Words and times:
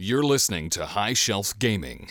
You're 0.00 0.24
listening 0.24 0.70
to 0.70 0.86
High 0.86 1.12
Shelf 1.12 1.56
Gaming. 1.56 2.10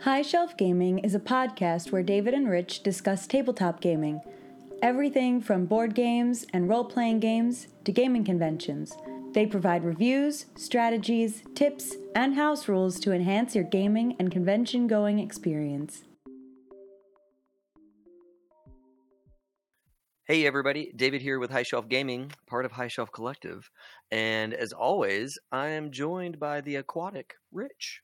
High 0.00 0.22
Shelf 0.22 0.56
Gaming 0.56 0.98
is 1.00 1.14
a 1.14 1.20
podcast 1.20 1.92
where 1.92 2.02
David 2.02 2.32
and 2.32 2.48
Rich 2.48 2.82
discuss 2.82 3.26
tabletop 3.26 3.82
gaming. 3.82 4.22
Everything 4.80 5.42
from 5.42 5.66
board 5.66 5.94
games 5.94 6.46
and 6.54 6.70
role 6.70 6.86
playing 6.86 7.20
games 7.20 7.66
to 7.84 7.92
gaming 7.92 8.24
conventions. 8.24 8.96
They 9.34 9.44
provide 9.44 9.84
reviews, 9.84 10.46
strategies, 10.56 11.42
tips, 11.54 11.96
and 12.14 12.34
house 12.34 12.66
rules 12.66 12.98
to 13.00 13.12
enhance 13.12 13.54
your 13.54 13.64
gaming 13.64 14.16
and 14.18 14.32
convention 14.32 14.86
going 14.86 15.18
experience. 15.18 16.04
Hey 20.26 20.44
everybody, 20.44 20.92
David 20.94 21.22
here 21.22 21.38
with 21.38 21.50
High 21.52 21.62
Shelf 21.62 21.88
Gaming, 21.88 22.32
part 22.48 22.64
of 22.64 22.72
High 22.72 22.88
Shelf 22.88 23.12
Collective. 23.12 23.70
And 24.10 24.52
as 24.54 24.72
always, 24.72 25.32
I 25.52 25.68
am 25.68 25.92
joined 25.92 26.40
by 26.40 26.60
the 26.62 26.76
aquatic 26.76 27.34
Rich. 27.52 28.02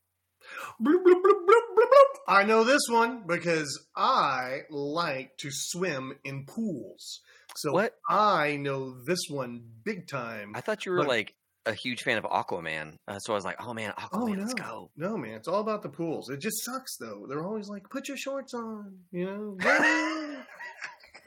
Bloop, 0.80 1.02
bloop, 1.04 1.20
bloop. 1.22 2.16
I 2.28 2.44
know 2.44 2.62
this 2.62 2.82
one 2.88 3.24
because 3.26 3.86
I 3.96 4.60
like 4.70 5.36
to 5.38 5.48
swim 5.50 6.16
in 6.24 6.46
pools. 6.46 7.20
So 7.56 7.72
What? 7.72 7.94
I 8.08 8.56
know 8.56 8.94
this 9.04 9.18
one 9.28 9.64
big 9.84 10.06
time. 10.08 10.52
I 10.54 10.60
thought 10.60 10.86
you 10.86 10.92
were 10.92 10.98
But- 10.98 11.08
like 11.08 11.34
a 11.66 11.72
huge 11.74 12.02
fan 12.02 12.18
of 12.18 12.24
Aquaman. 12.24 12.96
Uh, 13.06 13.18
so 13.18 13.32
I 13.32 13.36
was 13.36 13.44
like, 13.44 13.56
oh 13.64 13.74
man, 13.74 13.92
Aquaman, 13.98 14.08
Oh 14.12 14.26
no, 14.26 14.40
let's 14.40 14.54
go. 14.54 14.90
no, 14.96 15.16
man! 15.16 15.34
It's 15.34 15.46
all 15.46 15.60
about 15.60 15.82
the 15.82 15.88
pools. 15.88 16.28
It 16.28 16.38
just 16.40 16.64
sucks 16.64 16.96
though. 16.98 17.26
They're 17.28 17.44
always 17.44 17.68
like, 17.68 17.88
"Put 17.88 18.08
your 18.08 18.16
shorts 18.16 18.52
on," 18.52 18.98
you 19.12 19.26
know. 19.26 19.56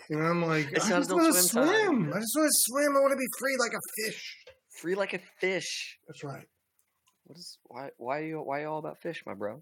and 0.09 0.21
I'm 0.21 0.45
like, 0.45 0.67
I 0.67 0.89
just 0.89 1.11
want 1.11 1.33
to 1.33 1.41
swim 1.43 1.65
time. 1.65 2.13
I 2.13 2.19
just 2.19 2.35
want 2.35 2.47
to 2.49 2.57
swim. 2.67 2.95
I 2.95 2.99
want 2.99 3.11
to 3.11 3.17
be 3.17 3.27
free 3.39 3.55
like 3.59 3.73
a 3.73 4.03
fish. 4.05 4.37
Free 4.81 4.95
like 4.95 5.13
a 5.13 5.19
fish. 5.39 5.97
That's 6.07 6.23
right. 6.23 6.45
What 7.25 7.37
is 7.37 7.57
why 7.65 7.89
why 7.97 8.19
are 8.19 8.23
you 8.25 8.37
why 8.39 8.59
are 8.59 8.61
you 8.63 8.67
all 8.67 8.79
about 8.79 9.01
fish, 9.01 9.23
my 9.25 9.33
bro? 9.33 9.61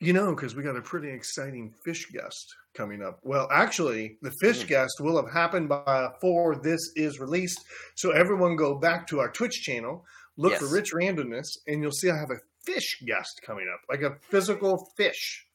You 0.00 0.12
know, 0.12 0.34
because 0.34 0.56
we 0.56 0.64
got 0.64 0.76
a 0.76 0.82
pretty 0.82 1.10
exciting 1.10 1.72
fish 1.84 2.10
guest 2.12 2.44
coming 2.74 3.02
up. 3.02 3.20
Well, 3.22 3.48
actually, 3.52 4.18
the 4.20 4.32
fish 4.40 4.64
Mm. 4.64 4.68
guest 4.68 4.94
will 4.98 5.14
have 5.22 5.32
happened 5.32 5.68
by 5.68 6.08
before 6.08 6.56
this 6.56 6.80
is 6.96 7.20
released. 7.20 7.60
So 7.94 8.10
everyone 8.10 8.56
go 8.56 8.74
back 8.74 9.06
to 9.08 9.20
our 9.20 9.30
Twitch 9.30 9.62
channel, 9.62 10.04
look 10.36 10.54
for 10.54 10.66
Rich 10.66 10.92
Randomness, 10.92 11.46
and 11.68 11.80
you'll 11.82 11.92
see 11.92 12.10
I 12.10 12.16
have 12.18 12.32
a 12.32 12.40
fish 12.66 12.98
guest 13.06 13.40
coming 13.46 13.68
up, 13.72 13.80
like 13.88 14.02
a 14.02 14.16
physical 14.28 14.90
fish. 14.96 15.46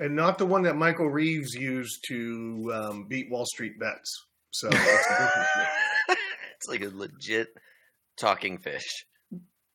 And 0.00 0.14
not 0.14 0.38
the 0.38 0.46
one 0.46 0.62
that 0.62 0.76
Michael 0.76 1.10
Reeves 1.10 1.54
used 1.54 2.04
to 2.08 2.72
um, 2.72 3.06
beat 3.08 3.30
Wall 3.30 3.44
Street 3.46 3.78
bets. 3.80 4.26
So 4.50 4.68
that's 4.68 5.10
a 5.10 5.68
it's 6.56 6.68
like 6.68 6.82
a 6.82 6.88
legit 6.88 7.48
talking 8.16 8.58
fish. 8.58 9.04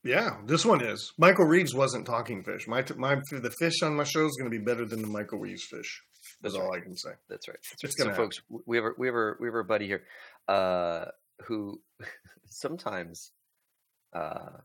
Yeah, 0.03 0.37
this 0.45 0.65
one 0.65 0.83
is. 0.83 1.13
Michael 1.17 1.45
Reeves 1.45 1.73
wasn't 1.73 2.05
talking 2.05 2.43
fish. 2.43 2.67
My, 2.67 2.83
my 2.97 3.15
the 3.31 3.51
fish 3.51 3.81
on 3.83 3.95
my 3.95 4.03
show 4.03 4.25
is 4.25 4.35
going 4.37 4.51
to 4.51 4.57
be 4.57 4.63
better 4.63 4.85
than 4.85 5.01
the 5.01 5.07
Michael 5.07 5.39
Reeves 5.39 5.63
fish. 5.63 6.01
That's 6.41 6.53
That's 6.53 6.63
all 6.63 6.69
right. 6.69 6.81
I 6.81 6.83
can 6.83 6.97
say. 6.97 7.11
That's 7.29 7.47
right. 7.47 7.57
That's 7.61 7.83
It's 7.83 7.99
right. 7.99 7.99
So, 7.99 8.03
gonna 8.05 8.15
folks, 8.15 8.41
we 8.65 8.75
have 8.77 8.85
a, 8.85 8.91
we 8.97 9.07
have 9.07 9.15
a, 9.15 9.33
we 9.39 9.47
have 9.47 9.55
a 9.55 9.63
buddy 9.63 9.87
here, 9.87 10.03
uh, 10.49 11.05
who 11.45 11.79
sometimes, 12.47 13.31
uh, 14.13 14.57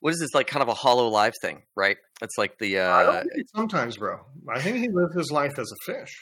what 0.00 0.12
is 0.12 0.20
this 0.20 0.34
like? 0.34 0.46
Kind 0.46 0.62
of 0.62 0.68
a 0.68 0.74
Hololive 0.74 1.32
thing, 1.40 1.62
right? 1.74 1.96
It's 2.22 2.36
like 2.38 2.58
the 2.58 2.80
I 2.80 3.02
don't 3.02 3.16
uh, 3.16 3.22
sometimes, 3.54 3.96
bro. 3.96 4.20
I 4.52 4.60
think 4.60 4.76
he 4.76 4.88
lived 4.88 5.14
his 5.14 5.30
life 5.30 5.58
as 5.58 5.72
a 5.72 5.92
fish. 5.92 6.14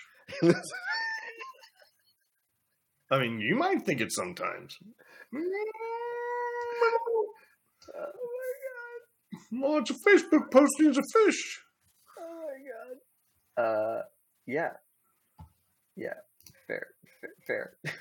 I 3.11 3.19
mean, 3.19 3.39
you 3.41 3.56
might 3.56 3.84
think 3.84 4.00
it 4.00 4.12
sometimes. 4.12 4.77
Oh 7.95 8.12
my 8.12 8.52
god. 8.64 9.61
Well, 9.61 9.78
it's 9.78 9.91
a 9.91 9.95
Facebook 10.08 10.50
posting 10.50 10.89
as 10.89 10.98
a 10.98 11.02
fish. 11.12 11.61
oh 12.19 12.47
my 12.47 12.58
god, 13.56 13.62
uh, 13.62 14.02
yeah, 14.47 14.72
yeah, 15.96 16.14
fair, 16.67 16.86
fair. 17.46 17.77
fair. 17.85 17.95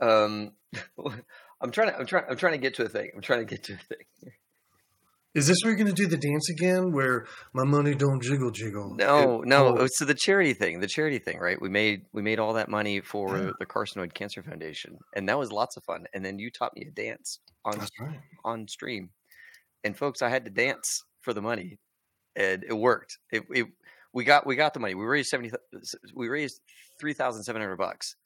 um, 0.24 0.52
I'm 1.60 1.70
trying 1.70 1.88
to, 1.90 1.98
I'm 1.98 2.06
trying, 2.06 2.24
I'm 2.30 2.36
trying 2.36 2.52
to 2.52 2.58
get 2.58 2.74
to 2.76 2.84
a 2.84 2.88
thing. 2.88 3.10
I'm 3.14 3.20
trying 3.20 3.40
to 3.40 3.44
get 3.44 3.64
to 3.64 3.74
a 3.74 3.76
thing. 3.76 4.32
Is 5.32 5.46
this 5.46 5.58
where 5.62 5.70
you're 5.70 5.78
going 5.78 5.94
to 5.94 6.02
do 6.02 6.08
the 6.08 6.16
dance 6.16 6.50
again, 6.50 6.90
where 6.90 7.26
my 7.52 7.62
money 7.62 7.94
don't 7.94 8.20
jiggle 8.20 8.50
jiggle? 8.50 8.96
No, 8.96 9.42
It- 9.42 9.46
no. 9.48 9.78
oh, 9.78 9.86
so 9.88 10.04
the 10.04 10.14
charity 10.14 10.54
thing, 10.54 10.80
the 10.80 10.88
charity 10.88 11.20
thing, 11.20 11.38
right? 11.38 11.60
We 11.60 11.68
made 11.68 12.06
we 12.12 12.20
made 12.20 12.40
all 12.40 12.54
that 12.54 12.68
money 12.68 13.00
for 13.00 13.38
Yeah. 13.38 13.50
the 13.60 13.66
Carcinoid 13.66 14.12
Cancer 14.12 14.42
Foundation, 14.42 14.98
and 15.14 15.28
that 15.28 15.38
was 15.38 15.52
lots 15.52 15.76
of 15.76 15.84
fun. 15.84 16.06
And 16.12 16.24
then 16.24 16.40
you 16.40 16.50
taught 16.50 16.72
me 16.74 16.84
a 16.88 16.90
dance 16.90 17.38
on 17.64 17.78
right. 18.00 18.18
on 18.44 18.66
stream, 18.66 19.10
and 19.84 19.96
folks, 19.96 20.20
I 20.20 20.30
had 20.30 20.44
to 20.46 20.50
dance 20.50 21.02
for 21.20 21.32
the 21.32 21.42
money, 21.42 21.78
and 22.34 22.64
it 22.64 22.72
worked. 22.76 23.18
It, 23.30 23.44
it 23.54 23.66
we 24.12 24.24
got 24.24 24.46
we 24.46 24.56
got 24.56 24.74
the 24.74 24.80
money. 24.80 24.96
We 24.96 25.04
raised 25.04 25.28
seventy. 25.28 25.52
We 26.12 26.28
raised 26.28 26.60
three 26.98 27.12
thousand 27.14 27.44
seven 27.44 27.62
hundred 27.62 27.76
bucks 27.76 28.16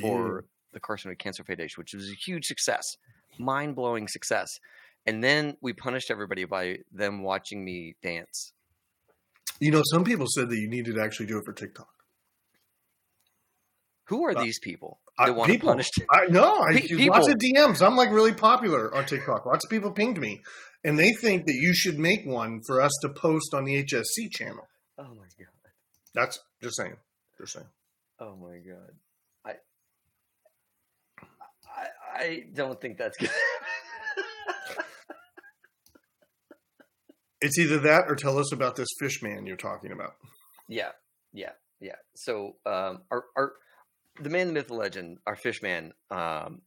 for 0.00 0.46
the 0.74 0.80
Carcinoid 0.80 1.18
Cancer 1.18 1.44
Foundation, 1.44 1.80
which 1.80 1.94
was 1.94 2.08
a 2.10 2.14
huge 2.14 2.44
success, 2.46 2.84
mind 3.38 3.74
blowing 3.76 4.06
success. 4.08 4.58
And 5.06 5.22
then 5.22 5.56
we 5.60 5.72
punished 5.72 6.10
everybody 6.10 6.44
by 6.44 6.78
them 6.92 7.22
watching 7.22 7.64
me 7.64 7.94
dance. 8.02 8.52
You 9.60 9.70
know, 9.70 9.82
some 9.90 10.02
people 10.04 10.26
said 10.28 10.48
that 10.50 10.56
you 10.58 10.68
needed 10.68 10.94
to 10.96 11.02
actually 11.02 11.26
do 11.26 11.38
it 11.38 11.44
for 11.44 11.52
TikTok. 11.52 11.88
Who 14.08 14.24
are 14.24 14.36
Uh, 14.36 14.42
these 14.42 14.58
people 14.58 15.00
I- 15.18 15.26
that 15.26 15.32
want 15.34 15.48
to 15.48 15.54
people- 15.54 15.70
punish? 15.70 15.90
I 16.10 16.26
know. 16.26 16.60
I 16.60 16.80
Pe- 16.80 17.08
lots 17.08 17.28
of 17.28 17.36
DMs. 17.38 17.80
I'm 17.84 17.96
like 17.96 18.10
really 18.10 18.34
popular 18.34 18.94
on 18.94 19.06
TikTok. 19.06 19.46
Lots 19.46 19.64
of 19.64 19.70
people 19.70 19.92
pinged 19.92 20.18
me, 20.18 20.42
and 20.82 20.98
they 20.98 21.12
think 21.12 21.46
that 21.46 21.54
you 21.54 21.74
should 21.74 21.98
make 21.98 22.26
one 22.26 22.60
for 22.66 22.80
us 22.82 22.92
to 23.02 23.08
post 23.08 23.54
on 23.54 23.64
the 23.64 23.76
HSC 23.82 24.28
channel. 24.30 24.68
Oh 24.98 25.14
my 25.14 25.26
god! 25.38 25.48
That's 26.14 26.38
just 26.62 26.76
saying. 26.76 26.96
Just 27.38 27.54
saying. 27.54 27.68
Oh 28.20 28.36
my 28.36 28.58
god! 28.58 28.94
I 32.14 32.44
don't 32.52 32.80
think 32.80 32.98
that's 32.98 33.16
good. 33.16 33.30
It's 37.40 37.58
either 37.58 37.78
that 37.80 38.04
or 38.08 38.14
tell 38.14 38.38
us 38.38 38.52
about 38.52 38.74
this 38.74 38.88
fish 38.98 39.22
man 39.22 39.44
you're 39.44 39.56
talking 39.56 39.92
about. 39.92 40.14
yeah, 40.66 40.92
yeah, 41.34 41.50
yeah. 41.78 41.96
So 42.14 42.56
um, 42.64 43.02
our 43.10 43.24
our 43.36 43.52
the 44.18 44.30
man, 44.30 44.46
the 44.46 44.54
myth, 44.54 44.68
the 44.68 44.74
legend, 44.74 45.18
our 45.26 45.36
fish 45.36 45.60
man, 45.60 45.92
um, 46.10 46.62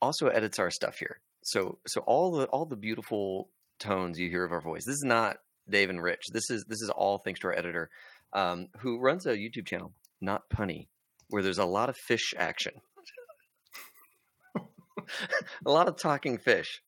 also 0.00 0.28
edits 0.28 0.58
our 0.58 0.70
stuff 0.70 0.96
here. 0.98 1.20
So 1.42 1.78
so 1.86 2.00
all 2.06 2.32
the 2.32 2.46
all 2.46 2.64
the 2.64 2.76
beautiful 2.76 3.50
tones 3.78 4.18
you 4.18 4.30
hear 4.30 4.44
of 4.44 4.52
our 4.52 4.62
voice. 4.62 4.84
This 4.86 4.94
is 4.94 5.04
not 5.04 5.36
Dave 5.68 5.90
and 5.90 6.02
Rich. 6.02 6.22
This 6.32 6.48
is 6.48 6.64
this 6.66 6.80
is 6.80 6.88
all 6.88 7.18
thanks 7.18 7.40
to 7.40 7.48
our 7.48 7.54
editor, 7.58 7.90
um, 8.32 8.68
who 8.78 8.98
runs 8.98 9.26
a 9.26 9.36
YouTube 9.36 9.66
channel, 9.66 9.92
not 10.22 10.48
punny, 10.48 10.86
where 11.28 11.42
there's 11.42 11.58
a 11.58 11.66
lot 11.66 11.90
of 11.90 11.96
fish 11.96 12.32
action, 12.38 12.72
a 15.66 15.70
lot 15.70 15.88
of 15.88 15.96
talking 15.96 16.38
fish, 16.38 16.82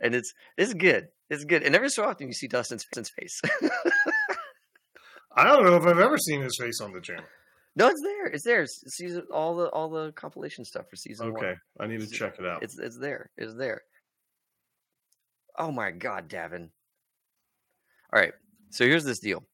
and 0.00 0.14
it's 0.14 0.32
it's 0.56 0.74
good. 0.74 1.08
It's 1.28 1.44
good. 1.44 1.62
And 1.62 1.74
every 1.76 1.90
so 1.90 2.04
often 2.04 2.26
you 2.26 2.32
see 2.32 2.48
Dustin's 2.48 2.84
face. 3.18 3.40
I 5.36 5.44
don't 5.44 5.64
know 5.64 5.76
if 5.76 5.84
I've 5.84 5.98
ever 5.98 6.18
seen 6.18 6.40
his 6.42 6.56
face 6.58 6.80
on 6.80 6.92
the 6.92 7.00
channel. 7.00 7.24
no, 7.76 7.88
it's 7.88 8.02
there. 8.02 8.26
It's 8.26 8.44
there. 8.44 8.62
It's 8.62 8.82
season 8.96 9.22
all 9.32 9.54
the 9.56 9.68
all 9.68 9.88
the 9.88 10.12
compilation 10.12 10.64
stuff 10.64 10.88
for 10.90 10.96
season 10.96 11.32
one. 11.32 11.44
Okay, 11.44 11.54
I 11.78 11.86
need 11.86 12.00
to 12.00 12.08
check 12.08 12.34
it 12.38 12.46
out. 12.46 12.62
It's 12.62 12.78
it's 12.78 12.98
there. 12.98 13.30
It's 13.36 13.54
there. 13.54 13.82
Oh 15.58 15.70
my 15.70 15.90
god, 15.90 16.28
Davin. 16.28 16.70
All 18.12 18.20
right. 18.20 18.32
So 18.70 18.84
here's 18.84 19.04
this 19.04 19.20
deal. 19.20 19.44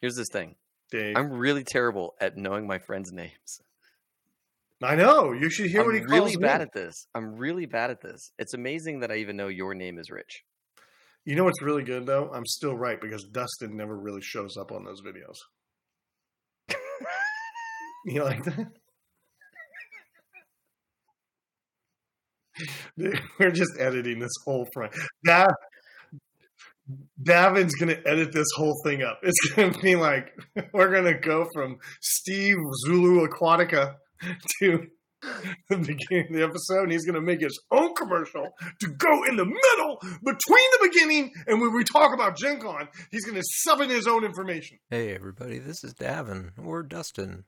Here's 0.00 0.16
this 0.16 0.28
thing. 0.32 0.54
Dave. 0.90 1.16
I'm 1.16 1.30
really 1.30 1.64
terrible 1.64 2.14
at 2.20 2.36
knowing 2.36 2.66
my 2.66 2.78
friends' 2.78 3.12
names. 3.12 3.60
I 4.82 4.94
know. 4.96 5.32
You 5.32 5.50
should 5.50 5.70
hear 5.70 5.80
I'm 5.80 5.86
what 5.86 5.94
he 5.94 6.00
calls 6.00 6.12
I'm 6.12 6.18
really 6.24 6.36
me. 6.36 6.42
bad 6.42 6.60
at 6.62 6.72
this. 6.72 7.06
I'm 7.14 7.34
really 7.36 7.66
bad 7.66 7.90
at 7.90 8.00
this. 8.00 8.32
It's 8.38 8.54
amazing 8.54 9.00
that 9.00 9.10
I 9.10 9.16
even 9.16 9.36
know 9.36 9.48
your 9.48 9.74
name 9.74 9.98
is 9.98 10.10
Rich. 10.10 10.42
You 11.26 11.36
know 11.36 11.44
what's 11.44 11.60
really 11.62 11.82
good 11.82 12.06
though? 12.06 12.30
I'm 12.32 12.46
still 12.46 12.74
right 12.76 13.00
because 13.00 13.24
Dustin 13.24 13.76
never 13.76 13.96
really 13.96 14.22
shows 14.22 14.56
up 14.56 14.72
on 14.72 14.84
those 14.84 15.02
videos. 15.02 15.36
You 18.06 18.24
like 18.24 18.42
that? 18.44 18.66
Dude, 22.98 23.20
We're 23.38 23.50
just 23.50 23.72
editing 23.78 24.18
this 24.18 24.32
whole 24.44 24.66
front. 24.72 24.94
Dav, 25.24 25.50
Davin's 27.22 27.74
gonna 27.74 27.98
edit 28.06 28.32
this 28.32 28.46
whole 28.56 28.74
thing 28.84 29.02
up. 29.02 29.20
It's 29.22 29.52
gonna 29.54 29.78
be 29.80 29.96
like 29.96 30.32
we're 30.72 30.92
gonna 30.92 31.18
go 31.18 31.46
from 31.54 31.76
Steve 32.00 32.56
Zulu 32.86 33.26
Aquatica 33.28 33.94
to 34.60 34.86
the 35.68 35.76
beginning 35.76 36.26
of 36.28 36.32
the 36.32 36.44
episode, 36.44 36.84
and 36.84 36.92
he's 36.92 37.04
gonna 37.04 37.20
make 37.20 37.40
his 37.40 37.58
own 37.70 37.94
commercial 37.94 38.48
to 38.80 38.88
go 38.88 39.24
in 39.24 39.36
the 39.36 39.44
middle 39.44 39.98
between 40.24 40.70
the 40.72 40.88
beginning 40.90 41.32
and 41.46 41.60
when 41.60 41.74
we 41.74 41.84
talk 41.84 42.14
about 42.14 42.36
Gen 42.36 42.60
Con, 42.60 42.88
he's 43.10 43.24
gonna 43.24 43.42
sub 43.42 43.80
in 43.80 43.90
his 43.90 44.06
own 44.06 44.24
information. 44.24 44.78
Hey 44.88 45.14
everybody, 45.14 45.58
this 45.58 45.84
is 45.84 45.94
Davin 45.94 46.52
or 46.62 46.82
Dustin. 46.82 47.44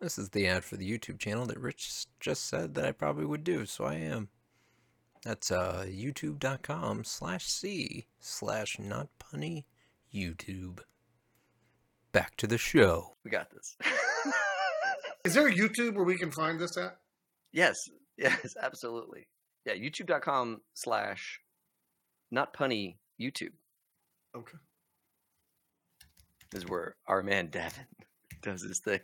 This 0.00 0.18
is 0.18 0.30
the 0.30 0.46
ad 0.46 0.64
for 0.64 0.76
the 0.76 0.90
YouTube 0.90 1.18
channel 1.18 1.46
that 1.46 1.58
Rich 1.58 2.06
just 2.20 2.48
said 2.48 2.74
that 2.74 2.84
I 2.84 2.92
probably 2.92 3.24
would 3.24 3.44
do, 3.44 3.64
so 3.64 3.84
I 3.84 3.94
am. 3.94 4.28
That's 5.24 5.50
uh, 5.50 5.86
youtube.com 5.88 7.04
slash 7.04 7.46
C 7.46 8.06
slash 8.20 8.78
not 8.78 9.08
punny 9.18 9.64
YouTube. 10.14 10.80
Back 12.12 12.36
to 12.36 12.46
the 12.46 12.58
show. 12.58 13.16
We 13.24 13.30
got 13.30 13.50
this. 13.50 13.76
Is 15.24 15.34
there 15.34 15.48
a 15.48 15.52
YouTube 15.52 15.94
where 15.94 16.04
we 16.04 16.18
can 16.18 16.30
find 16.30 16.60
this 16.60 16.76
at? 16.76 16.96
yes, 17.52 17.76
yes, 18.18 18.54
absolutely. 18.60 19.28
Yeah, 19.64 19.74
youtube.com 19.74 20.60
slash 20.74 21.40
not 22.30 22.54
punny 22.54 22.96
YouTube 23.20 23.52
Okay. 24.36 24.58
This 26.50 26.64
is 26.64 26.68
where 26.68 26.96
our 27.06 27.22
man 27.22 27.48
Devin 27.48 27.86
does 28.42 28.62
his 28.62 28.80
thing. 28.80 29.00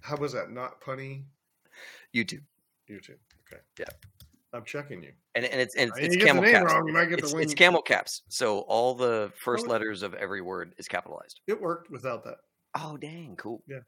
How 0.00 0.16
was 0.16 0.32
that? 0.32 0.50
Not 0.50 0.80
punny 0.80 1.24
YouTube. 2.14 2.42
YouTube. 2.90 3.18
Okay. 3.46 3.62
Yeah. 3.78 3.86
I'm 4.52 4.64
checking 4.64 5.02
you. 5.02 5.12
And, 5.34 5.44
and 5.44 5.60
it's 5.60 5.74
and 5.74 5.90
it's, 5.90 5.98
it's 5.98 6.14
you 6.14 6.20
get 6.20 6.26
the 6.26 6.40
camel 6.40 6.50
caps. 6.50 6.72
wrong, 6.72 6.86
you 6.86 6.94
might 6.94 7.06
get 7.06 7.18
It's, 7.18 7.34
it's 7.34 7.54
camel 7.54 7.82
caps. 7.82 8.22
So 8.28 8.60
all 8.60 8.94
the 8.94 9.32
first 9.36 9.66
letters 9.66 10.02
of 10.02 10.14
every 10.14 10.40
word 10.40 10.74
is 10.78 10.86
capitalized. 10.86 11.40
It 11.46 11.60
worked 11.60 11.90
without 11.90 12.24
that. 12.24 12.36
Oh 12.76 12.96
dang, 12.96 13.36
cool. 13.36 13.62
Yeah. 13.68 13.80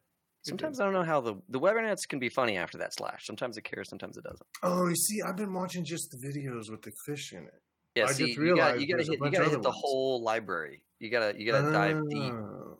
Sometimes 0.43 0.79
I 0.79 0.85
don't 0.85 0.93
know 0.93 1.03
how 1.03 1.21
the 1.21 1.35
the 1.49 1.59
webernets 1.59 2.09
can 2.09 2.21
be 2.21 2.29
funny 2.29 2.57
after 2.57 2.79
that 2.79 2.95
slash. 2.95 3.27
Sometimes 3.27 3.57
it 3.57 3.65
cares, 3.65 3.89
sometimes 3.89 4.17
it 4.17 4.23
doesn't. 4.23 4.47
Oh, 4.63 4.87
you 4.87 4.95
see, 4.95 5.21
I've 5.23 5.37
been 5.37 5.53
watching 5.53 5.85
just 5.85 6.11
the 6.11 6.19
videos 6.19 6.71
with 6.71 6.83
the 6.83 6.93
fish 7.05 7.33
in 7.33 7.45
it. 7.45 7.63
Yeah, 7.97 8.05
I 8.05 8.13
see, 8.13 8.27
just 8.27 8.39
you 8.39 8.55
got 8.55 8.81
you 8.81 8.87
got 8.87 9.03
to 9.03 9.11
hit 9.11 9.19
you 9.21 9.31
got 9.31 9.45
to 9.45 9.51
hit 9.51 9.63
the 9.63 9.71
ones. 9.71 9.81
whole 9.81 10.23
library. 10.23 10.83
You 11.01 11.11
gotta 11.11 11.35
you 11.37 11.51
gotta 11.51 11.73
dive 11.73 12.01
deep. 12.11 12.33
Oh. 12.33 12.79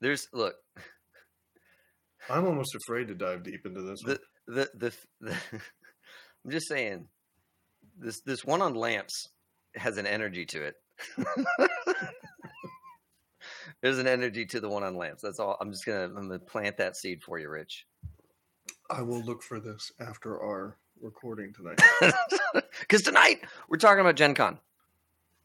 There's 0.00 0.28
look 0.32 0.54
I'm 2.30 2.46
almost 2.46 2.74
afraid 2.74 3.08
to 3.08 3.14
dive 3.14 3.42
deep 3.42 3.64
into 3.64 3.82
this. 3.82 4.02
one. 4.04 4.18
the 4.46 4.70
the 4.74 4.92
the. 5.20 5.34
I'm 6.44 6.50
just 6.50 6.68
saying, 6.68 7.06
this 7.98 8.20
this 8.22 8.44
one 8.44 8.62
on 8.62 8.74
lamps 8.74 9.28
has 9.76 9.96
an 9.96 10.06
energy 10.06 10.44
to 10.46 10.62
it. 10.64 10.74
There's 13.82 13.98
an 13.98 14.06
energy 14.06 14.44
to 14.46 14.60
the 14.60 14.68
one 14.68 14.82
on 14.82 14.96
lamps. 14.96 15.22
That's 15.22 15.40
all. 15.40 15.56
I'm 15.60 15.72
just 15.72 15.86
gonna 15.86 16.04
I'm 16.04 16.28
gonna 16.28 16.38
plant 16.38 16.76
that 16.78 16.96
seed 16.96 17.22
for 17.22 17.38
you, 17.38 17.48
Rich. 17.48 17.86
I 18.90 19.02
will 19.02 19.22
look 19.22 19.42
for 19.42 19.60
this 19.60 19.92
after 20.00 20.40
our 20.40 20.76
recording 21.00 21.52
tonight. 21.52 21.80
Because 22.80 23.02
tonight 23.02 23.40
we're 23.68 23.76
talking 23.76 24.00
about 24.00 24.16
Gen 24.16 24.34
Con. 24.34 24.58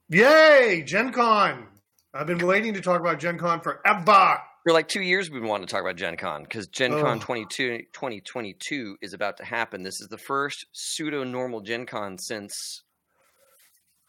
Yay, 0.10 0.84
Gen 0.86 1.12
Con! 1.12 1.68
I've 2.14 2.26
been 2.26 2.46
waiting 2.46 2.74
to 2.74 2.82
talk 2.82 3.00
about 3.02 3.20
Gen 3.20 3.38
Con 3.38 3.60
forever. 3.62 4.40
For 4.64 4.74
like 4.74 4.88
two 4.88 5.02
years, 5.02 5.30
we've 5.30 5.42
been 5.42 5.50
wanting 5.50 5.68
to 5.68 5.72
talk 5.72 5.82
about 5.82 5.96
Gen 5.96 6.18
Con 6.18 6.44
because 6.44 6.68
Gen 6.68 6.92
Con 6.92 7.20
22, 7.20 7.84
2022 7.94 8.98
is 9.02 9.14
about 9.14 9.38
to 9.38 9.46
happen. 9.46 9.84
This 9.84 10.02
is 10.02 10.08
the 10.08 10.18
first 10.18 10.66
pseudo 10.72 11.24
normal 11.24 11.62
Gen 11.62 11.86
Con 11.86 12.18
since 12.18 12.84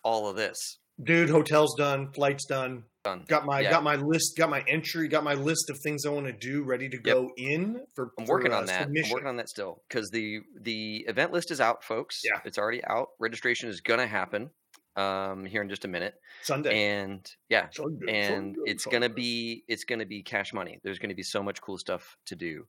all 0.02 0.28
of 0.30 0.36
this. 0.36 0.78
Dude, 1.02 1.28
hotel's 1.30 1.74
done, 1.74 2.10
flight's 2.12 2.46
done. 2.46 2.84
Done. 3.04 3.24
Got 3.28 3.44
my 3.44 3.60
Yeah. 3.60 3.70
got 3.70 3.84
my 3.84 3.96
list, 3.96 4.36
got 4.36 4.50
my 4.50 4.64
entry, 4.66 5.06
got 5.08 5.22
my 5.22 5.34
list 5.34 5.70
of 5.70 5.78
things 5.78 6.04
I 6.06 6.10
want 6.10 6.26
to 6.26 6.32
do 6.32 6.62
ready 6.64 6.88
to 6.88 6.98
go 6.98 7.30
in 7.36 7.86
for. 7.94 8.12
I'm 8.18 8.26
for, 8.26 8.32
working 8.36 8.52
uh, 8.52 8.58
on 8.58 8.66
that. 8.66 8.82
Submission. 8.82 9.10
I'm 9.10 9.12
working 9.12 9.28
on 9.28 9.36
that 9.36 9.48
still 9.48 9.82
because 9.88 10.10
the 10.10 10.40
the 10.60 11.04
event 11.08 11.32
list 11.32 11.50
is 11.50 11.60
out, 11.60 11.84
folks. 11.84 12.22
Yeah. 12.24 12.40
it's 12.44 12.58
already 12.58 12.82
out. 12.84 13.10
Registration 13.20 13.68
is 13.68 13.80
gonna 13.80 14.06
happen 14.06 14.50
um, 14.96 15.44
here 15.44 15.62
in 15.62 15.68
just 15.68 15.84
a 15.84 15.88
minute, 15.88 16.14
Sunday. 16.42 16.88
and 16.88 17.30
yeah, 17.48 17.68
Sunday, 17.70 18.24
and 18.24 18.56
Sunday, 18.56 18.70
it's 18.70 18.86
gonna 18.86 19.10
be 19.10 19.62
it's 19.68 19.84
gonna 19.84 20.06
be 20.06 20.22
cash 20.22 20.52
money. 20.52 20.80
There's 20.82 20.98
gonna 20.98 21.14
be 21.14 21.22
so 21.22 21.42
much 21.42 21.60
cool 21.60 21.78
stuff 21.78 22.16
to 22.26 22.34
do. 22.34 22.66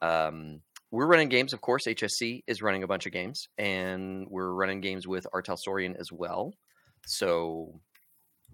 Um, 0.00 0.60
we're 0.90 1.06
running 1.06 1.28
games, 1.28 1.52
of 1.52 1.60
course. 1.60 1.86
HSC 1.86 2.44
is 2.46 2.62
running 2.62 2.84
a 2.84 2.86
bunch 2.86 3.04
of 3.04 3.12
games, 3.12 3.48
and 3.58 4.28
we're 4.30 4.52
running 4.52 4.80
games 4.80 5.06
with 5.08 5.26
R. 5.32 5.42
Talsorian 5.42 5.98
as 5.98 6.12
well. 6.12 6.54
So 7.06 7.80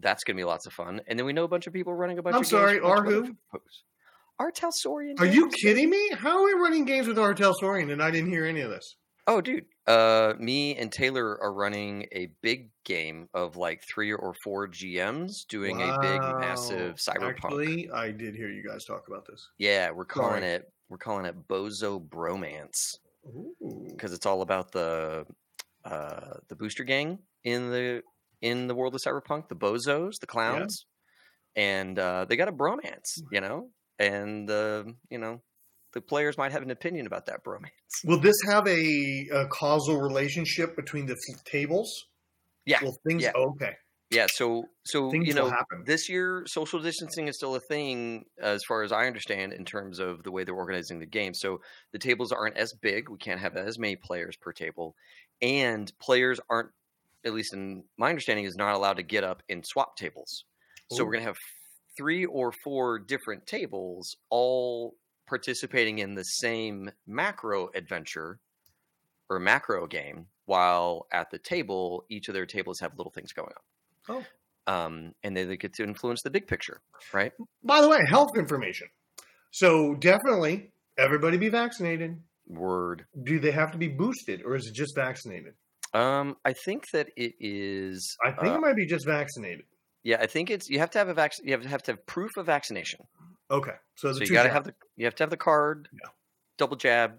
that's 0.00 0.24
gonna 0.24 0.36
be 0.36 0.44
lots 0.44 0.66
of 0.66 0.72
fun. 0.72 1.00
And 1.06 1.18
then 1.18 1.26
we 1.26 1.32
know 1.32 1.44
a 1.44 1.48
bunch 1.48 1.66
of 1.66 1.72
people 1.72 1.94
running 1.94 2.18
a 2.18 2.22
bunch. 2.22 2.34
I'm 2.34 2.40
of 2.42 2.46
sorry, 2.46 2.74
games 2.74 2.82
for 2.84 2.92
a 2.92 2.96
bunch 2.96 3.08
of 3.08 3.24
are 3.24 3.26
who? 3.26 3.36
R. 4.38 4.50
Talsorian. 4.50 5.20
Are 5.20 5.26
you 5.26 5.48
kidding 5.50 5.90
me? 5.90 6.10
How 6.14 6.38
are 6.38 6.44
we 6.44 6.52
running 6.54 6.86
games 6.86 7.06
with 7.06 7.18
R. 7.18 7.34
Talsorian 7.34 7.92
and 7.92 8.02
I 8.02 8.10
didn't 8.10 8.30
hear 8.30 8.46
any 8.46 8.62
of 8.62 8.70
this? 8.70 8.96
Oh, 9.26 9.40
dude. 9.40 9.66
Uh, 9.86 10.32
me 10.38 10.76
and 10.76 10.90
Taylor 10.90 11.40
are 11.42 11.52
running 11.52 12.06
a 12.12 12.30
big 12.42 12.70
game 12.84 13.28
of 13.34 13.56
like 13.56 13.82
three 13.82 14.12
or 14.12 14.34
four 14.42 14.66
GMs 14.66 15.46
doing 15.46 15.82
a 15.82 15.98
big, 16.00 16.20
massive 16.20 16.96
cyberpunk. 16.96 17.44
Actually, 17.44 17.90
I 17.90 18.10
did 18.10 18.34
hear 18.34 18.48
you 18.48 18.66
guys 18.66 18.84
talk 18.84 19.08
about 19.08 19.26
this. 19.26 19.46
yeah, 19.58 19.90
we're 19.90 20.06
calling 20.06 20.40
Sorry. 20.40 20.54
it 20.54 20.72
we're 20.88 20.98
calling 20.98 21.24
it 21.24 21.36
Bozo 21.48 22.04
Bromance 22.04 22.96
because 23.88 24.12
it's 24.12 24.26
all 24.26 24.42
about 24.42 24.72
the 24.72 25.24
uh, 25.84 26.34
the 26.48 26.56
booster 26.56 26.84
gang 26.84 27.18
in 27.44 27.70
the 27.70 28.02
in 28.42 28.66
the 28.66 28.74
world 28.74 28.94
of 28.94 29.00
cyberpunk, 29.00 29.48
the 29.48 29.56
bozos, 29.56 30.18
the 30.20 30.26
clowns, 30.26 30.86
and 31.56 31.98
uh, 31.98 32.24
they 32.28 32.36
got 32.36 32.48
a 32.48 32.52
bromance, 32.52 33.20
you 33.30 33.40
know, 33.40 33.70
and 33.98 34.50
uh, 34.50 34.84
you 35.10 35.18
know 35.18 35.40
the 35.92 36.00
players 36.00 36.38
might 36.38 36.52
have 36.52 36.62
an 36.62 36.70
opinion 36.70 37.06
about 37.06 37.26
that 37.26 37.44
bromance. 37.44 37.70
Will 38.04 38.20
this 38.20 38.36
have 38.48 38.66
a, 38.66 39.26
a 39.32 39.46
causal 39.48 40.00
relationship 40.00 40.76
between 40.76 41.06
the 41.06 41.14
f- 41.14 41.44
tables? 41.44 42.06
Yeah, 42.64 42.82
Will 42.82 42.96
things 43.06 43.22
yeah. 43.22 43.32
okay? 43.34 43.74
Yeah, 44.10 44.26
so 44.28 44.64
so 44.84 45.10
Things 45.10 45.28
you 45.28 45.34
know 45.34 45.52
this 45.86 46.08
year 46.08 46.42
social 46.46 46.80
distancing 46.80 47.28
is 47.28 47.36
still 47.36 47.54
a 47.54 47.60
thing 47.60 48.24
as 48.42 48.64
far 48.64 48.82
as 48.82 48.90
I 48.90 49.06
understand 49.06 49.52
in 49.52 49.64
terms 49.64 50.00
of 50.00 50.24
the 50.24 50.32
way 50.32 50.42
they're 50.42 50.54
organizing 50.54 50.98
the 50.98 51.06
game. 51.06 51.32
So 51.32 51.60
the 51.92 51.98
tables 52.00 52.32
aren't 52.32 52.56
as 52.56 52.72
big; 52.82 53.08
we 53.08 53.18
can't 53.18 53.40
have 53.40 53.54
as 53.54 53.78
many 53.78 53.94
players 53.94 54.36
per 54.36 54.52
table, 54.52 54.96
and 55.40 55.92
players 56.00 56.40
aren't, 56.50 56.70
at 57.24 57.32
least 57.34 57.52
in 57.54 57.84
my 57.98 58.08
understanding, 58.08 58.44
is 58.44 58.56
not 58.56 58.74
allowed 58.74 58.96
to 58.96 59.02
get 59.02 59.24
up 59.24 59.42
and 59.48 59.64
swap 59.66 59.96
tables. 59.96 60.44
So 60.92 61.04
we're 61.04 61.12
gonna 61.12 61.24
have 61.24 61.36
three 61.96 62.24
or 62.24 62.52
four 62.64 62.98
different 62.98 63.46
tables 63.46 64.16
all 64.30 64.94
participating 65.28 65.98
in 66.00 66.14
the 66.14 66.24
same 66.24 66.90
macro 67.06 67.68
adventure 67.74 68.40
or 69.28 69.38
macro 69.38 69.86
game, 69.86 70.26
while 70.46 71.06
at 71.12 71.30
the 71.30 71.38
table 71.38 72.04
each 72.10 72.26
of 72.28 72.34
their 72.34 72.46
tables 72.46 72.80
have 72.80 72.92
little 72.96 73.12
things 73.12 73.32
going 73.32 73.52
on 74.08 74.24
Oh. 74.66 74.72
um, 74.72 75.12
and 75.22 75.36
then 75.36 75.48
they 75.48 75.56
get 75.56 75.72
to 75.74 75.84
influence 75.84 76.22
the 76.22 76.30
big 76.30 76.48
picture, 76.48 76.80
right? 77.12 77.32
By 77.62 77.80
the 77.80 77.88
way, 77.88 77.98
health 78.08 78.30
information. 78.36 78.88
So 79.52 79.94
definitely, 79.94 80.72
everybody 80.98 81.36
be 81.36 81.48
vaccinated. 81.48 82.20
Word. 82.48 83.04
Do 83.22 83.38
they 83.38 83.52
have 83.52 83.70
to 83.72 83.78
be 83.78 83.86
boosted, 83.88 84.42
or 84.44 84.56
is 84.56 84.66
it 84.66 84.74
just 84.74 84.94
vaccinated? 84.96 85.54
Um, 85.92 86.36
I 86.44 86.52
think 86.52 86.90
that 86.92 87.08
it 87.16 87.34
is. 87.40 88.16
I 88.24 88.30
think 88.32 88.52
uh, 88.52 88.56
it 88.56 88.60
might 88.60 88.76
be 88.76 88.86
just 88.86 89.06
vaccinated. 89.06 89.64
yeah, 90.04 90.18
I 90.20 90.26
think 90.26 90.50
it's. 90.50 90.68
You 90.68 90.78
have 90.78 90.90
to 90.90 90.98
have 90.98 91.08
a 91.08 91.14
vac. 91.14 91.32
You 91.42 91.52
have 91.52 91.62
to 91.62 91.68
have 91.68 91.82
to 91.84 91.92
have 91.92 92.06
proof 92.06 92.30
of 92.36 92.46
vaccination. 92.46 93.00
Okay, 93.50 93.74
so 93.96 94.12
So 94.12 94.20
you 94.20 94.30
got 94.32 94.44
to 94.44 94.50
have 94.50 94.64
the. 94.64 94.74
You 94.96 95.06
have 95.06 95.14
to 95.16 95.22
have 95.24 95.30
the 95.30 95.36
card. 95.36 95.88
Yeah. 95.92 96.10
Double 96.58 96.76
jab. 96.76 97.18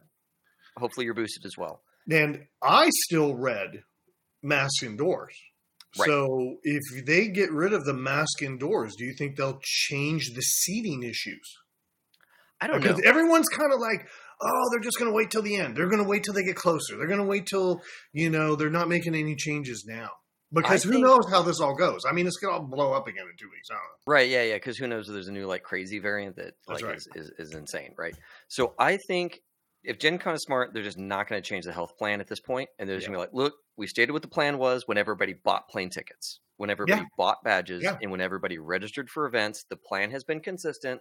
Hopefully 0.78 1.06
you're 1.06 1.14
boosted 1.16 1.46
as 1.46 1.58
well. 1.58 1.82
And 2.10 2.46
I 2.64 2.90
still 3.06 3.36
read 3.36 3.84
mask 4.42 4.84
indoors. 4.84 5.36
Right. 6.00 6.08
So 6.08 6.56
if 6.64 7.06
they 7.06 7.28
get 7.28 7.52
rid 7.52 7.74
of 7.74 7.84
the 7.84 7.94
mask 7.94 8.42
indoors, 8.42 8.96
do 8.98 9.04
you 9.04 9.14
think 9.14 9.36
they'll 9.36 9.60
change 9.62 10.34
the 10.34 10.42
seating 10.42 11.04
issues? 11.04 11.58
I 12.62 12.68
don't 12.68 12.80
Because 12.82 13.00
know. 13.00 13.10
everyone's 13.10 13.50
kind 13.50 13.74
of 13.74 13.80
like, 13.82 14.08
oh, 14.44 14.70
they're 14.72 14.80
just 14.80 14.98
going 15.00 15.10
to 15.12 15.16
wait 15.16 15.32
till 15.32 15.42
the 15.42 15.56
end. 15.58 15.76
They're 15.76 15.88
going 15.90 16.04
to 16.04 16.08
wait 16.10 16.24
till 16.24 16.34
they 16.34 16.44
get 16.44 16.56
closer. 16.56 16.98
They're 16.98 17.08
going 17.08 17.20
to 17.20 17.26
wait 17.26 17.46
till, 17.46 17.82
you 18.14 18.30
know, 18.30 18.56
they're 18.56 18.70
not 18.70 18.90
making 18.90 19.16
any 19.16 19.36
changes 19.36 19.86
now. 19.88 20.10
Because 20.54 20.84
I 20.84 20.88
who 20.88 20.94
think- 20.96 21.06
knows 21.06 21.30
how 21.30 21.44
this 21.44 21.62
all 21.62 21.76
goes? 21.76 22.02
I 22.10 22.12
mean, 22.12 22.28
it's 22.28 22.38
going 22.38 22.54
to 22.54 22.60
all 22.60 22.66
blow 22.68 22.92
up 22.94 23.08
again 23.08 23.24
in 23.24 23.38
two 23.40 23.50
weeks. 23.50 23.70
I 23.70 23.76
don't 23.76 23.84
know. 23.84 24.12
Right, 24.14 24.30
yeah, 24.30 24.44
yeah. 24.44 24.56
Because 24.56 24.78
who 24.78 24.86
knows? 24.88 25.08
if 25.08 25.14
There's 25.14 25.30
a 25.30 25.32
new 25.32 25.46
like 25.46 25.64
crazy 25.64 26.00
variant 26.00 26.36
that 26.36 26.54
That's 26.68 26.82
like 26.82 26.90
right. 26.90 26.98
is, 26.98 27.08
is 27.16 27.32
is 27.40 27.54
insane, 27.54 27.94
right? 27.98 28.16
So 28.50 28.74
I 28.78 28.98
think 29.08 29.40
if 29.84 29.98
Gen 29.98 30.18
Con 30.20 30.36
is 30.36 30.44
smart, 30.44 30.74
they're 30.74 30.84
just 30.84 30.98
not 31.00 31.30
going 31.30 31.42
to 31.42 31.48
change 31.48 31.64
the 31.66 31.72
health 31.72 31.98
plan 31.98 32.20
at 32.20 32.28
this 32.28 32.40
point, 32.42 32.70
and 32.78 32.88
they're 32.90 32.98
just 32.98 33.08
going 33.08 33.18
to 33.18 33.26
be 33.26 33.28
like, 33.28 33.34
look, 33.34 33.54
we 33.78 33.88
stated 33.88 34.12
what 34.12 34.22
the 34.24 34.28
plan 34.28 34.58
was 34.58 34.84
when 34.88 34.98
everybody 34.98 35.34
bought 35.34 35.70
plane 35.70 35.90
tickets, 35.90 36.40
when 36.58 36.70
everybody 36.70 37.02
bought 37.18 37.38
badges, 37.46 37.82
Yeah. 37.82 37.98
and 38.02 38.12
when 38.12 38.20
everybody 38.22 38.58
registered 38.60 39.10
for 39.10 39.26
events. 39.26 39.64
The 39.70 39.78
plan 39.78 40.12
has 40.12 40.24
been 40.26 40.42
consistent. 40.42 41.00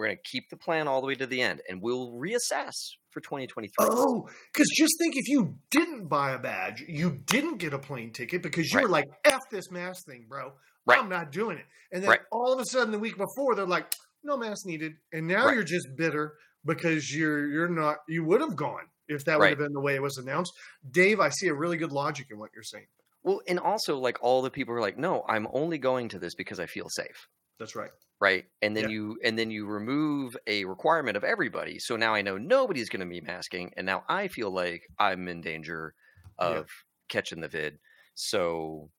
We're 0.00 0.06
going 0.06 0.16
to 0.16 0.30
keep 0.30 0.48
the 0.48 0.56
plan 0.56 0.88
all 0.88 1.02
the 1.02 1.06
way 1.08 1.14
to 1.16 1.26
the 1.26 1.42
end, 1.42 1.60
and 1.68 1.82
we'll 1.82 2.12
reassess 2.12 2.72
for 3.10 3.20
2023. 3.20 3.70
Oh, 3.80 4.26
because 4.50 4.66
just 4.74 4.94
think 4.98 5.14
if 5.14 5.28
you 5.28 5.58
didn't 5.70 6.08
buy 6.08 6.30
a 6.32 6.38
badge, 6.38 6.82
you 6.88 7.18
didn't 7.26 7.58
get 7.58 7.74
a 7.74 7.78
plane 7.78 8.10
ticket 8.10 8.42
because 8.42 8.72
you 8.72 8.78
Right. 8.78 8.84
were 8.84 8.88
like, 8.88 9.10
F 9.26 9.42
this 9.50 9.70
mask 9.70 10.06
thing, 10.06 10.24
bro. 10.26 10.54
Right. 10.86 10.98
I'm 10.98 11.10
not 11.10 11.32
doing 11.32 11.58
it. 11.58 11.66
And 11.92 12.02
then 12.02 12.08
Right. 12.08 12.20
all 12.32 12.50
of 12.50 12.58
a 12.60 12.64
sudden, 12.64 12.92
the 12.92 12.98
week 12.98 13.18
before, 13.18 13.54
they're 13.54 13.66
like, 13.66 13.92
no 14.24 14.38
mask 14.38 14.64
needed. 14.64 14.94
And 15.12 15.26
now 15.26 15.50
you're 15.50 15.64
just 15.64 15.86
bitter 15.96 16.38
because 16.64 17.14
you're 17.14 17.46
you're 17.48 17.68
not 17.68 17.98
you 18.08 18.24
would 18.24 18.40
have 18.40 18.56
gone 18.56 18.86
if 19.06 19.26
that 19.26 19.38
would 19.38 19.50
have 19.50 19.58
been 19.58 19.74
the 19.74 19.80
way 19.82 19.96
it 19.96 20.02
was 20.02 20.16
announced. 20.16 20.52
Dave, 20.90 21.20
I 21.20 21.28
see 21.28 21.48
a 21.48 21.54
really 21.54 21.76
good 21.76 21.92
logic 21.92 22.28
in 22.30 22.38
what 22.38 22.52
you're 22.54 22.62
saying. 22.62 22.86
Well, 23.22 23.42
and 23.46 23.58
also 23.60 23.98
like 23.98 24.16
all 24.22 24.40
the 24.40 24.50
people 24.50 24.72
are 24.74 24.80
like, 24.80 24.96
no, 24.96 25.24
I'm 25.28 25.46
only 25.52 25.76
going 25.76 26.08
to 26.08 26.18
this 26.18 26.34
because 26.34 26.58
I 26.58 26.64
feel 26.64 26.88
safe. 26.88 27.28
That's 27.60 27.76
right. 27.76 27.90
right? 28.20 28.44
And 28.62 28.76
then 28.76 28.84
Yeah. 28.84 28.90
you 28.90 29.18
and 29.22 29.38
then 29.38 29.50
you 29.50 29.66
remove 29.66 30.36
a 30.48 30.64
requirement 30.64 31.16
of 31.16 31.22
everybody. 31.24 31.78
So 31.78 31.94
now 31.96 32.12
I 32.14 32.22
know 32.22 32.36
nobody's 32.38 32.88
going 32.88 33.00
to 33.00 33.06
be 33.06 33.20
masking, 33.20 33.72
and 33.76 33.86
now 33.86 34.02
I 34.08 34.26
feel 34.28 34.50
like 34.50 34.88
I'm 34.98 35.28
in 35.28 35.40
danger 35.42 35.94
Yeah. 36.40 36.46
of 36.48 36.70
catching 37.08 37.40
the 37.40 37.48
vid. 37.48 37.78
So, 38.14 38.90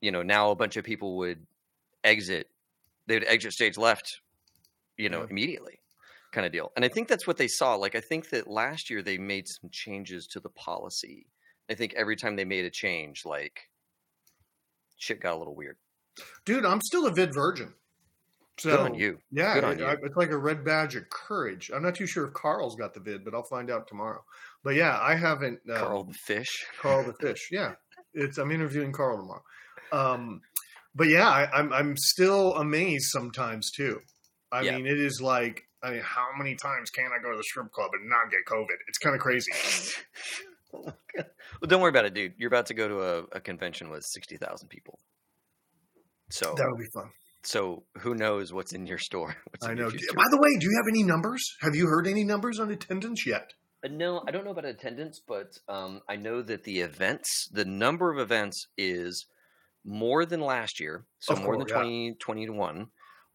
you 0.00 0.10
know, 0.12 0.22
now 0.22 0.50
a 0.50 0.56
bunch 0.56 0.76
of 0.76 0.84
people 0.84 1.16
would 1.18 1.46
exit. 2.04 2.48
They 3.06 3.14
would 3.16 3.24
exit 3.28 3.52
stage 3.52 3.76
left, 3.76 4.20
you 4.96 5.08
know, 5.08 5.20
Yeah. 5.22 5.28
immediately, 5.30 5.80
kind 6.32 6.46
of 6.46 6.52
deal. 6.52 6.72
And 6.76 6.84
I 6.84 6.88
think 6.88 7.08
that's 7.08 7.26
what 7.26 7.36
they 7.36 7.48
saw. 7.48 7.74
Like 7.76 7.94
I 7.94 8.00
think 8.00 8.30
that 8.30 8.46
last 8.48 8.88
year 8.90 9.02
they 9.02 9.18
made 9.18 9.46
some 9.48 9.70
changes 9.70 10.26
to 10.28 10.40
the 10.40 10.50
policy. 10.50 11.26
I 11.68 11.74
think 11.74 11.94
every 11.94 12.14
time 12.16 12.36
they 12.36 12.44
made 12.44 12.64
a 12.64 12.70
change, 12.70 13.24
like 13.24 13.68
shit 14.96 15.20
got 15.20 15.34
a 15.34 15.38
little 15.38 15.54
weird. 15.54 15.78
Dude, 16.44 16.64
I'm 16.64 16.80
still 16.80 17.06
a 17.06 17.12
vid 17.12 17.34
virgin. 17.34 17.74
So 18.58 18.70
Good 18.70 18.80
on 18.80 18.94
you. 18.94 19.18
Yeah, 19.30 19.54
Good 19.54 19.64
on 19.64 19.72
it- 19.74 19.78
you. 19.80 19.84
I- 19.86 19.96
it's 20.02 20.16
like 20.16 20.30
a 20.30 20.36
red 20.38 20.64
badge 20.64 20.96
of 20.96 21.08
courage. 21.10 21.70
I'm 21.74 21.82
not 21.82 21.94
too 21.94 22.06
sure 22.06 22.26
if 22.26 22.32
Carl's 22.32 22.74
got 22.76 22.94
the 22.94 23.00
vid, 23.00 23.24
but 23.24 23.34
I'll 23.34 23.42
find 23.42 23.70
out 23.70 23.86
tomorrow. 23.86 24.24
But 24.64 24.74
yeah, 24.76 24.98
I 25.00 25.14
haven't. 25.14 25.60
Um, 25.70 25.76
Carl 25.76 26.04
the 26.04 26.14
fish. 26.14 26.64
Carl 26.80 27.04
the 27.04 27.12
fish. 27.14 27.48
Yeah, 27.52 27.74
it's. 28.14 28.38
I'm 28.38 28.50
interviewing 28.50 28.92
Carl 28.92 29.18
tomorrow. 29.18 29.42
Um, 29.92 30.40
but 30.94 31.08
yeah, 31.08 31.28
I, 31.28 31.50
I'm 31.52 31.72
I'm 31.72 31.96
still 31.98 32.54
amazed 32.54 33.10
sometimes 33.10 33.70
too. 33.70 34.00
I 34.50 34.62
Yeah. 34.62 34.76
mean, 34.76 34.86
it 34.86 34.98
is 34.98 35.20
like, 35.20 35.62
I 35.82 35.90
mean, 35.90 36.00
how 36.02 36.28
many 36.38 36.54
times 36.54 36.88
can 36.90 37.10
I 37.12 37.22
go 37.22 37.30
to 37.32 37.36
the 37.36 37.42
strip 37.44 37.70
club 37.72 37.90
and 37.92 38.08
not 38.08 38.30
get 38.30 38.40
COVID? 38.46 38.76
It's 38.88 38.96
kind 38.98 39.14
of 39.14 39.20
crazy. 39.20 39.52
well, 40.72 40.94
don't 41.66 41.80
worry 41.82 41.90
about 41.90 42.06
it, 42.06 42.14
dude. 42.14 42.32
You're 42.38 42.48
about 42.48 42.66
to 42.66 42.74
go 42.74 42.88
to 42.88 43.02
a, 43.02 43.18
a 43.36 43.40
convention 43.40 43.90
with 43.90 44.02
sixty 44.04 44.36
thousand 44.38 44.68
people. 44.68 44.98
So, 46.30 46.54
That 46.56 46.68
would 46.70 46.78
be 46.80 46.86
fun. 46.86 47.10
So 47.46 47.84
who 47.98 48.14
knows 48.14 48.52
what's 48.52 48.72
in 48.72 48.86
your 48.86 48.98
store? 48.98 49.36
What's 49.50 49.66
I 49.66 49.74
know. 49.74 49.88
By 49.88 50.24
the 50.30 50.38
way, 50.40 50.50
do 50.58 50.66
you 50.66 50.76
have 50.76 50.88
any 50.88 51.02
numbers? 51.02 51.42
Have 51.60 51.74
you 51.74 51.86
heard 51.86 52.06
any 52.06 52.24
numbers 52.24 52.58
on 52.58 52.70
attendance 52.70 53.26
yet? 53.26 53.52
Uh, 53.84 53.88
No, 53.88 54.22
I 54.26 54.30
don't 54.32 54.44
know 54.44 54.50
about 54.50 54.64
attendance, 54.64 55.20
but 55.26 55.58
um, 55.68 56.00
I 56.08 56.16
know 56.16 56.42
that 56.42 56.64
the 56.64 56.80
events, 56.80 57.48
the 57.52 57.64
number 57.64 58.12
of 58.12 58.18
events 58.18 58.66
is 58.76 59.26
more 59.84 60.26
than 60.26 60.40
last 60.40 60.80
year, 60.80 61.04
so 61.20 61.36
more 61.36 61.56
than 61.56 61.68
yeah. 61.68 61.76
2021. 61.76 62.88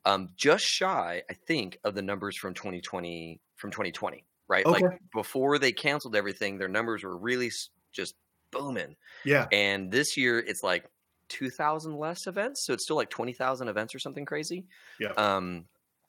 Um, 0.03 0.29
just 0.35 0.65
shy, 0.65 1.21
I 1.29 1.33
think, 1.47 1.77
of 1.83 1.95
the 1.95 2.01
numbers 2.01 2.35
from 2.37 2.53
2020 2.53 3.39
from 3.55 3.71
2020. 3.71 4.25
Right, 4.49 4.65
like 4.65 4.83
before 5.13 5.59
they 5.59 5.71
canceled 5.71 6.13
everything, 6.13 6.57
their 6.57 6.67
numbers 6.67 7.03
were 7.03 7.17
really 7.17 7.49
just 7.93 8.15
booming. 8.51 8.97
Yeah. 9.23 9.47
And 9.51 9.89
this 9.91 10.17
year, 10.17 10.39
it's 10.39 10.61
like 10.61 10.83
2,000 11.31 11.95
less 11.97 12.27
events, 12.27 12.65
so 12.65 12.73
it's 12.73 12.83
still 12.83 12.95
like 12.97 13.09
20,000 13.09 13.67
events 13.67 13.95
or 13.95 13.99
something 13.99 14.25
crazy. 14.25 14.67
Yeah. 14.99 15.13
Um, 15.17 15.67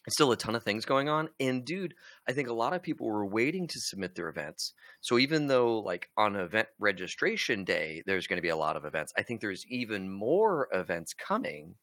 still 0.09 0.33
a 0.33 0.37
ton 0.37 0.57
of 0.57 0.64
things 0.64 0.85
going 0.85 1.09
on. 1.09 1.29
And 1.41 1.64
dude, 1.64 1.95
I 2.29 2.33
think 2.33 2.49
a 2.49 2.52
lot 2.55 2.73
of 2.75 2.83
people 2.83 3.07
were 3.07 3.25
waiting 3.26 3.69
to 3.69 3.81
submit 3.81 4.14
their 4.17 4.29
events. 4.29 4.75
So 5.00 5.19
even 5.19 5.47
though 5.47 5.79
like 5.79 6.11
on 6.17 6.35
event 6.37 6.69
registration 6.79 7.64
day, 7.64 8.02
there's 8.07 8.26
going 8.26 8.38
to 8.38 8.43
be 8.43 8.49
a 8.49 8.57
lot 8.57 8.76
of 8.76 8.85
events, 8.85 9.12
I 9.17 9.23
think 9.23 9.41
there's 9.41 9.64
even 9.69 10.11
more 10.11 10.69
events 10.73 11.14
coming 11.14 11.76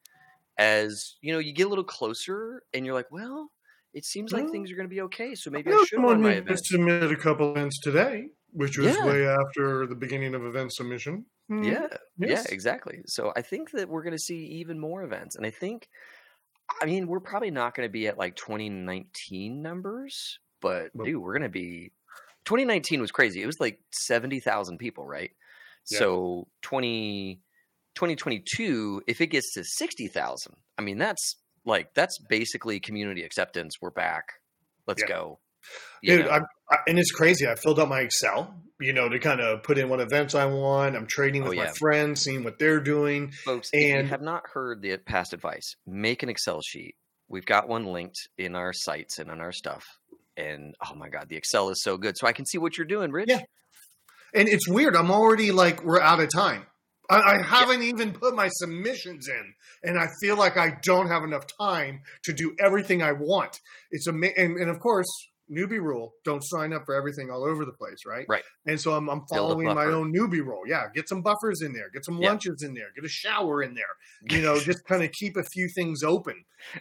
as, 0.58 1.18
you 1.22 1.34
know, 1.34 1.40
you 1.40 1.54
get 1.54 1.68
a 1.68 1.70
little 1.70 1.84
closer 1.86 2.64
and 2.74 2.86
you're 2.86 2.96
like, 2.96 3.12
well, 3.12 3.52
it 3.94 4.06
seems 4.06 4.34
like 4.34 4.46
Well, 4.46 4.52
things 4.52 4.72
are 4.72 4.76
going 4.76 4.90
to 4.90 4.94
be 4.96 5.02
okay. 5.02 5.36
So 5.36 5.52
maybe 5.52 5.74
I 5.74 5.78
I 5.78 5.78
should 5.78 6.04
run 6.04 6.22
my 6.22 6.34
event. 6.34 6.66
submitted 6.66 7.12
a 7.12 7.18
couple 7.18 7.52
events 7.52 7.80
today, 7.82 8.30
which 8.52 8.78
was 8.78 8.96
Yeah. 8.96 9.06
way 9.06 9.28
after 9.28 9.88
the 9.88 9.96
beginning 9.96 10.36
of 10.36 10.44
event 10.46 10.74
submission. 10.74 11.26
Hmm, 11.50 11.64
Yeah, 11.64 11.88
yes. 12.18 12.46
yeah, 12.46 12.46
exactly. 12.48 13.02
So 13.08 13.34
I 13.36 13.42
think 13.42 13.72
that 13.72 13.90
we're 13.90 14.04
going 14.04 14.16
to 14.16 14.20
see 14.20 14.46
even 14.62 14.80
more 14.80 15.04
events, 15.04 15.36
and 15.36 15.46
I 15.46 15.50
think, 15.50 15.90
I 16.82 16.86
mean, 16.86 17.08
we're 17.08 17.20
probably 17.20 17.52
not 17.52 17.76
going 17.76 17.88
to 17.88 17.92
be 17.92 18.08
at 18.08 18.18
like 18.18 18.36
2019 18.36 19.62
numbers, 19.62 20.40
but 20.62 20.92
dude, 21.02 21.22
we're 21.22 21.34
going 21.34 21.44
to 21.44 21.50
be. 21.50 21.94
2019 22.46 23.02
was 23.02 23.12
crazy. 23.12 23.42
It 23.42 23.46
was 23.48 23.60
like 23.60 23.80
70,000 23.94 24.78
people, 24.80 25.06
right? 25.06 25.32
Yeah. 25.90 26.06
So 26.06 26.48
20, 26.62 27.42
2022, 27.96 29.04
if 29.08 29.22
it 29.22 29.28
gets 29.28 29.54
to 29.56 29.64
60,000, 29.64 30.56
I 30.78 30.82
mean, 30.84 30.98
that's 30.98 31.36
like 31.66 31.94
that's 31.96 32.18
basically 32.30 32.80
community 32.80 33.24
acceptance. 33.24 33.76
We're 33.82 33.92
back. 33.92 34.26
Let's 34.88 35.02
Yeah. 35.02 35.08
go. 35.08 35.42
Dude, 36.04 36.28
I, 36.28 36.40
and 36.88 36.98
it's 37.00 37.12
crazy. 37.12 37.48
I 37.48 37.56
filled 37.56 37.80
out 37.80 37.90
my 37.90 38.02
Excel, 38.02 38.54
you 38.80 38.94
know, 38.94 39.10
to 39.10 39.20
kind 39.20 39.42
of 39.42 39.64
put 39.64 39.78
in 39.78 39.90
what 39.90 40.00
events 40.00 40.36
I 40.36 40.46
want. 40.46 40.96
I'm 40.96 41.08
trading 41.08 41.44
Oh, 41.46 41.50
with 41.50 41.58
my 41.58 41.68
friends, 41.78 42.22
seeing 42.22 42.44
what 42.44 42.58
they're 42.60 42.80
doing. 42.80 43.32
Folks, 43.32 43.70
if 43.74 43.82
you 43.84 43.96
And- 43.98 44.08
have 44.10 44.22
not 44.22 44.44
heard 44.54 44.82
the 44.82 44.98
past 44.98 45.34
advice, 45.34 45.76
make 45.86 46.24
an 46.24 46.30
Excel 46.30 46.62
sheet. 46.62 46.96
We've 47.28 47.46
got 47.46 47.68
one 47.68 47.86
linked 47.86 48.18
in 48.38 48.56
our 48.56 48.74
sites 48.74 49.20
and 49.20 49.30
on 49.30 49.40
our 49.42 49.52
stuff. 49.52 49.84
And 50.38 50.74
oh 50.90 50.96
my 50.96 51.10
God, 51.10 51.28
the 51.30 51.36
Excel 51.36 51.70
is 51.70 51.84
so 51.84 51.98
good. 51.98 52.18
So 52.18 52.26
I 52.28 52.32
can 52.32 52.46
see 52.46 52.58
what 52.58 52.78
you're 52.78 52.88
doing, 52.88 53.12
Rich. 53.12 53.28
Yeah. 53.30 53.42
And 54.34 54.48
it's 54.48 54.68
weird. 54.70 54.96
I'm 54.96 55.12
already 55.12 55.52
like, 55.52 55.84
we're 55.84 56.00
out 56.02 56.20
of 56.20 56.30
time. 56.34 56.66
I, 57.10 57.18
I 57.38 57.42
haven't 57.42 57.82
even 57.82 58.14
put 58.14 58.36
my 58.36 58.48
submissions 58.50 59.28
in, 59.28 59.54
and 59.84 59.98
I 60.00 60.06
feel 60.22 60.38
like 60.38 60.58
I 60.58 60.78
don't 60.84 61.08
have 61.08 61.24
enough 61.24 61.46
time 61.60 62.02
to 62.26 62.34
do 62.34 62.56
everything 62.60 63.02
I 63.02 63.14
want. 63.14 63.60
It's 63.90 64.06
amazing, 64.06 64.36
and, 64.38 64.58
and 64.58 64.70
of 64.70 64.80
course, 64.80 65.08
newbie 65.52 65.82
rule: 65.82 66.14
don't 66.24 66.42
sign 66.42 66.74
up 66.74 66.84
for 66.86 66.96
everything 66.96 67.30
all 67.32 67.44
over 67.44 67.66
the 67.66 67.72
place, 67.74 68.00
right? 68.06 68.26
Right. 68.30 68.44
And 68.66 68.80
so 68.80 68.94
I'm, 68.94 69.10
I'm 69.10 69.22
following 69.30 69.68
my 69.68 69.86
own 69.86 70.14
newbie 70.14 70.44
rule. 70.46 70.62
Yeah, 70.68 70.88
get 70.94 71.08
some 71.10 71.22
buffers 71.22 71.62
in 71.62 71.74
there, 71.74 71.90
get 71.94 72.06
some 72.06 72.18
Yeah. 72.18 72.30
lunches 72.30 72.64
in 72.64 72.74
there, 72.74 72.88
get 72.96 73.04
a 73.06 73.10
shower 73.10 73.64
in 73.64 73.74
there. 73.74 73.86
You 74.30 74.42
know, 74.42 74.60
just 74.60 74.84
kind 74.86 75.02
of 75.04 75.12
keep 75.14 75.38
a 75.38 75.44
few 75.44 75.70
things 75.74 76.04
open. 76.04 76.36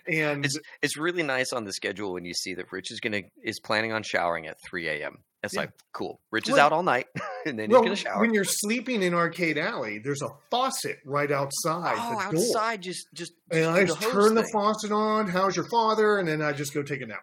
And 0.09 0.45
It's 0.45 0.59
it's 0.83 0.97
really 0.97 1.23
nice 1.23 1.53
on 1.53 1.65
the 1.65 1.73
schedule 1.73 2.13
when 2.13 2.25
you 2.25 2.35
see 2.35 2.55
that 2.55 2.73
Rich 2.73 2.91
is 2.91 2.99
gonna 3.01 3.23
is 3.45 3.61
planning 3.61 3.93
on 3.93 4.03
showering 4.03 4.47
at 4.49 4.57
3 4.69 4.89
a.m. 4.89 5.19
It's 5.45 5.55
Yeah. 5.55 5.61
like 5.61 5.71
cool. 5.93 6.21
Rich 6.33 6.49
is 6.49 6.55
Well- 6.55 6.67
out 6.67 6.73
all 6.73 6.83
night, 6.83 7.07
and 7.47 7.57
then 7.57 7.71
well, 7.71 7.83
he's 7.83 7.87
gonna 7.89 7.97
shower. 7.97 8.21
when 8.21 8.35
you're 8.35 8.43
sleeping 8.45 9.05
in 9.05 9.15
Arcade 9.15 9.57
Alley, 9.57 10.01
there's 10.01 10.21
a 10.21 10.31
faucet 10.51 10.99
right 11.07 11.31
outside 11.31 11.95
oh, 11.97 12.11
the 12.11 12.37
door. 12.37 12.45
outside, 12.45 12.83
just 12.83 13.07
just, 13.15 13.33
And 13.53 13.61
just 13.63 13.71
I 13.71 13.85
just 13.85 14.01
turn 14.13 14.35
the 14.35 14.49
faucet 14.53 14.91
on. 14.91 15.29
How's 15.29 15.55
your 15.55 15.69
father? 15.71 16.19
And 16.19 16.27
then 16.27 16.43
I 16.43 16.53
just 16.53 16.75
go 16.75 16.83
take 16.83 17.03
a 17.03 17.07
nap. 17.07 17.23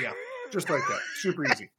Yeah, 0.00 0.12
just 0.50 0.70
like 0.70 0.82
that. 0.88 1.00
Super 1.16 1.44
easy. 1.46 1.70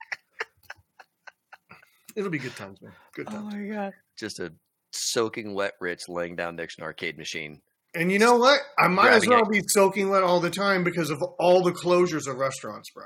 It'll 2.15 2.29
be 2.29 2.39
good 2.39 2.55
times, 2.55 2.81
man. 2.81 2.91
Good 3.15 3.27
oh 3.29 3.31
times. 3.31 3.53
Oh 3.53 3.57
my 3.57 3.67
god! 3.67 3.93
Just 4.17 4.39
a 4.39 4.53
soaking 4.91 5.53
wet 5.53 5.73
Rich 5.79 6.01
laying 6.07 6.35
down 6.35 6.55
next 6.55 6.75
to 6.75 6.81
an 6.81 6.85
arcade 6.85 7.17
machine. 7.17 7.61
And 7.95 8.11
you 8.11 8.19
know 8.19 8.37
what? 8.37 8.59
I 8.79 8.87
might 8.87 9.13
as 9.13 9.27
well 9.27 9.43
it. 9.43 9.51
be 9.51 9.61
soaking 9.67 10.09
wet 10.09 10.23
all 10.23 10.39
the 10.39 10.49
time 10.49 10.83
because 10.83 11.09
of 11.09 11.21
all 11.39 11.61
the 11.63 11.71
closures 11.71 12.27
of 12.27 12.37
restaurants, 12.37 12.89
bro. 12.91 13.05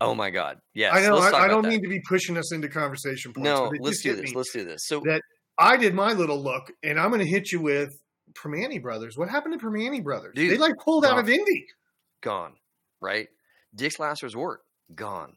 Oh 0.00 0.14
my 0.14 0.30
god! 0.30 0.58
Yes, 0.74 0.94
I 0.94 1.02
know. 1.02 1.14
let's 1.14 1.26
I, 1.26 1.30
talk 1.30 1.40
I 1.40 1.48
don't 1.48 1.62
that. 1.62 1.68
mean 1.68 1.82
to 1.82 1.88
be 1.88 2.00
pushing 2.08 2.36
us 2.36 2.52
into 2.52 2.68
conversation 2.68 3.32
points. 3.32 3.44
No, 3.44 3.66
but 3.66 3.76
it 3.76 3.82
let's 3.82 4.02
do 4.02 4.16
this. 4.16 4.34
Let's 4.34 4.52
do 4.52 4.64
this. 4.64 4.86
So 4.86 5.00
that 5.06 5.22
I 5.58 5.76
did 5.76 5.94
my 5.94 6.12
little 6.12 6.42
look, 6.42 6.72
and 6.82 6.98
I'm 6.98 7.10
going 7.10 7.20
to 7.20 7.28
hit 7.30 7.52
you 7.52 7.60
with 7.60 7.90
Permani 8.34 8.80
Brothers. 8.80 9.16
What 9.16 9.28
happened 9.28 9.58
to 9.58 9.64
Permani 9.64 10.02
Brothers? 10.02 10.32
Dude, 10.34 10.50
they 10.50 10.58
like 10.58 10.74
pulled 10.82 11.04
out 11.04 11.18
of 11.18 11.28
Indy. 11.28 11.66
gone, 12.22 12.54
right? 13.00 13.28
Dick's 13.74 13.98
Last 13.98 14.22
Resort 14.22 14.60
gone. 14.94 15.36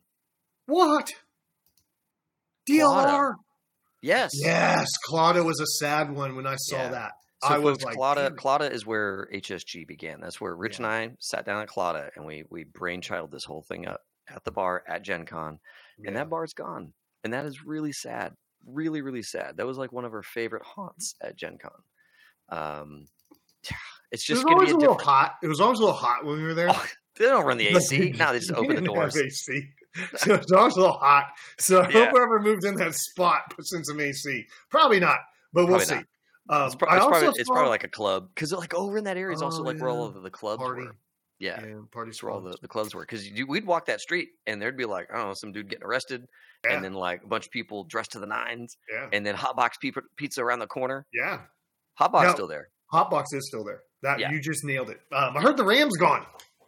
What? 0.65 1.13
DLR. 2.69 3.33
Yes. 4.01 4.31
Yes, 4.33 4.87
Claddagh 5.09 5.45
was 5.45 5.59
a 5.59 5.65
sad 5.83 6.11
one 6.11 6.35
when 6.35 6.45
I 6.47 6.55
saw 6.57 6.77
Yeah. 6.77 6.89
that. 6.89 7.11
So 7.43 7.49
I 7.49 7.57
was 7.59 7.83
like, 7.83 7.95
it. 7.97 8.73
Is 8.73 8.85
where 8.85 9.27
HSG 9.33 9.85
began. 9.85 10.19
That's 10.21 10.39
where 10.41 10.55
Rich 10.55 10.79
Yeah. 10.79 10.85
and 10.85 11.11
I 11.11 11.15
sat 11.19 11.45
down 11.45 11.61
at 11.61 11.69
Claddagh 11.69 12.11
and 12.15 12.25
we 12.25 12.43
we 12.49 12.63
brainchild 12.63 13.31
this 13.31 13.45
whole 13.45 13.61
thing 13.61 13.87
up 13.87 14.01
at 14.27 14.43
the 14.43 14.51
bar 14.51 14.83
at 14.87 15.03
Gen 15.03 15.25
Con. 15.25 15.59
Yeah. 15.97 16.07
And 16.09 16.17
that 16.17 16.29
bar's 16.29 16.53
gone. 16.53 16.93
And 17.23 17.33
that 17.33 17.45
is 17.45 17.63
really 17.63 17.91
sad. 17.91 18.33
Really, 18.65 19.01
really 19.01 19.21
sad. 19.21 19.57
That 19.57 19.67
was 19.67 19.77
like 19.77 19.91
one 19.91 20.05
of 20.05 20.13
our 20.13 20.23
favorite 20.23 20.63
haunts 20.63 21.15
at 21.21 21.35
Gen 21.35 21.57
Con. 21.59 21.81
Um 22.49 23.05
it's 24.11 24.27
it 24.29 24.33
was 24.33 24.43
just 24.43 24.45
always 24.45 24.69
be 24.69 24.73
a 24.73 24.77
a 24.77 24.79
little 24.79 24.97
hot. 24.97 25.35
It 25.43 25.47
was 25.47 25.59
always 25.61 25.79
a 25.79 25.83
little 25.83 25.97
hot 25.97 26.25
when 26.25 26.37
we 26.37 26.43
were 26.43 26.53
there. 26.55 26.69
They 27.17 27.25
don't 27.25 27.45
run 27.45 27.57
the 27.57 27.67
AC. 27.67 28.13
now 28.17 28.31
they 28.31 28.39
just 28.39 28.51
open 28.51 28.75
the 28.75 28.81
doors. 28.81 29.15
AC. 29.17 29.69
So 30.17 30.33
it's 30.33 30.51
always 30.51 30.75
a 30.75 30.79
little 30.81 30.97
hot. 30.97 31.27
So 31.57 31.81
I 31.81 31.89
Yeah. 31.89 32.05
hope 32.05 32.09
whoever 32.11 32.39
moved 32.41 32.65
in 32.65 32.75
that 32.75 32.93
spot 32.95 33.43
puts 33.55 33.73
in 33.73 33.83
some 33.85 33.99
AC. 34.01 34.45
Probably 34.69 34.99
not, 34.99 35.19
but 35.53 35.67
we'll 35.67 35.77
Probably 35.79 35.85
see. 35.85 36.03
Um, 36.49 36.67
It's, 36.67 36.75
I 36.87 36.97
it's 36.97 37.05
probably, 37.05 37.27
it's 37.39 37.49
probably 37.49 37.69
like 37.69 37.85
a 37.85 37.89
club 37.89 38.29
because 38.35 38.51
like 38.51 38.73
over 38.73 38.97
in 38.97 39.05
that 39.05 39.15
area 39.17 39.33
is 39.35 39.41
also 39.41 39.61
Oh, 39.61 39.65
like 39.65 39.79
where 39.79 39.89
all 39.89 40.03
of 40.05 40.21
the 40.21 40.29
clubs 40.29 40.61
party. 40.61 40.83
were. 40.83 40.95
Yeah, 41.39 41.65
Yeah, 41.65 41.75
party 41.91 42.11
where 42.21 42.31
all 42.31 42.41
the, 42.41 42.55
the 42.61 42.67
clubs 42.67 42.93
were. 42.93 43.01
Because 43.01 43.27
we'd 43.47 43.65
walk 43.65 43.85
that 43.87 43.99
street 44.01 44.29
and 44.47 44.61
there'd 44.61 44.77
be 44.77 44.85
like, 44.85 45.07
I 45.13 45.17
don't 45.17 45.27
know, 45.29 45.33
some 45.33 45.51
dude 45.53 45.69
getting 45.69 45.85
arrested, 45.85 46.25
Yeah. 46.65 46.75
and 46.75 46.83
then 46.83 46.93
like 46.93 47.23
a 47.23 47.27
bunch 47.27 47.45
of 47.45 47.51
people 47.51 47.83
dressed 47.85 48.11
to 48.11 48.19
the 48.19 48.25
nines, 48.27 48.77
Yeah, 48.91 49.07
and 49.11 49.25
then 49.25 49.35
Hot 49.35 49.55
Box 49.55 49.77
pizza, 50.17 50.41
around 50.43 50.59
the 50.59 50.67
corner. 50.67 51.05
yeah. 51.13 51.39
Hot 51.95 52.11
Box 52.11 52.27
Now- 52.27 52.33
still 52.33 52.47
there. 52.47 52.67
Hotbox 52.93 53.25
is 53.33 53.47
still 53.47 53.63
there. 53.63 53.81
That 54.03 54.19
Yeah. 54.19 54.31
you 54.31 54.39
just 54.39 54.63
nailed 54.63 54.89
it. 54.91 54.99
Um, 55.11 55.35
I 55.35 55.41
heard 55.41 55.57
the 55.57 55.63
Rams 55.65 55.97
gone. 55.97 56.25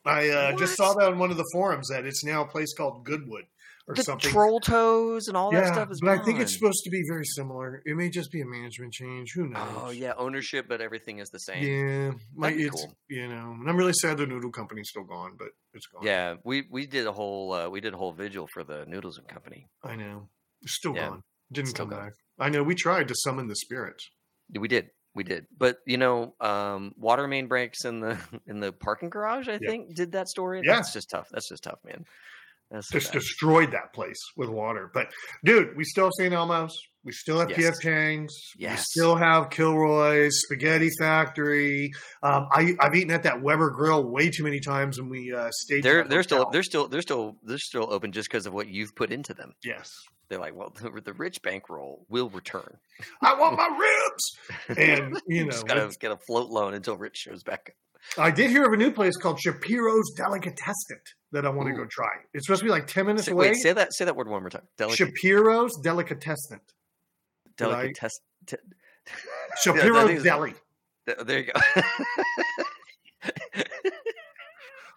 I 0.08 0.30
uh, 0.30 0.52
just 0.58 0.76
saw 0.78 0.94
that 0.96 1.08
on 1.10 1.20
one 1.20 1.32
of 1.32 1.38
the 1.38 1.46
forums 1.52 1.88
that 1.90 2.06
it's 2.06 2.24
now 2.24 2.44
a 2.44 2.48
place 2.48 2.74
called 2.74 3.04
Goodwood. 3.06 3.46
or 3.88 3.96
the 3.96 4.04
something. 4.04 4.30
troll 4.32 4.60
toes 4.60 5.28
and 5.30 5.38
all 5.38 5.50
that 5.52 5.74
stuff 5.74 5.90
is 5.92 6.02
but 6.02 6.10
I 6.10 6.18
think 6.24 6.40
it's 6.40 6.54
supposed 6.54 6.84
to 6.84 6.90
be 6.90 7.04
very 7.10 7.24
similar. 7.26 7.82
It 7.86 7.96
may 7.96 8.10
just 8.10 8.32
be 8.32 8.42
a 8.42 8.46
management 8.46 8.92
change. 8.94 9.32
Who 9.34 9.48
knows? 9.48 9.68
Oh 9.78 9.90
yeah, 9.92 10.14
ownership, 10.18 10.66
but 10.68 10.82
everything 10.82 11.20
is 11.20 11.30
the 11.30 11.40
same. 11.40 11.64
Yeah, 11.64 12.12
my, 12.36 12.48
That'd 12.50 12.58
be 12.58 12.64
it's 12.66 12.82
cool. 12.86 12.94
you 13.10 13.28
know, 13.30 13.56
and 13.60 13.70
I'm 13.70 13.78
really 13.78 13.94
sad 13.94 14.18
the 14.18 14.26
noodle 14.28 14.52
company's 14.52 14.90
still 14.90 15.06
gone, 15.06 15.34
but 15.38 15.50
it's 15.74 15.86
gone. 15.88 16.04
Yeah, 16.06 16.36
we 16.44 16.66
we 16.70 16.86
did 16.86 17.08
a 17.08 17.12
whole 17.14 17.54
uh, 17.54 17.70
we 17.70 17.80
did 17.80 17.94
a 17.94 17.98
whole 17.98 18.12
vigil 18.12 18.48
for 18.54 18.64
the 18.64 18.86
Noodles 18.88 19.18
and 19.18 19.28
Company. 19.28 19.68
I 19.84 19.96
know. 19.96 20.28
It's 20.64 20.76
still 20.76 20.94
Yeah, 20.96 21.08
gone. 21.10 21.22
Didn't 21.52 21.70
still 21.70 21.86
come 21.86 21.98
gone. 21.98 22.06
back. 22.08 22.14
I 22.40 22.50
know. 22.50 22.64
We 22.64 22.76
tried 22.76 23.08
to 23.08 23.16
summon 23.16 23.48
the 23.48 23.56
spirits. 23.56 24.10
We 24.54 24.68
did, 24.68 24.90
we 25.18 25.24
did. 25.26 25.46
But 25.58 25.80
you 25.86 25.98
know, 25.98 26.34
um, 26.40 26.94
water 26.98 27.28
main 27.28 27.48
breaks 27.48 27.84
in 27.84 28.00
the 28.00 28.18
in 28.48 28.62
the 28.62 28.72
parking 28.72 29.10
garage. 29.10 29.50
I 29.50 29.60
Yeah. 29.62 29.70
think 29.70 29.94
did 29.96 30.14
that 30.14 30.30
story. 30.30 30.62
Yeah. 30.64 30.76
That's 30.76 30.94
just 30.94 31.10
tough. 31.10 31.28
That's 31.32 31.50
just 31.50 31.64
tough, 31.64 31.80
man. 31.84 32.06
That's 32.70 32.90
Just 32.92 33.14
bad. 33.14 33.20
destroyed 33.20 33.72
that 33.72 33.94
place 33.94 34.20
with 34.36 34.50
water. 34.50 34.92
But 34.94 35.08
dude, 35.46 35.78
we 35.78 35.86
still 35.86 36.06
have 36.06 36.12
St. 36.20 36.34
Elmo's. 36.34 36.78
We 37.06 37.14
still 37.14 37.40
have 37.40 37.50
Yes. 37.50 37.60
PF 37.60 37.82
Chang's. 37.82 38.34
We 38.58 38.64
Yes. 38.64 38.86
still 38.90 39.16
have 39.16 39.50
Kilroy's 39.50 40.42
Spaghetti 40.44 40.90
Factory. 41.00 41.92
Um, 42.24 42.50
I, 42.52 42.76
I've 42.82 42.94
eaten 42.94 43.12
at 43.12 43.24
that 43.24 43.42
Weber 43.42 43.70
Grill 43.70 44.04
way 44.12 44.30
too 44.30 44.44
many 44.44 44.60
times 44.60 44.98
and 45.00 45.10
we 45.10 45.34
uh, 45.34 45.50
stayed. 45.54 45.82
They're 45.84 46.04
they're 46.04 46.24
still 46.24 46.50
they're 46.52 46.62
still 46.62 46.90
they're 46.90 47.02
still 47.02 47.38
they're 47.42 47.58
still 47.58 47.88
open 47.90 48.12
just 48.12 48.28
because 48.30 48.46
of 48.46 48.54
what 48.54 48.68
you've 48.68 48.94
put 48.96 49.12
into 49.14 49.34
them. 49.34 49.54
yes. 49.64 49.90
They're 50.30 50.40
like, 50.40 50.56
well, 50.56 50.74
the, 50.82 51.02
the 51.02 51.14
rich 51.14 51.42
bankroll 51.42 52.06
will 52.10 52.30
return. 52.30 52.78
I 53.22 53.36
want 53.36 53.58
my 53.58 53.68
ribs. 54.70 54.80
And 54.80 55.20
you 55.28 55.46
know, 55.46 55.52
just 55.52 55.68
gotta 55.68 55.90
get 56.00 56.12
a 56.12 56.18
float 56.28 56.50
loan 56.50 56.74
until 56.74 56.98
Rich 56.98 57.18
shows 57.18 57.44
back. 57.44 57.76
I 58.18 58.32
did 58.32 58.50
hear 58.52 58.66
of 58.66 58.74
a 58.74 58.78
new 58.78 58.92
place 58.92 59.18
called 59.18 59.40
Shapiro's 59.40 60.12
Delicatessen 60.16 61.00
that 61.34 61.46
I 61.46 61.50
want 61.50 61.68
to 61.70 61.76
go 61.76 61.86
try. 61.90 62.08
It's 62.34 62.46
supposed 62.46 62.62
to 62.62 62.66
be 62.66 62.72
like 62.72 62.88
ten 62.88 63.06
minutes 63.06 63.26
Say, 63.26 63.32
away. 63.34 63.50
wait, 63.50 63.58
say 63.58 63.74
that 63.74 63.94
say 63.94 64.06
that 64.06 64.16
word 64.16 64.28
one 64.30 64.42
more 64.42 64.50
time. 64.50 64.68
Delicate, 64.78 64.98
Shapiro's 64.98 65.72
Delicatessen. 65.84 66.60
did 67.58 67.68
I- 67.68 67.72
delicate 67.72 67.96
test. 67.96 68.22
T- 68.48 68.58
Shapiro's 69.64 70.24
Deli. 70.24 70.54
There 71.26 71.40
you 71.40 71.52
go. 71.54 71.82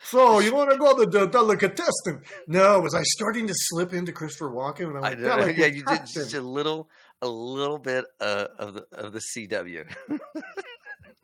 So 0.02 0.38
you 0.40 0.54
want 0.54 0.70
to 0.70 0.78
go 0.78 0.96
to 0.96 1.06
the 1.06 1.26
delicatessen? 1.26 2.22
No, 2.46 2.80
was 2.80 2.94
I 2.94 3.02
starting 3.02 3.46
to 3.46 3.54
slip 3.54 3.92
into 3.92 4.12
Christopher 4.12 4.50
Walken? 4.50 4.88
And 4.88 4.98
I'm 4.98 5.04
I 5.04 5.14
know. 5.14 5.44
Yeah, 5.46 5.66
you 5.66 5.84
did 5.84 6.00
just 6.06 6.34
a 6.34 6.40
little, 6.40 6.88
a 7.20 7.28
little 7.28 7.78
bit 7.78 8.06
uh, 8.20 8.46
of 8.58 8.74
the 8.74 8.86
of 8.92 9.12
the 9.12 9.20
CW, 9.20 9.84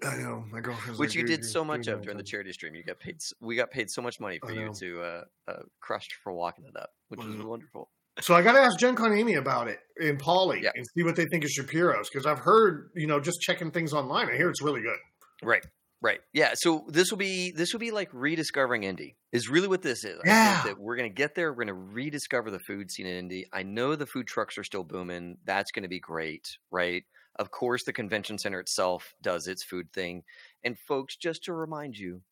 I 0.04 0.16
know 0.18 0.44
my 0.52 0.60
girlfriend's 0.60 0.98
which 1.00 1.10
like, 1.10 1.16
you 1.16 1.26
did 1.26 1.44
so 1.44 1.64
much 1.64 1.86
of 1.86 2.02
during 2.02 2.18
the 2.18 2.22
charity 2.22 2.52
stream. 2.52 2.74
You 2.74 2.82
got 2.84 3.00
paid. 3.00 3.16
We 3.40 3.56
got 3.56 3.70
paid 3.70 3.90
so 3.90 4.02
much 4.02 4.20
money 4.20 4.38
for 4.40 4.52
you 4.52 4.70
to 4.80 5.00
uh, 5.02 5.24
uh, 5.48 5.62
crush 5.80 6.06
for 6.22 6.32
walking 6.32 6.66
it 6.66 6.76
up, 6.76 6.90
which 7.08 7.20
was 7.24 7.34
Mhm. 7.34 7.44
wonderful. 7.44 7.90
So 8.20 8.34
I 8.34 8.42
got 8.42 8.52
to 8.52 8.60
ask 8.60 8.78
Gen 8.78 8.94
Con 8.94 9.12
Amy 9.12 9.34
about 9.34 9.68
it 9.68 9.78
in 10.00 10.16
Polly 10.16 10.60
Yeah. 10.62 10.70
and 10.74 10.86
see 10.96 11.02
what 11.02 11.16
they 11.16 11.26
think 11.26 11.44
of 11.44 11.50
Shapiro's 11.50 12.08
because 12.08 12.24
I've 12.26 12.38
heard, 12.38 12.90
you 12.94 13.06
know, 13.06 13.20
just 13.20 13.40
checking 13.40 13.70
things 13.70 13.92
online. 13.92 14.28
I 14.30 14.36
hear 14.36 14.48
it's 14.48 14.62
really 14.62 14.80
good. 14.80 14.96
Right. 15.42 15.64
Right. 16.06 16.20
Yeah. 16.32 16.52
So 16.54 16.84
this 16.86 17.10
will 17.10 17.18
be 17.18 17.50
this 17.50 17.72
will 17.72 17.80
be 17.80 17.90
like 17.90 18.08
rediscovering 18.12 18.84
Indy 18.84 19.16
is 19.32 19.48
really 19.48 19.66
what 19.66 19.82
this 19.82 20.04
is. 20.04 20.20
Yeah. 20.24 20.62
that 20.64 20.78
we're 20.78 20.94
gonna 20.94 21.08
get 21.08 21.34
there. 21.34 21.52
We're 21.52 21.64
gonna 21.64 21.74
rediscover 21.74 22.52
the 22.52 22.60
food 22.60 22.92
scene 22.92 23.06
in 23.06 23.16
Indy. 23.16 23.46
I 23.52 23.64
know 23.64 23.96
the 23.96 24.06
food 24.06 24.28
trucks 24.28 24.56
are 24.56 24.62
still 24.62 24.84
booming. 24.84 25.38
That's 25.44 25.72
gonna 25.72 25.88
be 25.88 25.98
great, 25.98 26.58
right? 26.70 27.02
Of 27.40 27.50
course, 27.50 27.82
the 27.82 27.92
convention 27.92 28.38
center 28.38 28.60
itself 28.60 29.14
does 29.20 29.48
its 29.48 29.64
food 29.64 29.92
thing. 29.92 30.22
And 30.62 30.78
folks, 30.86 31.16
just 31.16 31.42
to 31.44 31.52
remind 31.52 31.96
you, 31.96 32.22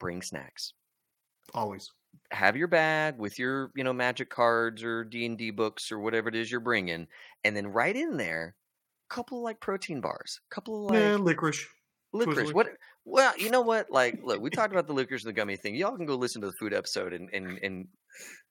bring 0.00 0.22
snacks. 0.22 0.72
Always. 1.54 1.88
Have 2.32 2.56
your 2.56 2.66
bag 2.66 3.16
with 3.16 3.38
your, 3.38 3.70
you 3.76 3.84
know, 3.84 3.92
magic 3.92 4.28
cards 4.28 4.82
or 4.82 5.04
D 5.04 5.24
and 5.24 5.38
D 5.38 5.52
books 5.52 5.92
or 5.92 6.00
whatever 6.00 6.28
it 6.28 6.34
is 6.34 6.50
you're 6.50 6.58
bringing, 6.58 7.06
and 7.44 7.56
then 7.56 7.68
right 7.68 7.94
in 7.94 8.16
there, 8.16 8.56
a 9.08 9.14
couple 9.14 9.38
of 9.38 9.44
like 9.44 9.60
protein 9.60 10.00
bars, 10.00 10.40
a 10.50 10.54
couple 10.54 10.86
of 10.86 10.90
like 10.90 11.00
yeah, 11.00 11.14
licorice. 11.14 11.64
licorice. 12.12 12.52
What? 12.52 12.70
Well, 13.04 13.32
you 13.38 13.50
know 13.50 13.62
what? 13.62 13.90
Like, 13.90 14.20
look, 14.22 14.40
we 14.40 14.50
talked 14.50 14.72
about 14.72 14.86
the 14.86 14.92
licorice 14.92 15.24
and 15.24 15.30
the 15.30 15.36
gummy 15.36 15.56
thing. 15.56 15.74
Y'all 15.74 15.96
can 15.96 16.06
go 16.06 16.16
listen 16.16 16.42
to 16.42 16.48
the 16.48 16.56
food 16.60 16.74
episode 16.74 17.12
and 17.12 17.30
and 17.32 17.58
and 17.62 17.88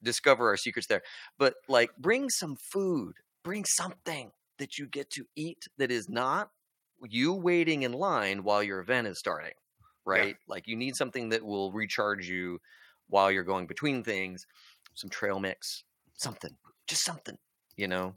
discover 0.02 0.48
our 0.48 0.58
secrets 0.58 0.88
there. 0.88 1.02
But 1.38 1.56
like, 1.68 1.92
bring 1.98 2.30
some 2.30 2.56
food. 2.74 3.14
Bring 3.44 3.64
something 3.66 4.32
that 4.58 4.78
you 4.78 4.88
get 4.88 5.10
to 5.12 5.26
eat 5.36 5.64
that 5.78 5.92
is 5.92 6.10
not 6.10 6.50
you 7.08 7.34
waiting 7.34 7.84
in 7.84 7.94
line 7.94 8.44
while 8.44 8.62
your 8.62 8.80
event 8.80 9.08
is 9.08 9.20
starting. 9.20 9.54
Right? 10.06 10.38
Like, 10.48 10.68
you 10.68 10.76
need 10.76 10.96
something 10.96 11.30
that 11.30 11.46
will 11.46 11.72
recharge 11.72 12.28
you 12.28 12.60
while 13.08 13.32
you're 13.32 13.44
going 13.44 13.68
between 13.68 14.04
things. 14.04 14.44
Some 14.96 15.10
trail 15.10 15.40
mix, 15.40 15.84
something, 16.16 16.56
just 16.88 17.06
something. 17.06 17.38
You 17.78 17.88
know? 17.88 18.16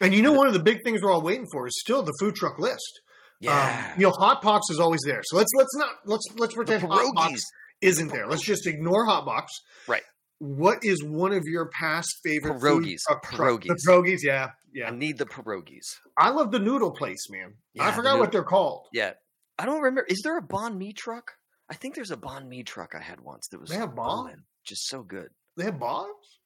And 0.00 0.14
you 0.14 0.20
know, 0.20 0.32
one 0.32 0.46
of 0.46 0.52
the 0.52 0.62
big 0.62 0.84
things 0.84 1.00
we're 1.02 1.10
all 1.10 1.22
waiting 1.22 1.46
for 1.50 1.66
is 1.66 1.80
still 1.80 2.02
the 2.02 2.12
food 2.20 2.34
truck 2.34 2.58
list. 2.58 3.00
Yeah. 3.40 3.90
Um, 3.94 4.00
you 4.00 4.06
know, 4.06 4.12
Hot 4.18 4.40
Box 4.42 4.66
is 4.70 4.78
always 4.80 5.00
there. 5.04 5.22
So 5.24 5.36
let's 5.36 5.50
let's 5.56 5.74
not 5.76 5.90
let's 6.06 6.24
let's 6.36 6.54
pretend 6.54 6.82
Hot 6.84 7.14
Box 7.14 7.42
isn't 7.80 8.08
there. 8.08 8.26
Let's 8.26 8.42
just 8.44 8.66
ignore 8.66 9.04
Hot 9.06 9.24
Box. 9.26 9.52
Right. 9.86 10.02
What 10.38 10.84
is 10.84 11.02
one 11.02 11.32
of 11.32 11.44
your 11.46 11.68
past 11.70 12.08
favorite 12.24 12.60
food 12.60 12.84
Pierogies. 12.84 12.98
truck 13.06 13.22
truck- 13.22 13.62
The 13.62 13.74
Pierogies. 13.74 13.88
pierogies, 13.88 14.18
yeah, 14.22 14.48
yeah. 14.74 14.88
I 14.88 14.90
need 14.90 15.16
the 15.18 15.24
pierogies. 15.26 15.86
I 16.18 16.30
love 16.30 16.50
the 16.50 16.58
noodle 16.58 16.90
place, 16.92 17.28
man. 17.30 17.54
Yeah, 17.74 17.86
I 17.88 17.92
forgot 17.92 18.10
noodle- 18.12 18.20
what 18.20 18.32
they're 18.32 18.42
called. 18.44 18.86
Yeah. 18.92 19.12
I 19.58 19.64
don't 19.64 19.80
remember. 19.80 20.04
Is 20.08 20.20
there 20.22 20.36
a 20.36 20.42
Banh 20.42 20.76
Mi 20.76 20.92
truck? 20.92 21.32
I 21.70 21.74
think 21.74 21.94
there's 21.94 22.10
a 22.10 22.16
Banh 22.16 22.48
Mi 22.48 22.62
truck 22.62 22.94
I 22.94 23.02
had 23.02 23.20
once 23.20 23.48
that 23.50 23.60
was 23.60 23.70
They 23.70 23.76
have 23.76 23.94
Bon? 23.96 24.44
just 24.64 24.86
so 24.88 25.02
good. 25.02 25.28
They 25.56 25.64
have 25.64 25.78
bombs. 25.78 26.40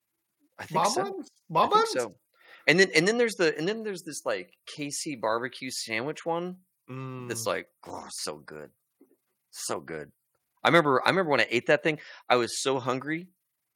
I 0.58 0.64
think 0.66 0.84
bob 0.84 0.92
so. 0.92 1.02
buns, 1.02 1.30
I 1.56 1.66
think 1.68 1.86
so. 1.88 2.14
And 2.68 2.78
then 2.78 2.90
and 2.94 3.08
then 3.08 3.18
there's 3.18 3.34
the 3.34 3.56
and 3.58 3.66
then 3.66 3.82
there's 3.82 4.02
this 4.02 4.24
like 4.24 4.50
KC 4.78 5.20
barbecue 5.20 5.70
sandwich 5.70 6.24
one 6.24 6.58
Mm. 6.90 7.28
that's 7.28 7.46
like 7.46 7.68
oh 7.86 8.06
so 8.10 8.38
good, 8.38 8.70
so 9.50 9.80
good. 9.80 10.10
I 10.64 10.68
remember 10.68 11.00
I 11.04 11.10
remember 11.10 11.30
when 11.30 11.40
I 11.40 11.46
ate 11.50 11.66
that 11.66 11.82
thing, 11.82 12.00
I 12.28 12.36
was 12.36 12.62
so 12.62 12.78
hungry. 12.78 13.28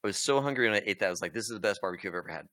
I 0.03 0.09
was 0.09 0.23
so 0.23 0.41
hungry 0.41 0.69
when 0.69 0.77
I 0.77 0.83
ate 0.85 0.99
that. 1.01 1.07
I 1.07 1.11
was 1.11 1.23
like, 1.23 1.33
this 1.33 1.45
is 1.45 1.55
the 1.55 1.61
best 1.61 1.81
barbecue 1.81 2.11
I've 2.11 2.17
ever 2.17 2.29
had. 2.29 2.47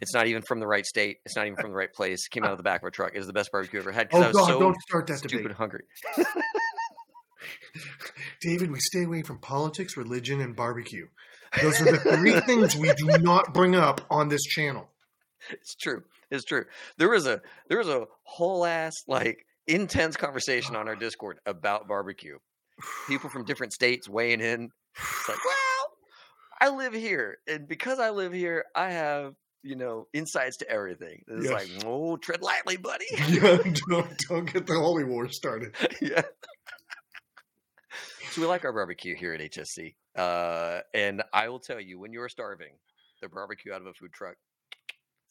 It's 0.00 0.14
not 0.14 0.26
even 0.26 0.42
from 0.42 0.60
the 0.60 0.66
right 0.66 0.86
state. 0.86 1.18
It's 1.26 1.36
not 1.36 1.46
even 1.46 1.56
from 1.56 1.70
the 1.70 1.76
right 1.76 1.92
place. 1.92 2.24
It 2.26 2.30
came 2.30 2.44
out 2.44 2.52
of 2.52 2.56
the 2.56 2.62
back 2.62 2.82
of 2.82 2.86
a 2.88 2.90
truck. 2.90 3.12
It 3.14 3.18
was 3.18 3.26
the 3.26 3.32
best 3.32 3.50
barbecue 3.52 3.80
I've 3.80 3.84
ever 3.84 3.92
had 3.92 4.08
because 4.08 4.22
oh 4.22 4.24
I 4.24 4.28
was 4.28 4.36
God! 4.36 4.46
so 4.46 4.60
don't 4.60 4.80
start 4.82 5.06
that 5.08 5.18
stupid 5.18 5.42
debate, 5.42 5.56
hungry. 5.56 5.84
David. 8.40 8.70
We 8.70 8.80
stay 8.80 9.04
away 9.04 9.22
from 9.22 9.38
politics, 9.38 9.96
religion, 9.96 10.40
and 10.40 10.54
barbecue. 10.54 11.08
Those 11.60 11.80
are 11.80 11.92
the 11.92 11.98
three 11.98 12.38
things 12.40 12.76
we 12.76 12.92
do 12.94 13.06
not 13.18 13.52
bring 13.52 13.74
up 13.74 14.00
on 14.10 14.28
this 14.28 14.44
channel. 14.44 14.88
It's 15.50 15.74
true. 15.74 16.04
It's 16.30 16.44
true. 16.44 16.64
There 16.98 17.08
was 17.08 17.26
a 17.26 17.40
there 17.68 17.78
was 17.78 17.88
a 17.88 18.06
whole 18.22 18.64
ass 18.64 18.94
like 19.06 19.46
intense 19.68 20.16
conversation 20.16 20.74
on 20.74 20.88
our 20.88 20.96
Discord 21.06 21.38
about 21.46 21.86
barbecue. 21.86 22.38
People 23.06 23.30
from 23.30 23.44
different 23.46 23.72
states 23.72 24.08
weighing 24.08 24.40
in. 24.40 24.70
It's 24.96 25.28
like, 25.28 25.38
well, 25.44 25.88
I 26.60 26.76
live 26.76 26.92
here, 26.94 27.38
and 27.46 27.68
because 27.68 28.00
I 28.00 28.10
live 28.10 28.32
here, 28.32 28.64
I 28.74 28.90
have 28.90 29.34
you 29.62 29.76
know 29.76 30.06
insights 30.12 30.56
to 30.58 30.68
everything. 30.70 31.22
It's 31.28 31.44
Yes. 31.44 31.52
like, 31.52 31.84
oh, 31.84 32.16
tread 32.16 32.42
lightly, 32.42 32.76
buddy. 32.76 33.04
yeah, 33.28 33.58
don't 33.88 34.18
don't 34.28 34.52
get 34.52 34.66
the 34.66 34.74
holy 34.74 35.04
war 35.04 35.28
started. 35.28 35.74
yeah. 36.02 36.22
So 38.32 38.42
we 38.42 38.46
like 38.46 38.64
our 38.64 38.72
barbecue 38.72 39.16
here 39.16 39.32
at 39.32 39.40
HSC, 39.40 39.94
uh, 40.16 40.80
and 40.94 41.22
I 41.32 41.48
will 41.48 41.58
tell 41.60 41.80
you, 41.80 41.98
when 41.98 42.12
you're 42.12 42.28
starving, 42.28 42.72
the 43.22 43.28
barbecue 43.28 43.72
out 43.72 43.80
of 43.80 43.86
a 43.86 43.94
food 43.94 44.12
truck. 44.12 44.36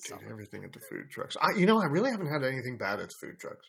Dude, 0.08 0.20
everything 0.30 0.64
at 0.64 0.74
the 0.74 0.80
food 0.80 1.10
trucks. 1.12 1.36
I, 1.42 1.58
you 1.58 1.66
know, 1.66 1.80
I 1.82 1.86
really 1.86 2.12
haven't 2.12 2.28
had 2.32 2.44
anything 2.44 2.78
bad 2.78 3.00
at 3.00 3.12
food 3.14 3.40
trucks. 3.40 3.66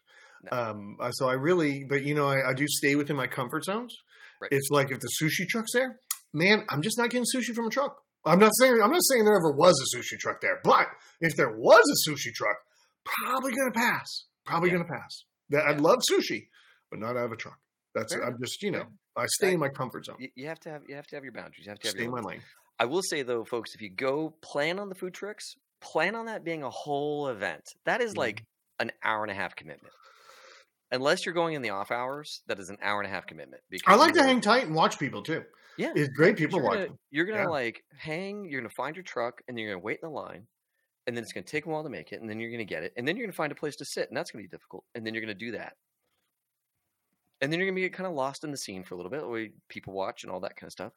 No. 0.51 0.57
Um, 0.57 0.97
uh, 1.01 1.11
so 1.11 1.29
I 1.29 1.33
really, 1.35 1.85
but 1.89 2.05
you 2.05 2.15
know, 2.15 2.29
I, 2.29 2.51
I 2.51 2.55
do 2.55 2.67
stay 2.69 2.95
within 2.97 3.17
my 3.17 3.27
comfort 3.27 3.65
zones. 3.65 3.97
Right. 4.41 4.53
It's 4.53 4.69
like 4.71 4.91
if 4.93 5.01
the 5.01 5.09
sushi 5.21 5.47
truck's 5.49 5.73
there, 5.73 5.99
man, 6.33 6.65
I'm 6.69 6.81
just 6.83 6.97
not 6.99 7.11
getting 7.11 7.25
sushi 7.35 7.55
from 7.55 7.67
a 7.67 7.71
truck. 7.71 7.97
I'm 8.25 8.39
not 8.39 8.53
saying 8.61 8.75
I'm 8.83 8.91
not 8.93 9.03
saying 9.11 9.25
there 9.25 9.37
ever 9.37 9.53
was 9.53 9.75
a 9.81 9.97
sushi 9.97 10.19
truck 10.19 10.41
there, 10.41 10.61
but 10.63 10.87
if 11.21 11.35
there 11.37 11.51
was 11.57 11.83
a 11.83 12.11
sushi 12.11 12.33
truck, 12.35 12.57
probably 13.05 13.53
gonna 13.53 13.73
pass. 13.73 14.25
Probably 14.45 14.71
Yeah. 14.71 14.77
gonna 14.79 14.89
pass. 14.89 15.25
That 15.51 15.65
I'd 15.67 15.81
love 15.81 16.01
sushi, 16.11 16.49
but 16.91 17.01
not 17.01 17.17
out 17.17 17.27
of 17.27 17.33
a 17.33 17.37
truck. 17.37 17.59
That's 17.95 18.15
Fair 18.15 18.25
I'm 18.25 18.37
just 18.43 18.63
you 18.63 18.71
know. 18.71 18.85
I 19.17 19.27
stay 19.27 19.55
in 19.55 19.59
my 19.61 19.69
comfort 19.69 20.05
zone. 20.05 20.17
You, 20.37 20.47
have 20.47 20.61
to 20.61 20.71
have 20.71 20.83
you 20.89 20.95
have 20.95 21.07
to 21.09 21.17
have 21.17 21.25
your 21.25 21.33
boundaries. 21.33 21.65
You 21.67 21.71
have 21.71 21.81
to 21.81 21.89
have 21.89 21.95
Stay 21.97 22.05
in 22.05 22.11
my 22.13 22.21
lane. 22.21 22.43
I 22.79 22.85
will 22.85 23.03
say 23.03 23.23
though, 23.23 23.45
folks, 23.45 23.75
if 23.75 23.81
you 23.81 23.91
go 23.91 24.35
plan 24.43 24.79
on 24.79 24.89
the 24.89 24.95
food 24.95 25.15
trucks, 25.15 25.55
plan 25.81 26.15
on 26.15 26.27
that 26.27 26.45
being 26.45 26.63
a 26.63 26.71
whole 26.71 27.27
event. 27.29 27.63
That 27.87 28.01
is 28.01 28.13
Mhm. 28.15 28.19
like 28.19 28.45
an 28.79 28.93
hour 29.03 29.23
and 29.23 29.31
a 29.33 29.35
half 29.35 29.57
commitment. 29.57 29.93
Unless 30.91 31.27
you're 31.27 31.35
going 31.35 31.55
in 31.55 31.63
the 31.63 31.71
off 31.71 31.91
hours, 31.91 32.43
that 32.47 32.59
is 32.59 32.71
an 32.71 32.79
hour 32.83 33.01
and 33.01 33.07
a 33.07 33.11
half 33.15 33.27
commitment. 33.27 33.63
Because 33.71 33.93
I 33.93 33.97
like 33.97 34.15
to 34.15 34.23
hang 34.23 34.41
tight 34.41 34.65
and 34.67 34.75
watch 34.75 34.99
people 34.99 35.23
too. 35.23 35.45
Yeah, 35.77 35.93
It's 35.95 36.09
great 36.09 36.37
people 36.37 36.59
you're 36.61 36.69
gonna, 36.69 36.81
watching. 36.81 36.99
you're 37.11 37.27
gonna 37.27 37.41
Yeah. 37.43 37.47
like 37.49 37.85
hang. 37.97 38.47
You're 38.47 38.61
gonna 38.61 38.73
find 38.77 38.97
your 38.97 39.05
truck, 39.05 39.41
and 39.47 39.59
you're 39.59 39.71
gonna 39.73 39.85
wait 39.85 40.01
in 40.03 40.09
the 40.09 40.15
line, 40.15 40.47
and 41.07 41.17
then 41.17 41.23
it's 41.23 41.33
gonna 41.33 41.45
take 41.45 41.67
a 41.67 41.69
while 41.69 41.85
to 41.85 41.91
make 41.91 42.11
it, 42.13 42.21
and 42.21 42.29
then 42.29 42.41
you're 42.41 42.51
gonna 42.51 42.65
get 42.65 42.83
it, 42.83 42.93
and 42.97 43.07
then 43.07 43.17
you're 43.17 43.27
gonna 43.27 43.33
find 43.35 43.53
a 43.53 43.55
place 43.55 43.77
to 43.77 43.85
sit, 43.85 44.09
and 44.09 44.17
that's 44.17 44.31
gonna 44.31 44.43
be 44.43 44.49
difficult, 44.49 44.85
and 44.95 45.07
then 45.07 45.15
you're 45.15 45.21
gonna 45.21 45.35
do 45.35 45.53
that, 45.53 45.75
and 47.41 47.53
then 47.53 47.61
you're 47.61 47.69
gonna 47.69 47.81
be 47.81 47.89
kind 47.91 48.07
of 48.09 48.15
lost 48.15 48.43
in 48.43 48.51
the 48.51 48.57
scene 48.57 48.83
for 48.83 48.95
a 48.95 48.97
little 48.97 49.11
bit, 49.11 49.21
the 49.21 49.29
way 49.29 49.53
people 49.69 49.93
watch 49.95 50.25
and 50.25 50.33
all 50.33 50.41
that 50.41 50.57
kind 50.57 50.67
of 50.69 50.73
stuff, 50.73 50.93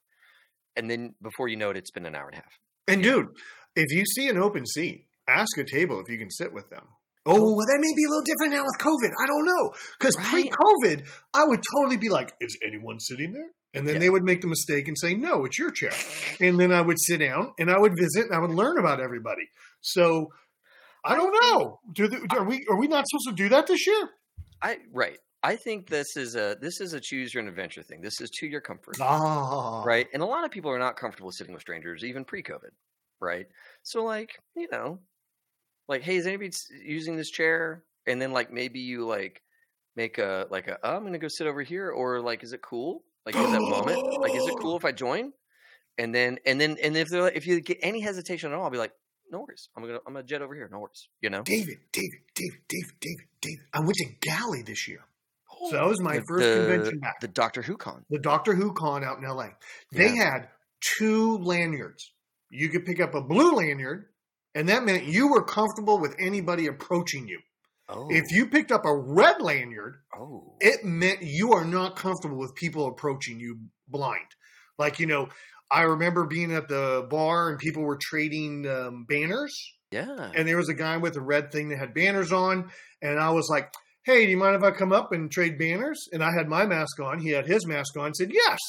and 0.75 0.89
then 0.89 1.13
before 1.21 1.47
you 1.47 1.57
know 1.57 1.69
it, 1.69 1.77
it's 1.77 1.91
been 1.91 2.05
an 2.05 2.15
hour 2.15 2.27
and 2.29 2.35
a 2.39 2.41
half. 2.41 2.53
And 2.87 3.03
dude, 3.03 3.27
if 3.75 3.91
you 3.91 4.03
see 4.05 4.29
an 4.29 4.37
open 4.37 4.65
seat, 4.65 5.05
ask 5.27 5.55
a 5.57 5.63
table 5.63 5.99
if 5.99 6.09
you 6.09 6.17
can 6.17 6.31
sit 6.31 6.51
with 6.51 6.69
them. 6.69 6.87
Oh, 7.25 7.55
well, 7.55 7.65
that 7.67 7.77
may 7.79 7.93
be 7.95 8.03
a 8.05 8.09
little 8.09 8.23
different 8.23 8.53
now 8.53 8.63
with 8.63 8.77
COVID. 8.79 9.11
I 9.21 9.27
don't 9.27 9.45
know. 9.45 9.73
Because 9.99 10.17
Right. 10.17 10.25
pre 10.27 10.49
COVID, 10.49 11.07
I 11.33 11.43
would 11.45 11.61
totally 11.75 11.97
be 11.97 12.09
like, 12.09 12.33
is 12.41 12.57
anyone 12.65 12.99
sitting 12.99 13.33
there? 13.33 13.51
And 13.73 13.87
then 13.87 13.95
Yeah. 13.95 13.99
they 13.99 14.09
would 14.09 14.23
make 14.23 14.41
the 14.41 14.47
mistake 14.47 14.87
and 14.87 14.97
say, 14.97 15.13
no, 15.13 15.45
it's 15.45 15.57
your 15.57 15.71
chair. 15.71 15.93
And 16.39 16.59
then 16.59 16.71
I 16.71 16.81
would 16.81 16.97
sit 16.99 17.19
down 17.19 17.53
and 17.59 17.69
I 17.71 17.77
would 17.77 17.95
visit 17.95 18.25
and 18.25 18.35
I 18.35 18.39
would 18.39 18.49
learn 18.51 18.77
about 18.77 18.99
everybody. 18.99 19.49
So 19.81 20.33
I 21.05 21.15
don't 21.15 21.31
know. 21.31 21.79
Do 21.93 22.07
the, 22.07 22.27
are 22.31 22.43
we 22.43 22.65
are 22.69 22.77
we 22.77 22.87
not 22.87 23.05
supposed 23.07 23.29
to 23.37 23.43
do 23.43 23.49
that 23.49 23.67
this 23.67 23.85
year? 23.87 24.09
I 24.61 24.79
right. 24.91 25.17
I 25.43 25.55
think 25.55 25.89
this 25.89 26.15
is 26.17 26.35
a 26.35 26.55
this 26.59 26.81
is 26.81 26.93
a 26.93 26.99
choose 26.99 27.33
your 27.33 27.41
own 27.43 27.49
adventure 27.49 27.81
thing. 27.81 28.01
This 28.01 28.19
is 28.21 28.29
to 28.39 28.45
your 28.47 28.61
comfort. 28.61 28.97
Ah, 29.01 29.83
right? 29.83 30.07
And 30.13 30.21
a 30.21 30.25
lot 30.25 30.43
of 30.45 30.51
people 30.51 30.69
are 30.69 30.77
not 30.77 30.97
comfortable 30.97 31.31
sitting 31.31 31.53
with 31.53 31.61
strangers, 31.61 32.03
even 32.03 32.25
pre-COVID, 32.25 32.69
right? 33.19 33.47
So, 33.81 34.03
like, 34.03 34.37
you 34.55 34.67
know, 34.71 34.99
like, 35.91 36.01
hey, 36.01 36.15
is 36.15 36.25
anybody 36.25 36.51
using 36.83 37.15
this 37.15 37.29
chair? 37.29 37.83
And 38.07 38.19
then, 38.19 38.31
like, 38.31 38.51
maybe 38.51 38.79
you 38.79 39.05
like 39.05 39.43
make 39.95 40.17
a 40.17 40.47
like 40.49 40.67
a, 40.67 40.79
oh, 40.83 40.95
I'm 40.95 41.03
gonna 41.03 41.19
go 41.19 41.27
sit 41.27 41.45
over 41.45 41.61
here, 41.61 41.91
or 41.91 42.19
like, 42.21 42.43
is 42.43 42.53
it 42.53 42.61
cool? 42.63 43.03
Like, 43.25 43.35
is 43.35 43.51
that 43.51 43.61
moment? 43.61 44.19
Like, 44.19 44.33
is 44.33 44.47
it 44.47 44.55
cool 44.59 44.75
if 44.77 44.85
I 44.85 44.91
join? 44.91 45.33
And 45.99 46.15
then, 46.15 46.39
and 46.47 46.59
then, 46.59 46.77
and 46.81 46.97
if 46.97 47.09
they're 47.09 47.21
like, 47.21 47.35
if 47.35 47.45
you 47.45 47.59
get 47.61 47.77
any 47.81 47.99
hesitation 48.01 48.51
at 48.51 48.57
all, 48.57 48.63
I'll 48.63 48.71
be 48.71 48.77
like, 48.79 48.93
no 49.29 49.41
worries, 49.41 49.69
I'm 49.77 49.83
gonna 49.83 49.99
I'm 50.07 50.13
gonna 50.13 50.25
jet 50.25 50.41
over 50.41 50.55
here, 50.55 50.67
no 50.71 50.79
worries, 50.79 51.07
you 51.21 51.29
know. 51.29 51.43
David, 51.43 51.77
David, 51.91 52.19
David, 52.33 52.59
David, 52.67 52.91
David, 52.99 53.25
David. 53.41 53.59
I 53.73 53.79
went 53.81 53.93
to 53.95 54.05
Gally 54.21 54.61
this 54.63 54.87
year. 54.87 55.01
So 55.69 55.75
that 55.75 55.83
oh, 55.83 55.89
was 55.89 56.01
my 56.01 56.17
The- 56.17 56.25
first 56.27 56.47
the- 56.47 56.55
convention 56.65 56.99
back. 56.99 57.19
The 57.21 57.27
Doctor 57.27 57.61
Who 57.61 57.77
con. 57.77 58.03
the 58.09 58.17
Doctor 58.19 58.55
Who 58.55 58.73
con 58.73 59.03
out 59.03 59.19
in 59.19 59.23
LA. 59.29 59.49
They 59.91 60.07
Yeah. 60.15 60.31
had 60.31 60.47
two 60.81 61.37
lanyards. 61.37 62.11
You 62.49 62.69
could 62.69 62.83
pick 62.85 62.99
up 62.99 63.13
a 63.13 63.21
blue 63.21 63.53
lanyard, 63.55 64.07
and 64.55 64.69
that 64.69 64.83
meant 64.83 65.05
you 65.05 65.29
were 65.31 65.43
comfortable 65.43 65.99
with 65.99 66.15
anybody 66.19 66.67
approaching 66.67 67.27
you. 67.27 67.39
Oh, 67.89 68.07
If 68.09 68.31
you 68.31 68.47
picked 68.47 68.71
up 68.71 68.85
a 68.85 68.95
red 68.95 69.41
lanyard, 69.41 69.97
oh, 70.17 70.55
it 70.59 70.85
meant 70.85 71.21
you 71.23 71.51
are 71.53 71.65
not 71.65 71.95
comfortable 71.97 72.37
with 72.37 72.55
people 72.55 72.87
approaching 72.87 73.39
you 73.39 73.59
blind. 73.87 74.27
Like, 74.77 74.99
you 74.99 75.07
know, 75.07 75.27
I 75.69 75.81
remember 75.83 76.25
being 76.25 76.53
at 76.53 76.67
the 76.69 77.05
bar 77.09 77.49
and 77.49 77.59
people 77.59 77.83
were 77.83 77.97
trading 78.01 78.65
um, 78.67 79.05
banners, 79.07 79.53
yeah, 79.91 80.31
and 80.35 80.47
there 80.47 80.57
was 80.57 80.69
a 80.69 80.73
guy 80.73 80.97
with 80.97 81.15
a 81.17 81.21
red 81.21 81.51
thing 81.51 81.69
that 81.69 81.79
had 81.79 81.93
banners 81.93 82.31
on, 82.31 82.69
and 83.01 83.19
I 83.19 83.29
was 83.31 83.49
like, 83.49 83.69
"Hey, 84.03 84.25
do 84.25 84.31
you 84.31 84.37
mind 84.37 84.55
if 84.55 84.63
I 84.63 84.71
come 84.71 84.91
up 84.93 85.11
and 85.11 85.29
trade 85.31 85.57
banners?" 85.57 86.07
And 86.13 86.23
I 86.23 86.31
had 86.37 86.47
my 86.47 86.65
mask 86.65 86.99
on, 87.01 87.19
he 87.19 87.29
had 87.29 87.45
his 87.45 87.65
mask 87.65 87.97
on. 87.97 88.13
Said 88.13 88.31
yes, 88.33 88.59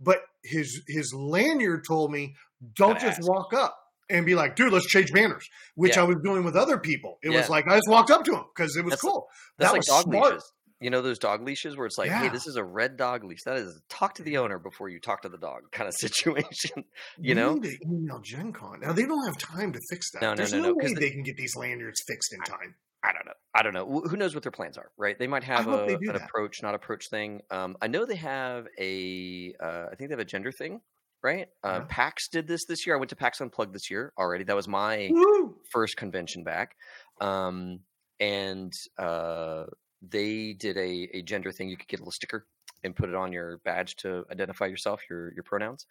but 0.00 0.18
his 0.44 0.82
his 0.88 1.12
lanyard 1.14 1.84
told 1.86 2.10
me, 2.10 2.34
"Don't 2.74 2.94
Gotta 2.94 3.06
just 3.06 3.18
ask. 3.20 3.28
walk 3.28 3.52
up." 3.54 3.76
And 4.12 4.26
be 4.26 4.34
like, 4.34 4.54
dude, 4.56 4.72
let's 4.72 4.86
change 4.86 5.12
banners, 5.12 5.48
which 5.74 5.96
Yeah. 5.96 6.02
I 6.02 6.04
was 6.04 6.18
doing 6.22 6.44
with 6.44 6.54
other 6.56 6.78
people. 6.78 7.18
It 7.22 7.30
was 7.30 7.48
like 7.48 7.66
I 7.66 7.76
just 7.76 7.88
walked 7.88 8.10
up 8.10 8.24
to 8.24 8.34
him 8.36 8.44
because 8.54 8.76
it 8.76 8.84
was 8.84 8.92
That's- 8.92 9.00
cool. 9.00 9.26
That's 9.58 9.70
that 9.70 9.72
like 9.72 9.78
was 9.80 9.86
dog 9.86 10.02
smart. 10.04 10.24
leashes. 10.34 10.52
You 10.80 10.90
know 10.90 11.00
those 11.00 11.20
dog 11.20 11.42
leashes 11.44 11.76
where 11.76 11.86
it's 11.86 11.96
like, 11.96 12.10
hey, 12.10 12.28
this 12.28 12.46
is 12.48 12.56
a 12.56 12.64
red 12.64 12.96
dog 12.96 13.22
leash. 13.22 13.44
That 13.44 13.56
is 13.56 13.80
talk 13.88 14.14
to 14.16 14.24
the 14.24 14.38
owner 14.38 14.58
before 14.58 14.88
you 14.88 14.98
talk 14.98 15.22
to 15.22 15.28
the 15.28 15.38
dog 15.38 15.70
kind 15.70 15.86
of 15.88 15.94
situation. 15.98 16.84
You 17.18 17.34
know? 17.36 17.54
need 17.54 17.70
to 17.70 17.76
email 17.86 18.20
Gen 18.20 18.52
Con. 18.52 18.80
Now 18.80 18.92
they 18.92 19.06
don't 19.06 19.24
have 19.24 19.38
time 19.38 19.72
to 19.72 19.78
fix 19.90 20.10
that. 20.10 20.22
No, 20.22 20.30
no, 20.30 20.34
There's 20.36 20.52
no, 20.52 20.58
no, 20.60 20.68
no, 20.70 20.74
way 20.74 20.88
the- 20.92 21.00
they 21.00 21.10
can 21.10 21.22
get 21.22 21.36
these 21.36 21.54
lanyards 21.56 22.02
fixed 22.06 22.32
in 22.32 22.40
time. 22.40 22.74
I 23.04 23.12
don't 23.12 23.26
know. 23.26 23.32
I 23.54 23.62
don't 23.62 23.74
know. 23.74 24.00
Who 24.08 24.16
knows 24.16 24.32
what 24.34 24.42
their 24.44 24.52
plans 24.52 24.76
are, 24.78 24.90
right? 24.96 25.18
They 25.18 25.26
might 25.26 25.42
have 25.44 25.66
a, 25.66 25.86
they 25.86 25.94
an 25.94 26.00
that. 26.06 26.16
approach, 26.22 26.62
not 26.62 26.74
approach 26.74 27.08
thing. 27.10 27.40
Um, 27.50 27.76
I 27.82 27.88
know 27.88 28.04
they 28.04 28.14
have 28.16 28.66
a, 28.78 29.52
uh, 29.60 29.86
I 29.90 29.94
think 29.96 30.08
they 30.10 30.12
have 30.14 30.20
a 30.20 30.24
gender 30.24 30.52
thing, 30.52 30.80
right? 31.22 31.48
Uh, 31.64 31.80
Yeah. 31.80 31.86
PAX 31.88 32.28
did 32.28 32.46
this 32.46 32.64
this 32.66 32.86
year. 32.86 32.96
I 32.96 32.98
went 32.98 33.10
to 33.10 33.16
PAX 33.16 33.40
Unplugged 33.40 33.74
this 33.74 33.90
year 33.90 34.12
already. 34.18 34.44
That 34.44 34.56
was 34.56 34.68
my 34.68 35.08
Woo! 35.10 35.56
first 35.70 35.96
convention 35.96 36.44
back. 36.44 36.76
Um, 37.20 37.80
and 38.20 38.72
uh, 38.98 39.64
they 40.00 40.52
did 40.52 40.76
a, 40.76 41.08
a 41.14 41.22
gender 41.22 41.52
thing. 41.52 41.68
You 41.68 41.76
could 41.76 41.88
get 41.88 42.00
a 42.00 42.02
little 42.02 42.12
sticker 42.12 42.46
and 42.84 42.96
put 42.96 43.08
it 43.08 43.14
on 43.14 43.32
your 43.32 43.58
badge 43.58 43.96
to 43.96 44.24
identify 44.30 44.66
yourself, 44.66 45.00
your 45.08 45.32
your 45.34 45.44
pronouns. 45.44 45.86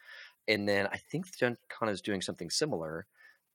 And 0.47 0.67
then 0.67 0.87
I 0.87 0.97
think 1.11 1.25
Gen 1.37 1.57
Con 1.69 1.89
is 1.89 2.01
doing 2.01 2.21
something 2.21 2.49
similar. 2.49 3.05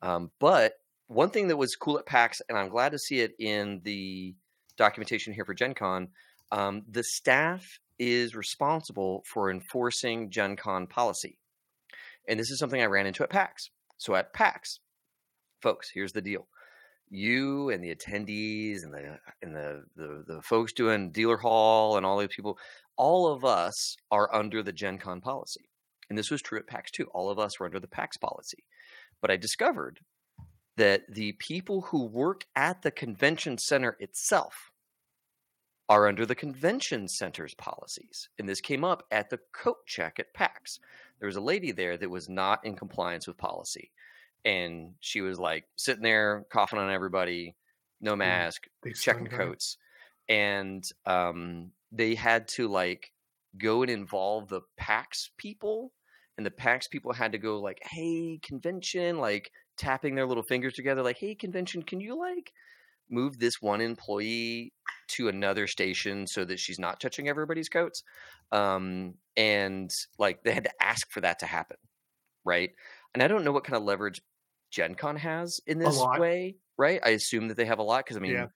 Um, 0.03 0.31
but 0.41 0.75
one 1.09 1.31
thing 1.31 1.49
that 1.49 1.57
was 1.57 1.77
cool 1.77 1.99
at 1.99 2.07
PAX, 2.07 2.41
and 2.49 2.57
I'm 2.59 2.69
glad 2.69 2.93
to 2.93 2.99
see 2.99 3.21
it 3.21 3.33
in 3.39 3.81
the 3.85 4.35
documentation 4.77 5.33
here 5.33 5.45
for 5.45 5.55
Gen 5.55 5.75
Con, 5.75 6.09
um, 6.53 6.83
the 6.91 7.03
staff 7.03 7.79
is 7.99 8.35
responsible 8.35 9.25
for 9.27 9.51
enforcing 9.51 10.31
Gen 10.31 10.57
Con 10.57 10.87
policy. 10.87 11.39
And 12.29 12.39
this 12.39 12.51
is 12.51 12.59
something 12.59 12.81
I 12.81 12.87
ran 12.87 13.07
into 13.07 13.23
at 13.23 13.31
PAX. 13.31 13.71
So 13.99 14.15
at 14.15 14.33
PAX, 14.33 14.81
folks, 15.63 15.91
here's 15.93 16.13
the 16.13 16.23
deal. 16.23 16.49
You 17.09 17.71
and 17.71 17.83
the 17.83 17.95
attendees 17.95 18.83
and 18.83 18.93
the 18.93 19.19
and 19.41 19.55
the, 19.55 19.85
the 19.95 20.25
the 20.27 20.43
folks 20.43 20.73
doing 20.73 21.13
dealer 21.13 21.37
hall 21.37 21.97
and 21.97 22.05
all 22.05 22.19
these 22.19 22.35
people, 22.35 22.59
all 22.97 23.33
of 23.33 23.45
us 23.45 23.97
are 24.11 24.35
under 24.35 24.63
the 24.63 24.73
Gen 24.73 24.99
Con 24.99 25.21
policy. 25.21 25.69
And 26.09 26.19
this 26.19 26.31
was 26.31 26.43
true 26.43 26.59
at 26.59 26.67
PAX 26.67 26.91
too. 26.91 27.07
All 27.15 27.31
of 27.31 27.39
us 27.39 27.59
were 27.59 27.67
under 27.67 27.81
the 27.81 27.89
PAX 27.89 28.17
policy. 28.17 28.65
But 29.21 29.31
I 29.31 29.37
discovered 29.37 30.01
that 30.77 31.03
the 31.09 31.33
people 31.39 31.83
who 31.91 32.07
work 32.07 32.45
at 32.55 32.83
the 32.83 32.91
convention 32.91 33.57
center 33.59 33.97
itself 33.99 34.55
are 35.89 36.09
under 36.09 36.27
the 36.27 36.35
convention 36.35 37.07
center's 37.07 37.55
policies. 37.55 38.29
And 38.39 38.49
this 38.49 38.61
came 38.61 38.85
up 38.85 39.05
at 39.11 39.31
the 39.31 39.39
coat 39.53 39.87
check 39.87 40.19
at 40.19 40.35
PAX. 40.35 40.81
There 41.21 41.29
was 41.29 41.37
a 41.37 41.41
lady 41.41 41.73
there 41.73 41.97
that 41.97 42.11
was 42.11 42.29
not 42.29 42.65
in 42.65 42.75
compliance 42.75 43.27
with 43.27 43.39
policy. 43.39 43.93
And 44.45 44.95
she 45.01 45.21
was 45.21 45.39
like 45.39 45.65
sitting 45.77 46.03
there 46.03 46.45
coughing 46.51 46.79
on 46.79 46.91
everybody, 46.91 47.57
no 48.01 48.17
mask, 48.17 48.65
They 48.83 48.93
checking 48.93 49.27
coats. 49.27 49.79
And 50.29 50.85
um, 51.05 51.71
they 51.93 52.15
had 52.15 52.49
to 52.49 52.69
like 52.69 53.13
go 53.57 53.83
and 53.83 53.91
involve 53.91 54.49
the 54.49 54.63
PAX 54.77 55.31
people. 55.39 55.93
And 56.37 56.45
the 56.45 56.51
PAX 56.51 56.89
people 56.89 57.13
had 57.13 57.33
to 57.33 57.39
go 57.39 57.61
like, 57.61 57.79
hey, 57.83 58.39
convention, 58.43 59.19
like 59.19 59.51
tapping 59.77 60.15
their 60.15 60.27
little 60.27 60.43
fingers 60.43 60.75
together, 60.75 61.03
like, 61.03 61.19
hey, 61.19 61.35
convention, 61.35 61.83
can 61.83 62.01
you 62.01 62.19
like 62.19 62.53
move 63.11 63.39
this 63.39 63.61
one 63.61 63.81
employee 63.81 64.73
to 65.09 65.29
another 65.29 65.67
station 65.67 66.27
so 66.27 66.45
that 66.45 66.59
she's 66.59 66.79
not 66.79 67.01
touching 67.01 67.29
everybody's 67.29 67.69
coats? 67.69 68.03
Um, 68.53 69.15
and 69.37 69.91
like 70.19 70.43
they 70.45 70.53
had 70.53 70.65
to 70.65 70.83
ask 70.83 71.11
for 71.11 71.21
that 71.23 71.39
to 71.41 71.47
happen. 71.47 71.77
Right. 72.45 72.71
And 73.15 73.23
I 73.23 73.29
don't 73.29 73.45
know 73.45 73.53
what 73.53 73.65
kind 73.65 73.77
of 73.77 73.83
leverage 73.85 74.21
Gen 74.71 74.95
Con 74.95 75.17
has 75.17 75.61
in 75.67 75.79
this 75.79 76.09
way, 76.15 76.57
right? 76.79 77.01
I 77.05 77.11
assume 77.11 77.49
that 77.49 77.57
they 77.57 77.65
have 77.67 77.79
a 77.79 77.83
lot 77.83 78.05
because 78.05 78.17
I 78.17 78.21
mean, 78.21 78.33
Yeah. 78.35 78.49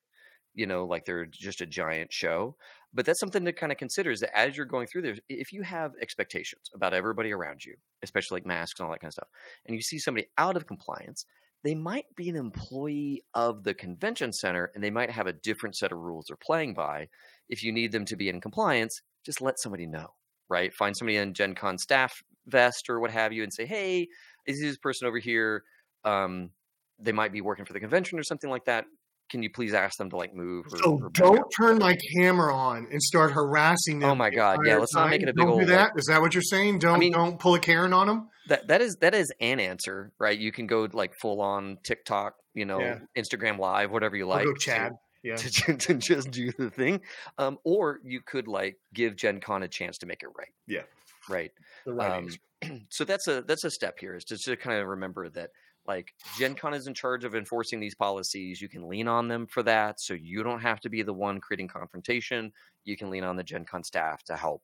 you 0.55 0.67
know, 0.67 0.85
like 0.87 1.05
they're 1.05 1.27
just 1.27 1.61
a 1.61 1.67
giant 1.67 2.13
show. 2.13 2.57
But 2.93 3.07
that's 3.07 3.21
something 3.21 3.45
to 3.45 3.53
kind 3.53 3.73
of 3.73 3.79
consider 3.79 4.11
is 4.11 4.21
that 4.21 4.37
as 4.37 4.57
you're 4.57 4.67
going 4.67 4.87
through 4.89 5.03
this, 5.03 5.21
if 5.29 5.53
you 5.53 5.63
have 5.63 5.93
expectations 6.01 6.71
about 6.75 6.95
everybody 6.95 7.33
around 7.33 7.65
you, 7.65 7.77
especially 8.03 8.37
like 8.37 8.47
masks 8.47 8.81
and 8.81 8.87
all 8.87 8.93
that 8.93 9.01
kind 9.01 9.11
of 9.11 9.15
stuff, 9.15 9.29
and 9.67 9.77
you 9.77 9.83
see 9.83 9.99
somebody 9.99 10.27
out 10.39 10.57
of 10.57 10.67
compliance, 10.67 11.25
they 11.63 11.75
might 11.75 12.07
be 12.17 12.29
an 12.29 12.37
employee 12.37 13.23
of 13.35 13.65
the 13.65 13.75
convention 13.75 14.33
center 14.33 14.71
and 14.75 14.83
they 14.83 14.91
might 14.91 15.11
have 15.11 15.27
a 15.27 15.33
different 15.33 15.77
set 15.77 15.93
of 15.93 15.99
rules 15.99 16.27
they're 16.29 16.37
playing 16.37 16.75
by. 16.75 17.09
If 17.49 17.63
you 17.63 17.73
need 17.73 17.93
them 17.93 18.05
to 18.07 18.17
be 18.17 18.29
in 18.29 18.41
compliance, 18.41 19.01
just 19.25 19.41
let 19.41 19.59
somebody 19.59 19.87
know, 19.87 20.09
right? 20.49 20.73
Find 20.73 20.97
somebody 20.97 21.17
in 21.17 21.35
Gen 21.35 21.55
Con 21.55 21.77
staff 21.79 22.23
vest 22.47 22.89
or 22.89 23.01
what 23.01 23.11
have 23.11 23.33
you 23.33 23.43
and 23.43 23.53
say, 23.53 23.67
hey, 23.67 24.09
is 24.47 24.61
this 24.61 24.79
person 24.79 25.07
over 25.07 25.19
here? 25.19 25.63
Um, 26.05 26.51
they 26.99 27.13
might 27.13 27.33
be 27.33 27.41
working 27.41 27.65
for 27.65 27.73
the 27.73 27.81
convention 27.81 28.19
or 28.19 28.23
something 28.23 28.51
like 28.51 28.65
that. 28.65 28.85
Can 29.31 29.43
you 29.43 29.51
please 29.51 29.75
ask 29.75 29.97
them 29.97 30.11
to 30.11 30.17
like 30.17 30.35
move? 30.35 30.67
Or, 30.73 30.79
So 30.79 30.99
or 31.03 31.09
don't 31.11 31.45
turn 31.59 31.79
my 31.79 31.97
camera 32.17 32.55
on 32.55 32.89
and 32.91 33.01
start 33.03 33.33
harassing 33.33 34.01
them. 34.01 34.11
Oh 34.11 34.15
my 34.15 34.31
God, 34.31 34.59
yeah, 34.67 34.77
let's 34.77 34.95
not 34.95 35.09
make 35.11 35.23
it 35.23 35.29
a 35.29 35.33
big 35.33 35.37
Don't 35.45 35.51
old, 35.51 35.61
do 35.61 35.67
that. 35.67 35.93
Is 35.97 36.07
that 36.07 36.21
what 36.21 36.35
you're 36.35 36.43
saying? 36.43 36.81
Don't 36.81 36.99
mean- 36.99 37.13
don't 37.13 37.39
pull 37.39 37.55
a 37.55 37.61
Karen 37.61 37.93
on 37.93 38.07
them. 38.09 38.29
that 38.49 38.67
that 38.69 38.81
is 38.81 38.97
that 39.01 39.15
is 39.15 39.33
an 39.41 39.61
answer, 39.61 40.13
right? 40.19 40.37
You 40.39 40.51
can 40.53 40.67
go 40.67 40.89
like 40.93 41.13
full 41.23 41.41
on 41.41 41.79
TikTok, 41.85 42.35
you 42.55 42.65
know, 42.65 42.81
Yeah. 42.81 42.99
Instagram 43.17 43.59
Live, 43.59 43.91
whatever 43.93 44.17
you 44.17 44.25
I'll 44.25 44.37
like. 44.37 44.45
go 44.47 44.53
to- 44.53 44.59
Chad. 44.59 44.93
Yeah. 45.23 45.37
To, 45.37 45.51
to, 45.51 45.77
to 45.77 45.95
just 45.95 46.31
do 46.31 46.51
the 46.59 46.71
thing, 46.71 47.03
um, 47.37 47.59
or 47.63 48.01
you 48.03 48.21
could 48.25 48.49
like 48.49 48.79
give 48.95 49.17
Gen 49.17 49.39
Con 49.41 49.63
a 49.63 49.69
chance 49.69 49.99
to 49.99 50.07
make 50.07 50.23
it 50.23 50.29
right. 50.37 50.49
Yeah. 50.67 50.83
right. 51.29 51.51
The 51.85 51.93
right 51.93 52.25
Um, 52.63 52.81
so 52.91 53.05
that's 53.05 53.29
a 53.29 53.43
that's 53.47 53.65
a 53.65 53.71
step 53.71 53.99
here 54.01 54.15
is 54.17 54.25
just 54.25 54.45
to 54.47 54.57
kind 54.57 54.81
of 54.81 54.89
remember 54.89 55.29
that 55.31 55.51
like 55.87 56.15
Gen 56.39 56.55
Con 56.55 56.75
is 56.75 56.87
in 56.87 56.95
charge 56.95 57.25
of 57.25 57.35
enforcing 57.35 57.81
these 57.81 57.95
policies. 57.95 58.61
You 58.61 58.69
can 58.69 58.89
lean 58.89 59.09
on 59.09 59.29
them 59.29 59.47
for 59.47 59.63
that, 59.65 60.01
so 60.01 60.15
you 60.15 60.43
don't 60.43 60.61
have 60.61 60.81
to 60.81 60.91
be 60.91 61.03
the 61.03 61.13
one 61.13 61.41
creating 61.41 61.69
confrontation. 61.69 62.53
You 62.85 62.97
can 62.97 63.11
lean 63.11 63.25
on 63.25 63.37
the 63.37 63.43
Gen 63.43 63.65
Con 63.65 63.83
staff 63.83 64.23
to 64.25 64.37
help 64.37 64.63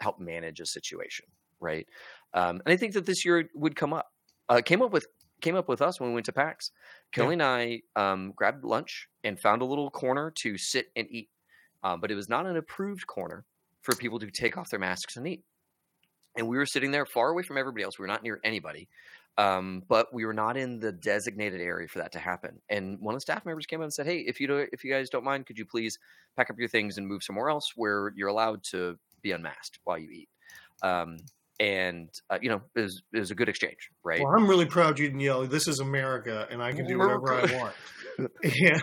help 0.00 0.18
manage 0.18 0.60
a 0.60 0.66
situation, 0.66 1.26
right? 1.60 1.86
Um, 2.32 2.60
and 2.64 2.72
I 2.72 2.76
think 2.76 2.94
that 2.94 3.06
this 3.06 3.24
year 3.24 3.48
would 3.54 3.76
come 3.76 3.92
up. 3.92 4.10
Uh, 4.48 4.60
came 4.64 4.82
up 4.82 4.92
with 4.92 5.06
came 5.40 5.56
up 5.56 5.68
with 5.68 5.82
us 5.82 6.00
when 6.00 6.10
we 6.10 6.14
went 6.14 6.26
to 6.26 6.32
PAX. 6.32 6.70
Kelly 7.12 7.34
and 7.34 7.42
I 7.42 7.82
um, 7.96 8.32
grabbed 8.34 8.64
lunch 8.64 9.08
and 9.22 9.38
found 9.38 9.62
a 9.62 9.64
little 9.64 9.90
corner 9.90 10.32
to 10.36 10.58
sit 10.58 10.86
and 10.96 11.06
eat, 11.10 11.28
um, 11.82 12.00
but 12.00 12.10
it 12.10 12.14
was 12.14 12.28
not 12.28 12.46
an 12.46 12.56
approved 12.56 13.06
corner 13.06 13.44
for 13.82 13.94
people 13.94 14.18
to 14.18 14.30
take 14.30 14.56
off 14.56 14.70
their 14.70 14.80
masks 14.80 15.16
and 15.16 15.26
eat 15.26 15.44
and 16.36 16.48
we 16.48 16.56
were 16.56 16.66
sitting 16.66 16.90
there 16.90 17.06
far 17.06 17.30
away 17.30 17.42
from 17.42 17.58
everybody 17.58 17.84
else. 17.84 17.98
We 17.98 18.02
were 18.02 18.08
not 18.08 18.22
near 18.22 18.40
anybody. 18.44 18.88
Um, 19.36 19.82
but 19.88 20.14
we 20.14 20.24
were 20.24 20.32
not 20.32 20.56
in 20.56 20.78
the 20.78 20.92
designated 20.92 21.60
area 21.60 21.88
for 21.88 21.98
that 21.98 22.12
to 22.12 22.20
happen. 22.20 22.60
And 22.68 22.98
one 23.00 23.14
of 23.14 23.16
the 23.16 23.22
staff 23.22 23.44
members 23.44 23.66
came 23.66 23.80
up 23.80 23.84
and 23.84 23.92
said, 23.92 24.06
"Hey, 24.06 24.18
if 24.20 24.40
you 24.40 24.46
do, 24.46 24.66
if 24.72 24.84
you 24.84 24.92
guys 24.92 25.10
don't 25.10 25.24
mind, 25.24 25.46
could 25.46 25.58
you 25.58 25.66
please 25.66 25.98
pack 26.36 26.50
up 26.50 26.56
your 26.58 26.68
things 26.68 26.98
and 26.98 27.06
move 27.06 27.22
somewhere 27.22 27.48
else 27.48 27.72
where 27.74 28.12
you're 28.14 28.28
allowed 28.28 28.62
to 28.70 28.96
be 29.22 29.32
unmasked 29.32 29.80
while 29.84 29.98
you 29.98 30.10
eat?" 30.10 30.28
Um, 30.82 31.16
and 31.60 32.10
uh, 32.30 32.38
you 32.40 32.48
know, 32.48 32.62
it 32.76 32.80
was, 32.80 33.02
it 33.12 33.18
was 33.18 33.30
a 33.30 33.34
good 33.34 33.48
exchange, 33.48 33.90
right? 34.04 34.20
Well, 34.20 34.32
I'm 34.36 34.48
really 34.48 34.66
proud 34.66 34.98
you 34.98 35.06
didn't 35.06 35.20
yell. 35.20 35.46
This 35.46 35.68
is 35.68 35.80
America, 35.80 36.46
and 36.50 36.62
I 36.62 36.72
can 36.72 36.86
do 36.86 36.98
whatever 36.98 37.34
I 37.34 37.56
want. 37.56 37.74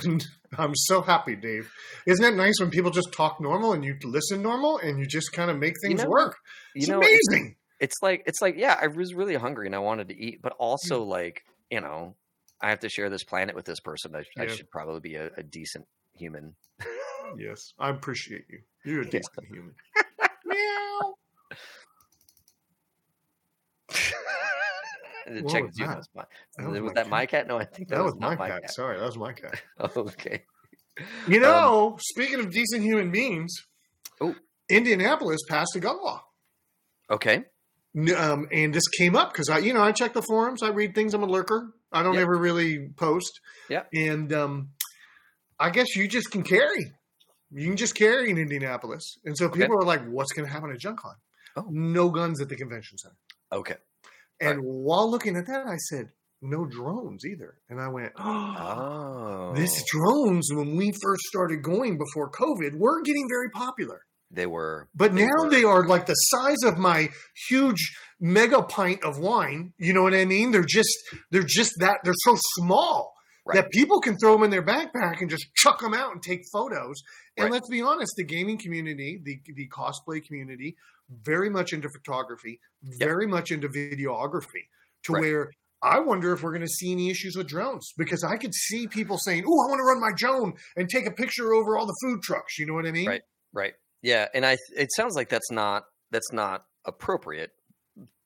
and 0.05 0.25
I'm 0.57 0.75
so 0.75 1.01
happy, 1.01 1.35
Dave. 1.35 1.71
Isn't 2.05 2.25
it 2.25 2.35
nice 2.35 2.59
when 2.59 2.69
people 2.69 2.91
just 2.91 3.11
talk 3.13 3.39
normal 3.39 3.73
and 3.73 3.83
you 3.83 3.95
listen 4.03 4.41
normal 4.41 4.77
and 4.77 4.99
you 4.99 5.05
just 5.05 5.31
kind 5.31 5.49
of 5.49 5.57
make 5.57 5.75
You 5.83 5.89
things 5.89 6.03
know, 6.03 6.09
work? 6.09 6.37
you 6.75 6.79
It's 6.81 6.87
know, 6.89 6.99
it's, 7.01 7.27
amazing. 7.29 7.55
It's 7.81 8.01
like 8.01 8.23
it's 8.25 8.41
like 8.41 8.55
yeah, 8.57 8.77
I 8.81 8.87
was 8.87 9.13
really 9.13 9.35
hungry 9.35 9.65
and 9.65 9.75
I 9.75 9.79
wanted 9.79 10.07
to 10.09 10.15
eat, 10.17 10.41
but 10.41 10.53
Mm. 10.53 10.57
also 10.59 11.03
like 11.03 11.43
you 11.69 11.81
know, 11.81 12.15
I 12.61 12.69
have 12.69 12.79
to 12.81 12.89
share 12.89 13.09
this 13.09 13.23
planet 13.25 13.55
with 13.55 13.65
this 13.65 13.79
person. 13.81 14.15
I, 14.15 14.23
I 14.41 14.47
should 14.47 14.69
probably 14.69 14.99
be 15.01 15.15
a, 15.15 15.29
a 15.37 15.43
decent 15.43 15.85
human. 16.13 16.55
Yes, 17.37 17.73
I 17.79 17.89
appreciate 17.89 18.45
you. 18.49 18.59
You're 18.85 19.01
a 19.01 19.05
Yeah. 19.11 19.11
decent 19.11 19.45
human. 19.49 19.73
Meow. 20.45 21.15
Check 25.49 25.63
was 25.63 25.75
that? 25.75 25.97
was 25.97 26.09
my, 26.15 26.25
That 26.57 26.67
was 26.69 26.81
was 26.81 26.89
my 26.89 26.93
that 26.93 27.03
cat. 27.03 27.09
my 27.09 27.25
cat? 27.25 27.47
No, 27.47 27.57
I 27.59 27.65
think 27.65 27.89
that, 27.89 27.95
That 27.97 28.03
was, 28.03 28.15
my 28.19 28.35
my 28.35 28.49
cat. 28.49 28.71
Sorry, 28.73 28.97
that 28.99 29.05
was 29.05 29.17
my 29.17 29.33
cat. 29.33 29.61
Okay. 29.95 30.43
You 31.27 31.37
Um, 31.37 31.41
know, 31.41 31.97
speaking 32.01 32.39
of 32.39 32.51
decent 32.51 32.83
human 32.83 33.11
beings, 33.11 33.55
Oh. 34.19 34.35
Indianapolis 34.69 35.39
passed 35.47 35.75
a 35.75 35.79
gun 35.79 35.97
law. 36.03 36.23
Okay. 37.09 37.43
Um, 38.17 38.47
and 38.51 38.73
this 38.73 38.87
came 38.97 39.15
up 39.15 39.33
because 39.33 39.49
I, 39.49 39.57
you 39.59 39.73
know, 39.73 39.83
I 39.83 39.91
check 39.91 40.13
the 40.13 40.21
forums, 40.21 40.63
I 40.63 40.69
read 40.69 40.95
things. 40.95 41.13
I'm 41.13 41.23
a 41.23 41.25
lurker. 41.25 41.73
I 41.91 42.03
don't 42.03 42.13
Yep. 42.13 42.21
ever 42.21 42.37
really 42.37 42.87
post. 42.95 43.41
Yeah. 43.69 43.83
And 43.93 44.31
um, 44.31 44.69
I 45.59 45.71
guess 45.71 45.95
you 45.95 46.07
just 46.07 46.31
can 46.31 46.43
carry. 46.43 46.93
You 47.51 47.67
can 47.67 47.75
just 47.75 47.95
carry 47.95 48.29
in 48.29 48.37
Indianapolis. 48.37 49.17
And 49.25 49.37
so 49.37 49.47
Okay. 49.47 49.59
people 49.59 49.75
are 49.77 49.83
like, 49.85 50.05
"What's 50.07 50.31
going 50.31 50.45
to 50.47 50.51
happen 50.53 50.71
at 50.71 50.79
Gen 50.79 50.95
Con?" 50.95 51.15
Oh. 51.57 51.65
No 51.69 52.09
guns 52.09 52.39
at 52.41 52.47
the 52.47 52.55
convention 52.55 52.97
center. 52.97 53.17
Okay. 53.51 53.75
And 54.39 54.61
while 54.63 55.11
looking 55.11 55.35
at 55.35 55.47
that, 55.47 55.67
I 55.67 55.75
said, 55.89 56.11
"No 56.41 56.63
drones 56.65 57.25
either." 57.25 57.57
And 57.69 57.81
I 57.81 57.89
went, 57.89 58.13
Oh. 58.17 59.51
This 59.53 59.83
drones, 59.91 60.47
when 60.53 60.77
we 60.77 60.93
first 61.03 61.23
started 61.23 61.61
going 61.61 61.97
before 61.97 62.31
COVID, 62.31 62.75
were 62.77 63.01
getting 63.01 63.27
very 63.29 63.49
popular. 63.49 64.05
They 64.33 64.45
were. 64.45 64.87
But 64.95 65.13
They 65.13 65.25
now 65.25 65.43
were. 65.43 65.49
they 65.49 65.63
are 65.63 65.85
like 65.85 66.05
the 66.05 66.13
size 66.13 66.63
of 66.63 66.77
my 66.77 67.09
huge 67.49 67.93
mega 68.19 68.61
pint 68.63 69.03
of 69.03 69.19
wine. 69.19 69.73
You 69.77 69.93
know 69.93 70.03
what 70.03 70.13
I 70.13 70.25
mean? 70.25 70.51
They're 70.51 70.63
just 70.65 70.95
they're 71.31 71.43
just 71.43 71.73
that 71.79 71.99
they're 72.03 72.13
so 72.25 72.35
small 72.55 73.13
Right. 73.43 73.55
that 73.55 73.71
people 73.71 73.99
can 73.99 74.17
throw 74.17 74.33
them 74.33 74.43
in 74.43 74.51
their 74.51 74.61
backpack 74.61 75.19
and 75.19 75.27
just 75.29 75.47
chuck 75.55 75.79
them 75.81 75.95
out 75.95 76.11
and 76.13 76.21
take 76.21 76.41
photos. 76.53 77.01
And 77.37 77.45
Right. 77.45 77.51
let's 77.53 77.67
be 77.69 77.81
honest, 77.81 78.13
the 78.15 78.23
gaming 78.23 78.57
community, 78.59 79.19
the 79.23 79.41
the 79.55 79.67
cosplay 79.69 80.23
community, 80.23 80.75
very 81.09 81.49
much 81.49 81.73
into 81.73 81.89
photography, 81.89 82.59
very 82.83 83.25
much 83.27 83.51
into 83.51 83.67
videography, 83.67 84.67
to 85.05 85.13
Right. 85.13 85.21
where 85.21 85.51
I 85.81 85.99
wonder 85.99 86.31
if 86.33 86.43
we're 86.43 86.51
going 86.51 86.61
to 86.61 86.67
see 86.67 86.91
any 86.91 87.09
issues 87.09 87.35
with 87.35 87.47
drones 87.47 87.91
because 87.97 88.23
I 88.23 88.37
could 88.37 88.53
see 88.53 88.87
people 88.87 89.17
saying, 89.17 89.43
"Oh, 89.47 89.65
I 89.65 89.69
want 89.69 89.79
to 89.79 89.83
run 89.85 89.99
my 89.99 90.11
drone 90.15 90.53
and 90.75 90.87
take 90.87 91.07
a 91.07 91.11
picture 91.11 91.51
over 91.53 91.75
all 91.75 91.87
the 91.87 91.97
food 92.03 92.21
trucks." 92.21 92.59
You 92.59 92.67
know 92.67 92.75
what 92.75 92.85
I 92.85 92.91
mean? 92.91 93.07
Right. 93.07 93.23
Right. 93.51 93.73
Yeah, 94.01 94.27
and 94.33 94.45
I 94.45 94.57
it 94.75 94.89
sounds 94.95 95.15
like 95.15 95.29
that's 95.29 95.51
not 95.51 95.83
that's 96.11 96.31
not 96.31 96.65
appropriate. 96.85 97.51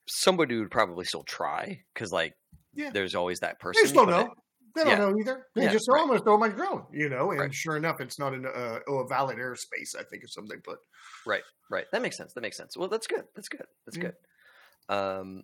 Somebody 0.08 0.58
would 0.58 0.72
probably 0.72 1.06
still 1.06 1.24
try 1.24 1.84
because 1.94 2.12
like 2.12 2.34
Yeah. 2.74 2.92
there's 2.92 3.16
always 3.16 3.40
that 3.40 3.60
person. 3.60 3.86
They 3.86 3.94
don't 3.94 4.10
know. 4.10 4.20
it- 4.22 4.30
They 4.76 4.84
don't 4.84 4.92
yeah. 4.92 4.98
know 4.98 5.14
either. 5.20 5.48
They 5.56 5.64
Yeah, 5.64 5.72
just, 5.72 5.88
right. 5.90 6.02
I'm 6.08 6.20
throw 6.20 6.38
my 6.38 6.50
drone, 6.50 6.86
you 6.92 7.08
know, 7.08 7.32
and 7.32 7.40
Right. 7.40 7.54
sure 7.54 7.78
enough, 7.78 8.02
it's 8.02 8.20
not 8.20 8.34
in 8.34 8.46
uh, 8.46 8.80
oh, 8.88 9.00
a 9.00 9.08
valid 9.08 9.38
airspace, 9.38 9.96
I 9.98 10.04
think 10.04 10.24
is 10.26 10.34
something 10.34 10.60
put. 10.62 10.80
right. 11.26 11.44
Right. 11.70 11.86
That 11.92 12.02
makes 12.02 12.18
sense. 12.18 12.34
That 12.34 12.42
makes 12.42 12.58
sense. 12.58 12.76
Well, 12.78 12.90
that's 12.90 13.08
good. 13.08 13.24
That's 13.36 13.48
good. 13.48 13.66
That's 13.86 13.98
Yeah. 13.98 14.04
good. 14.04 14.16
Um, 14.96 15.44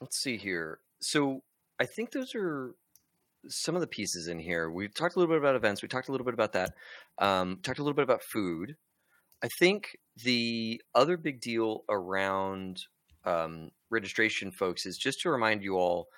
let's 0.00 0.18
see 0.22 0.36
here. 0.36 0.80
So 1.00 1.42
I 1.80 1.86
think 1.86 2.12
those 2.12 2.34
are 2.36 2.74
some 3.48 3.74
of 3.74 3.80
the 3.80 3.86
pieces 3.86 4.28
in 4.28 4.38
here. 4.38 4.70
We 4.70 4.88
talked 4.88 5.16
a 5.16 5.18
little 5.18 5.32
bit 5.34 5.38
about 5.40 5.56
events. 5.56 5.82
We 5.82 5.88
talked 5.88 6.08
a 6.08 6.12
little 6.12 6.24
bit 6.24 6.34
about 6.34 6.52
that. 6.52 6.74
Um, 7.18 7.58
talked 7.62 7.78
a 7.80 7.82
little 7.82 7.94
bit 7.96 8.04
about 8.04 8.22
food. 8.22 8.76
I 9.42 9.48
think 9.48 9.96
the 10.24 10.82
other 10.94 11.16
big 11.16 11.40
deal 11.40 11.84
around 11.88 12.84
um, 13.24 13.70
registration, 13.90 14.50
folks, 14.50 14.86
is 14.86 14.98
just 14.98 15.20
to 15.20 15.30
remind 15.30 15.62
you 15.62 15.76
all, 15.76 16.08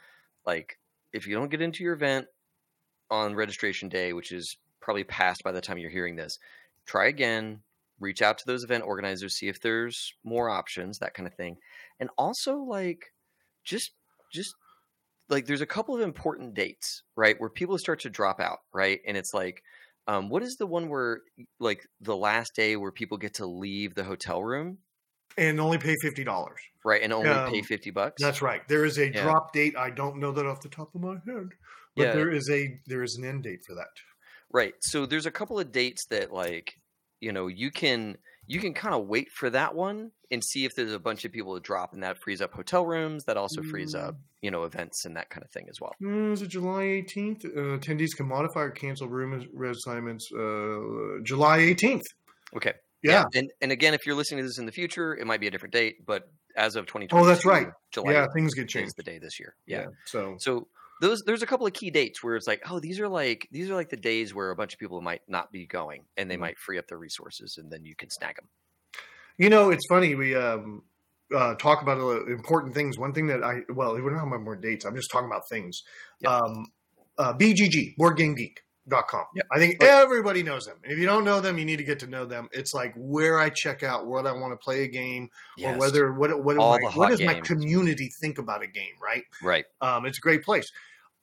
like, 0.46 0.78
if 1.12 1.26
you 1.26 1.34
don't 1.34 1.50
get 1.50 1.60
into 1.60 1.84
your 1.84 1.94
event 1.94 2.26
on 3.10 3.34
registration 3.34 3.88
day, 3.88 4.12
which 4.12 4.32
is 4.32 4.56
probably 4.80 5.04
past 5.04 5.42
by 5.44 5.52
the 5.52 5.60
time 5.60 5.78
you're 5.78 5.90
hearing 5.90 6.16
this, 6.16 6.38
try 6.86 7.06
again. 7.08 7.60
Reach 7.98 8.22
out 8.22 8.38
to 8.38 8.46
those 8.46 8.64
event 8.64 8.84
organizers, 8.84 9.34
see 9.34 9.48
if 9.48 9.60
there's 9.60 10.14
more 10.24 10.48
options, 10.48 10.98
that 11.00 11.12
kind 11.12 11.26
of 11.26 11.34
thing, 11.34 11.58
and 11.98 12.08
also 12.16 12.56
like, 12.56 13.12
just 13.62 13.90
just 14.32 14.54
like 15.28 15.44
there's 15.44 15.60
a 15.60 15.66
couple 15.66 15.94
of 15.94 16.00
important 16.00 16.54
dates, 16.54 17.02
right, 17.14 17.38
where 17.38 17.50
people 17.50 17.76
start 17.76 18.00
to 18.00 18.08
drop 18.08 18.40
out, 18.40 18.60
right, 18.72 19.00
and 19.06 19.18
it's 19.18 19.34
like, 19.34 19.62
um, 20.10 20.28
what 20.28 20.42
is 20.42 20.56
the 20.58 20.66
one 20.66 20.88
where 20.88 21.22
like 21.60 21.86
the 22.00 22.16
last 22.16 22.54
day 22.54 22.76
where 22.76 22.92
people 22.92 23.18
get 23.18 23.34
to 23.34 23.46
leave 23.46 23.94
the 23.94 24.04
hotel 24.04 24.42
room, 24.42 24.78
And 25.36 25.58
only 25.60 25.78
pay 25.78 25.96
$50. 25.96 26.60
right, 26.84 27.02
and 27.02 27.12
only 27.12 27.40
pay 27.40 27.62
Um, 27.62 27.68
fifty 27.68 27.90
bucks? 27.90 28.22
That's 28.22 28.42
right. 28.42 28.66
There 28.68 28.84
is 28.84 28.98
a 28.98 29.10
Yeah. 29.12 29.12
drop 29.12 29.52
date. 29.52 29.76
I 29.76 29.90
don't 29.90 30.18
know 30.18 30.32
that 30.32 30.46
off 30.46 30.62
the 30.62 30.68
top 30.68 30.94
of 30.94 31.00
my 31.00 31.18
head, 31.26 31.50
but 31.96 32.12
Yeah. 32.12 32.12
there 32.12 32.30
is 32.30 32.50
a 32.50 32.80
there 32.86 33.02
is 33.02 33.16
an 33.16 33.24
end 33.24 33.44
date 33.44 33.64
for 33.66 33.74
that. 33.76 33.88
Right. 34.52 34.74
So 34.80 35.06
there's 35.06 35.26
a 35.26 35.30
couple 35.30 35.58
of 35.58 35.72
dates 35.72 36.06
that 36.10 36.32
like, 36.32 36.74
you 37.20 37.32
know, 37.32 37.46
you 37.46 37.70
can 37.70 38.16
you 38.50 38.60
can 38.60 38.74
kind 38.74 38.94
of 38.94 39.06
wait 39.06 39.28
for 39.30 39.48
that 39.50 39.74
one 39.74 40.10
and 40.30 40.42
see 40.44 40.64
if 40.64 40.74
there's 40.76 40.92
a 40.92 40.98
bunch 40.98 41.24
of 41.24 41.32
people 41.32 41.54
to 41.54 41.60
drop 41.60 41.92
and 41.92 42.02
that 42.02 42.16
frees 42.22 42.40
up 42.40 42.52
hotel 42.52 42.84
rooms, 42.84 43.24
that 43.24 43.36
also 43.36 43.62
frees 43.62 43.94
up, 43.94 44.16
you 44.42 44.50
know, 44.50 44.64
events 44.64 45.04
and 45.04 45.16
that 45.16 45.28
kind 45.30 45.44
of 45.44 45.50
thing 45.50 45.66
as 45.68 45.80
well. 45.80 45.92
Mm, 46.02 46.32
is 46.32 46.42
it 46.42 46.48
July 46.48 46.82
18th? 47.06 47.44
Uh, 47.44 47.78
attendees 47.78 48.16
can 48.16 48.26
modify 48.26 48.60
or 48.62 48.70
cancel 48.70 49.08
room 49.08 49.32
assignments 49.64 50.28
uh, 50.32 51.20
July 51.22 51.58
18th. 51.60 52.02
Okay. 52.56 52.72
Yeah. 53.02 53.24
And 53.34 53.50
and 53.62 53.72
again, 53.72 53.94
if 53.94 54.04
you're 54.04 54.14
listening 54.14 54.42
to 54.44 54.48
this 54.48 54.58
in 54.58 54.66
the 54.66 54.72
future, 54.72 55.16
it 55.16 55.26
might 55.26 55.40
be 55.40 55.46
a 55.46 55.50
different 55.50 55.72
date, 55.72 56.04
but 56.04 56.28
as 56.56 56.76
of 56.76 56.86
2020, 56.86 57.22
Oh, 57.22 57.26
that's 57.26 57.44
right. 57.46 57.68
July 57.92 58.12
yeah, 58.12 58.26
things 58.34 58.54
get 58.54 58.68
changed. 58.68 58.94
the 58.96 59.02
day 59.04 59.18
this 59.18 59.38
year. 59.40 59.54
Yeah. 59.66 59.86
So, 60.06 60.34
So 60.38 60.66
those 61.00 61.22
there's 61.26 61.42
a 61.42 61.46
couple 61.46 61.66
of 61.66 61.72
key 61.72 61.90
dates 61.90 62.22
where 62.22 62.36
it's 62.36 62.46
like, 62.46 62.62
oh, 62.70 62.78
these 62.80 63.00
are 63.00 63.08
like 63.08 63.48
these 63.50 63.70
are 63.70 63.74
like 63.74 63.88
the 63.88 63.96
days 63.96 64.34
where 64.34 64.50
a 64.50 64.56
bunch 64.56 64.72
of 64.74 64.78
people 64.78 65.00
might 65.00 65.22
not 65.28 65.50
be 65.50 65.66
going 65.66 66.04
and 66.16 66.30
they 66.30 66.36
Mhm. 66.36 66.40
might 66.40 66.58
free 66.58 66.78
up 66.78 66.86
their 66.88 66.98
resources 66.98 67.56
and 67.58 67.70
then 67.72 67.84
you 67.84 67.94
can 67.96 68.10
snag 68.10 68.36
them. 68.36 68.48
You 69.38 69.48
know, 69.50 69.70
it's 69.70 69.86
funny. 69.88 70.14
We 70.14 70.34
um, 70.36 70.82
uh, 71.34 71.54
talk 71.54 71.80
about 71.82 71.98
important 72.28 72.74
things. 72.74 72.98
One 72.98 73.12
thing 73.14 73.26
that 73.28 73.42
I, 73.42 73.60
well, 73.72 73.94
we 73.94 74.00
don't 74.02 74.18
have 74.18 74.40
more 74.40 74.56
dates. 74.56 74.84
I'm 74.84 74.94
just 74.94 75.10
talking 75.10 75.28
about 75.28 75.48
things. 75.48 75.82
Yep. 76.20 76.30
Um, 76.32 76.66
uh, 77.16 77.32
BGG, 77.34 77.94
BoardGameGeek.com. 77.98 79.24
Yep. 79.36 79.46
I 79.52 79.58
think 79.58 79.78
But- 79.78 79.88
everybody 79.88 80.42
knows 80.42 80.64
them. 80.66 80.78
If 80.84 80.98
you 80.98 81.06
don't 81.06 81.24
know 81.24 81.40
them, 81.40 81.58
you 81.58 81.64
need 81.64 81.76
to 81.76 81.84
get 81.84 81.98
to 82.00 82.06
know 82.06 82.24
them. 82.26 82.48
It's 82.52 82.74
like 82.74 82.92
where 82.96 83.38
I 83.38 83.50
check 83.50 83.82
out 83.82 84.06
what 84.06 84.26
I 84.26 84.32
want 84.32 84.52
to 84.52 84.56
play 84.56 84.82
a 84.84 84.88
game 84.88 85.30
Yes. 85.56 85.74
or 85.74 85.78
whether, 85.78 86.12
what, 86.12 86.42
what, 86.42 86.56
All 86.58 86.74
am 86.74 86.80
I- 86.86 86.90
what 86.96 87.08
does 87.10 87.20
my 87.22 87.40
community 87.40 88.10
think 88.20 88.38
about 88.38 88.62
a 88.62 88.66
game, 88.66 88.94
right? 89.02 89.24
right. 89.42 89.64
Um, 89.80 90.06
it's 90.06 90.18
a 90.18 90.20
great 90.20 90.42
place. 90.42 90.70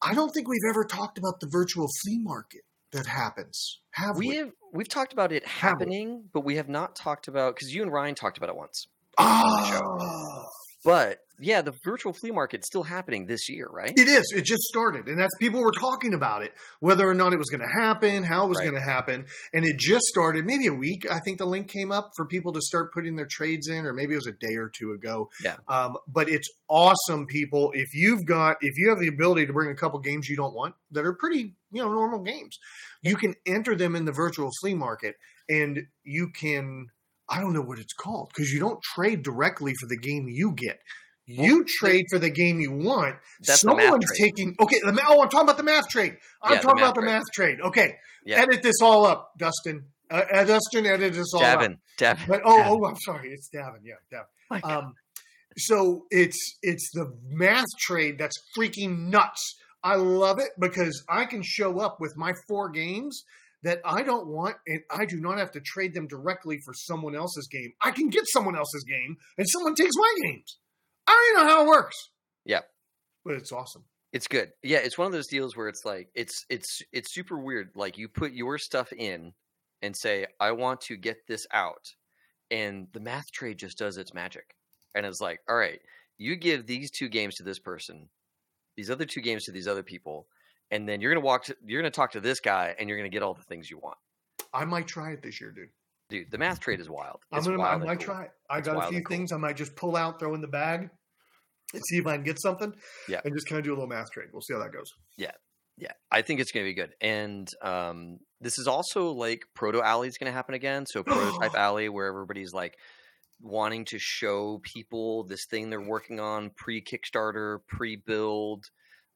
I 0.02 0.14
don't 0.14 0.30
think 0.34 0.48
we've 0.48 0.70
ever 0.70 0.84
talked 0.84 1.18
about 1.18 1.40
the 1.40 1.48
virtual 1.48 1.88
flea 2.02 2.20
market 2.20 2.62
that 2.92 3.06
happens. 3.06 3.80
Have 3.92 4.18
we? 4.18 4.30
We 4.30 4.36
have 4.38 4.52
we've 4.74 4.90
talked 4.90 5.14
about 5.14 5.32
it 5.32 5.44
we? 5.44 5.50
happening, 5.50 6.26
but 6.34 6.42
we 6.42 6.56
have 6.56 6.70
not 6.70 6.96
talked 6.96 7.28
about 7.28 7.56
because 7.56 7.74
you 7.74 7.82
and 7.82 7.92
Ryan 7.92 8.16
talked 8.16 8.38
about 8.38 8.50
it 8.50 8.56
once. 8.56 8.88
on. 9.18 9.26
Ah. 9.26 10.46
But 10.84 11.20
yeah, 11.40 11.62
the 11.62 11.74
virtual 11.84 12.14
flea 12.14 12.32
market's 12.32 12.68
still 12.68 12.84
happening 12.84 13.26
this 13.28 13.48
year, 13.50 13.68
right? 13.72 13.94
It 13.96 14.08
is. 14.08 14.34
It 14.36 14.44
just 14.46 14.64
started, 14.64 15.08
and 15.08 15.20
that's 15.20 15.36
people 15.40 15.62
were 15.62 15.72
talking 15.72 16.14
about 16.14 16.42
it, 16.44 16.54
whether 16.80 17.08
or 17.08 17.14
not 17.14 17.34
it 17.34 17.38
was 17.38 17.50
going 17.50 17.62
to 17.62 17.82
happen, 17.82 18.24
how 18.24 18.46
it 18.46 18.50
was 18.50 18.58
Right. 18.58 18.70
going 18.70 18.76
to 18.76 18.82
happen, 18.90 19.26
and 19.54 19.66
it 19.66 19.78
just 19.78 20.06
started 20.06 20.46
maybe 20.46 20.68
a 20.68 20.74
week. 20.74 21.06
I 21.10 21.20
think 21.20 21.38
the 21.38 21.46
link 21.46 21.68
came 21.70 21.92
up 21.92 22.10
for 22.16 22.26
people 22.26 22.54
to 22.54 22.62
start 22.62 22.94
putting 22.94 23.16
their 23.16 23.28
trades 23.30 23.68
in, 23.68 23.86
or 23.86 23.94
maybe 23.94 24.14
it 24.14 24.18
was 24.18 24.28
a 24.28 24.32
day 24.32 24.56
or 24.56 24.70
two 24.76 24.92
ago. 24.94 25.30
Yeah. 25.44 25.58
Um, 25.68 25.98
but 26.08 26.28
it's 26.30 26.48
awesome, 26.70 27.28
people. 27.28 27.72
If 27.74 27.94
you've 27.94 28.26
got, 28.26 28.58
if 28.62 28.78
you 28.78 28.90
have 28.90 29.00
the 29.00 29.08
ability 29.08 29.46
to 29.46 29.54
bring 29.54 29.70
a 29.70 29.76
couple 29.76 30.00
games 30.00 30.28
you 30.28 30.36
don't 30.36 30.56
want 30.56 30.76
that 30.92 31.06
are 31.06 31.14
pretty, 31.14 31.56
you 31.72 31.82
know, 31.84 31.92
normal 31.92 32.24
games, 32.24 32.58
you 33.04 33.16
can 33.16 33.36
enter 33.46 33.76
them 33.76 33.96
in 33.96 34.06
the 34.06 34.12
virtual 34.12 34.50
flea 34.62 34.74
market, 34.74 35.16
and 35.50 35.84
you 36.04 36.30
can. 36.30 36.88
I 37.30 37.42
don't 37.42 37.52
know 37.52 37.62
what 37.62 37.78
it's 37.78 37.92
called 37.94 38.32
because 38.34 38.52
you 38.54 38.60
don't 38.62 38.80
trade 38.96 39.22
directly 39.22 39.74
for 39.82 39.86
the 39.88 39.98
game 39.98 40.28
you 40.30 40.54
get. 40.56 40.80
You 41.30 41.58
Well, 41.58 41.64
trade 41.68 42.06
for 42.10 42.20
the 42.20 42.30
game 42.30 42.60
you 42.62 42.72
want. 42.72 43.18
That's 43.46 43.62
Someone's 43.62 44.10
taking 44.18 44.56
okay. 44.62 44.80
The, 44.80 44.98
oh, 45.08 45.22
I'm 45.22 45.30
talking 45.30 45.42
about 45.46 45.58
the 45.58 45.64
math 45.64 45.90
trade. 45.90 46.16
I'm 46.42 46.54
Yeah, 46.54 46.62
talking 46.62 46.82
math 46.82 46.92
about 46.92 46.96
the 46.96 47.02
trade. 47.02 47.12
math 47.12 47.32
trade. 47.34 47.58
Okay, 47.62 47.96
Yeah. 48.26 48.42
edit 48.42 48.64
this 48.64 48.82
all 48.82 49.06
up, 49.06 49.32
Dustin. 49.38 49.84
Uh, 50.10 50.22
uh, 50.32 50.44
Dustin, 50.46 50.86
edit 50.86 51.14
this 51.14 51.34
all 51.34 51.44
up. 51.44 51.60
Davin, 51.60 51.78
Davin. 51.98 52.28
But 52.28 52.42
oh, 52.46 52.58
Davin. 52.58 52.66
oh, 52.82 52.86
I'm 52.88 52.96
sorry. 53.04 53.32
It's 53.34 53.50
Davin. 53.54 53.80
Yeah, 53.84 53.96
Davin. 54.52 54.64
Um, 54.64 54.94
so 55.58 56.06
it's 56.12 56.58
it's 56.62 56.90
the 56.94 57.14
math 57.28 57.66
trade 57.80 58.18
that's 58.18 58.38
freaking 58.58 59.10
nuts. 59.10 59.56
I 59.84 59.96
love 59.96 60.40
it 60.40 60.52
because 60.60 61.04
I 61.10 61.26
can 61.26 61.42
show 61.44 61.80
up 61.80 61.98
with 62.00 62.16
my 62.16 62.34
four 62.48 62.70
games 62.70 63.24
that 63.64 63.80
I 63.84 64.04
don't 64.04 64.28
want, 64.28 64.56
and 64.66 64.80
I 64.92 65.06
do 65.06 65.20
not 65.20 65.40
have 65.40 65.52
to 65.52 65.60
trade 65.60 65.94
them 65.94 66.08
directly 66.08 66.60
for 66.64 66.74
someone 66.74 67.16
else's 67.16 67.48
game. 67.48 67.74
I 67.82 67.92
can 67.92 68.08
get 68.10 68.24
someone 68.28 68.56
else's 68.56 68.86
game, 68.88 69.18
and 69.38 69.50
someone 69.50 69.76
takes 69.76 69.96
my 69.96 70.14
games. 70.24 70.58
I 71.08 71.12
don't 71.12 71.40
even 71.42 71.48
know 71.48 71.54
how 71.56 71.64
it 71.66 71.68
works. 71.68 72.10
Yeah. 72.46 72.62
but 73.26 73.36
it's 73.36 73.52
awesome. 73.52 73.84
It's 74.14 74.28
good. 74.28 74.52
Yeah, 74.64 74.80
it's 74.80 74.98
one 74.98 75.06
of 75.08 75.12
those 75.14 75.28
deals 75.28 75.56
where 75.58 75.68
it's 75.68 75.84
like 75.86 76.10
it's 76.16 76.46
it's 76.50 76.82
it's 76.94 77.14
super 77.14 77.38
weird. 77.38 77.70
Like 77.76 77.98
you 77.98 78.08
put 78.08 78.32
your 78.32 78.58
stuff 78.58 78.92
in 78.94 79.34
and 79.82 79.96
say, 79.96 80.26
"I 80.40 80.52
want 80.52 80.82
to 80.82 80.96
get 80.98 81.18
this 81.28 81.46
out," 81.52 81.94
and 82.52 82.88
the 82.94 83.00
math 83.02 83.32
trade 83.32 83.60
just 83.60 83.78
does 83.78 83.98
its 83.98 84.14
magic. 84.14 84.56
And 84.96 85.06
it's 85.06 85.22
like, 85.22 85.42
all 85.50 85.58
right, 85.58 85.80
you 86.18 86.36
give 86.38 86.66
these 86.66 86.90
two 86.90 87.10
games 87.10 87.36
to 87.36 87.44
this 87.44 87.60
person, 87.60 88.08
these 88.78 88.90
other 88.90 89.06
two 89.06 89.22
games 89.22 89.44
to 89.46 89.52
these 89.52 89.68
other 89.68 89.84
people, 89.84 90.28
and 90.72 90.88
then 90.88 91.02
you're 91.02 91.14
gonna 91.14 91.26
walk. 91.26 91.44
To, 91.46 91.56
you're 91.66 91.82
gonna 91.82 91.92
talk 91.92 92.12
to 92.14 92.22
this 92.22 92.40
guy, 92.40 92.76
and 92.80 92.88
you're 92.90 92.98
gonna 92.98 93.10
get 93.10 93.24
all 93.24 93.34
the 93.34 93.44
things 93.44 93.70
you 93.70 93.78
want. 93.78 93.98
I 94.54 94.64
might 94.66 94.88
try 94.88 95.12
it 95.12 95.22
this 95.22 95.42
year, 95.42 95.52
dude. 95.52 95.70
Dude, 96.10 96.32
the 96.32 96.38
math 96.38 96.60
trade 96.60 96.80
is 96.80 96.90
wild. 96.90 97.20
I'm 97.32 97.44
gonna, 97.44 97.56
I 97.56 97.58
wild 97.58 97.82
and 97.82 97.90
might 97.90 98.00
cool. 98.00 98.06
try. 98.16 98.28
I 98.50 98.60
It's 98.60 98.68
got 98.68 98.86
a 98.86 98.88
few 98.90 99.02
cool. 99.04 99.16
things 99.16 99.32
I 99.32 99.38
might 99.38 99.58
just 99.58 99.76
pull 99.76 99.96
out, 99.96 100.20
throw 100.20 100.34
in 100.36 100.42
the 100.42 100.48
bag, 100.48 100.90
and 101.74 101.82
see 101.90 101.98
if 101.98 102.08
I 102.08 102.16
can 102.16 102.24
get 102.24 102.40
something. 102.42 102.74
Yeah. 103.10 103.22
and 103.26 103.34
just 103.36 103.48
kind 103.48 103.60
of 103.60 103.66
do 103.66 103.72
a 103.72 103.76
little 103.76 103.88
math 103.90 104.12
trade. 104.12 104.28
We'll 104.32 104.42
see 104.42 104.54
how 104.54 104.60
that 104.62 104.72
goes. 104.72 104.94
Yeah, 105.18 105.32
yeah, 105.78 105.92
I 106.12 106.22
think 106.22 106.40
it's 106.40 106.52
going 106.52 106.66
to 106.66 106.70
be 106.70 106.74
good. 106.76 106.94
And 107.02 107.48
um, 107.62 108.20
this 108.40 108.58
is 108.58 108.68
also 108.68 109.12
like 109.12 109.42
Proto 109.54 109.82
Alley 109.82 110.08
is 110.08 110.18
going 110.18 110.32
to 110.32 110.36
happen 110.36 110.56
again. 110.56 110.86
So 110.86 111.04
Prototype 111.04 111.56
Alley, 111.58 111.90
where 111.90 112.08
everybody's 112.08 112.54
like 112.54 112.76
wanting 113.42 113.86
to 113.86 114.00
show 114.00 114.60
people 114.64 115.26
this 115.26 115.46
thing 115.50 115.70
they're 115.70 115.82
working 115.82 116.20
on 116.20 116.52
pre 116.56 116.82
Kickstarter, 116.82 117.60
pre 117.68 117.96
build. 117.98 118.64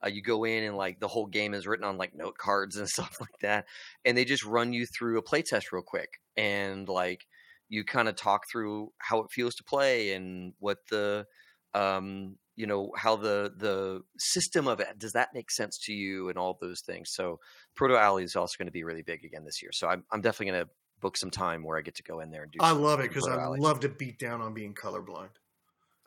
Uh, 0.04 0.10
you 0.10 0.22
go 0.22 0.44
in 0.44 0.64
and 0.64 0.78
like 0.78 1.00
the 1.00 1.08
whole 1.08 1.28
game 1.28 1.54
is 1.54 1.68
written 1.68 1.86
on 1.86 1.98
like 1.98 2.16
note 2.16 2.38
cards 2.38 2.76
and 2.78 2.88
stuff 2.90 3.18
like 3.20 3.40
that, 3.42 3.66
and 4.06 4.18
they 4.18 4.26
just 4.26 4.46
run 4.46 4.74
you 4.74 4.86
through 4.86 5.18
a 5.18 5.22
play 5.22 5.42
test 5.42 5.72
real 5.72 5.84
quick, 5.84 6.20
and 6.38 6.88
like 6.88 7.26
you 7.72 7.86
kind 7.86 8.10
of 8.10 8.16
talk 8.16 8.44
through 8.52 8.92
how 8.98 9.20
it 9.20 9.32
feels 9.32 9.56
to 9.56 9.64
play 9.64 10.14
and 10.14 10.54
what 10.60 10.78
the 10.90 11.26
um 11.74 12.36
you 12.56 12.68
know 12.68 12.92
how 12.98 13.16
the 13.16 13.52
the 13.58 14.02
system 14.20 14.68
of 14.68 14.80
it 14.80 15.00
does 15.00 15.14
that 15.14 15.30
make 15.34 15.50
sense 15.50 15.80
to 15.80 15.94
you 15.94 16.30
and 16.30 16.38
all 16.38 16.58
those 16.60 16.82
things 16.82 17.10
so 17.12 17.40
proto 17.76 17.96
alley 17.96 18.24
is 18.24 18.36
also 18.36 18.56
going 18.58 18.68
to 18.68 18.72
be 18.72 18.84
really 18.84 19.02
big 19.02 19.24
again 19.24 19.46
this 19.46 19.62
year 19.62 19.72
so 19.74 19.88
i'm, 19.88 20.04
I'm 20.12 20.22
definitely 20.22 20.52
going 20.52 20.66
to 20.66 20.70
book 21.00 21.18
some 21.18 21.32
time 21.32 21.64
where 21.64 21.78
i 21.78 21.82
get 21.82 21.96
to 21.96 22.04
go 22.04 22.20
in 22.20 22.30
there 22.30 22.44
and 22.44 22.52
do 22.52 22.60
I 22.62 22.72
love 22.72 23.00
it 23.00 23.10
because 23.10 23.28
I 23.28 23.48
love 23.48 23.80
to 23.80 23.90
beat 23.90 24.20
down 24.20 24.42
on 24.42 24.54
being 24.54 24.76
colorblind 24.76 25.30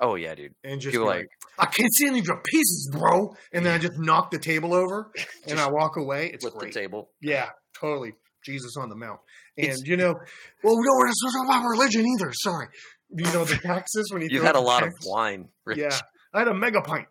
oh 0.05 0.15
yeah 0.17 0.35
dude 0.35 0.55
and 0.65 0.81
just 0.81 0.93
People 0.93 1.07
like- 1.07 1.19
like, 1.19 1.29
I 1.59 1.67
can't 1.67 1.93
see 1.95 2.07
any 2.09 2.19
of 2.21 2.27
your 2.27 2.41
pieces, 2.45 2.91
bro. 2.93 3.35
And 3.53 3.65
then 3.65 3.75
I 3.75 3.79
just 3.79 3.99
knock 3.99 4.31
the 4.31 4.39
table 4.39 4.75
over 4.75 5.11
and 5.49 5.59
I 5.61 5.69
walk 5.71 5.97
away. 5.97 6.31
It's 6.33 6.45
flip 6.45 6.55
great. 6.55 6.73
the 6.75 6.81
table 6.81 7.11
Yeah, 7.23 7.49
totally. 7.81 8.13
Jesus 8.45 8.77
on 8.77 8.89
the 8.89 8.97
mount. 8.97 9.21
And 9.57 9.67
It's- 9.67 9.83
you 9.87 9.97
know, 9.97 10.15
well, 10.63 10.77
we 10.79 10.85
don't 10.85 10.97
want 10.97 11.13
to 11.13 11.31
talk 11.33 11.47
about 11.47 11.69
religion 11.69 12.05
either. 12.07 12.33
Sorry. 12.35 12.67
You 13.11 13.25
know 13.33 13.45
the 13.45 13.57
taxes 13.63 14.11
when 14.13 14.23
you 14.23 14.29
you've 14.31 14.43
had 14.45 14.57
a 14.57 14.61
lot 14.61 14.83
of 14.83 14.93
wine 15.07 15.49
Rich. 15.65 15.79
Yeah, 15.79 15.97
I 16.33 16.41
had 16.41 16.49
a 16.49 16.55
mega 16.55 16.81
pint. 16.83 17.07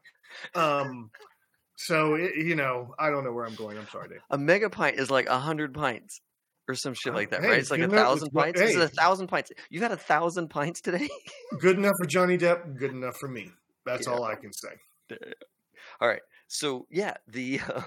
Um, 0.55 1.09
so 1.77 2.15
it, 2.15 2.31
you 2.35 2.55
know, 2.55 2.93
I 2.99 3.09
don't 3.09 3.23
know 3.23 3.31
where 3.31 3.45
I'm 3.45 3.55
going. 3.55 3.77
I'm 3.77 3.87
sorry, 3.87 4.09
Dave. 4.09 4.19
a 4.29 4.37
mega 4.37 4.69
pint 4.69 4.99
is 4.99 5.09
like 5.09 5.27
a 5.27 5.39
hundred 5.39 5.73
pints 5.73 6.19
or 6.67 6.75
some 6.75 6.93
shit 6.93 7.13
like 7.13 7.29
that 7.31 7.41
hey, 7.41 7.49
right 7.49 7.59
it's 7.59 7.71
like 7.71 7.81
a 7.81 7.83
enough. 7.85 7.97
thousand 7.97 8.29
pints 8.31 8.59
this 8.59 8.71
is 8.71 8.77
a 8.81 8.87
thousand 8.87 9.27
pints 9.27 9.51
you've 9.69 9.83
had 9.83 9.91
a 9.91 9.97
thousand 9.97 10.49
pints 10.49 10.79
today 10.81 11.09
Good 11.59 11.77
enough 11.77 11.93
for 11.99 12.05
Johnny 12.07 12.37
Depp. 12.37 12.77
Good 12.77 12.91
enough 12.91 13.17
for 13.17 13.27
me. 13.27 13.51
That's 13.85 14.07
Yeah. 14.07 14.13
all 14.13 14.23
I 14.23 14.35
can 14.35 14.51
say. 14.53 14.69
All 16.01 16.07
right. 16.07 16.21
So 16.47 16.87
yeah, 16.89 17.15
the 17.27 17.59
uh, 17.67 17.81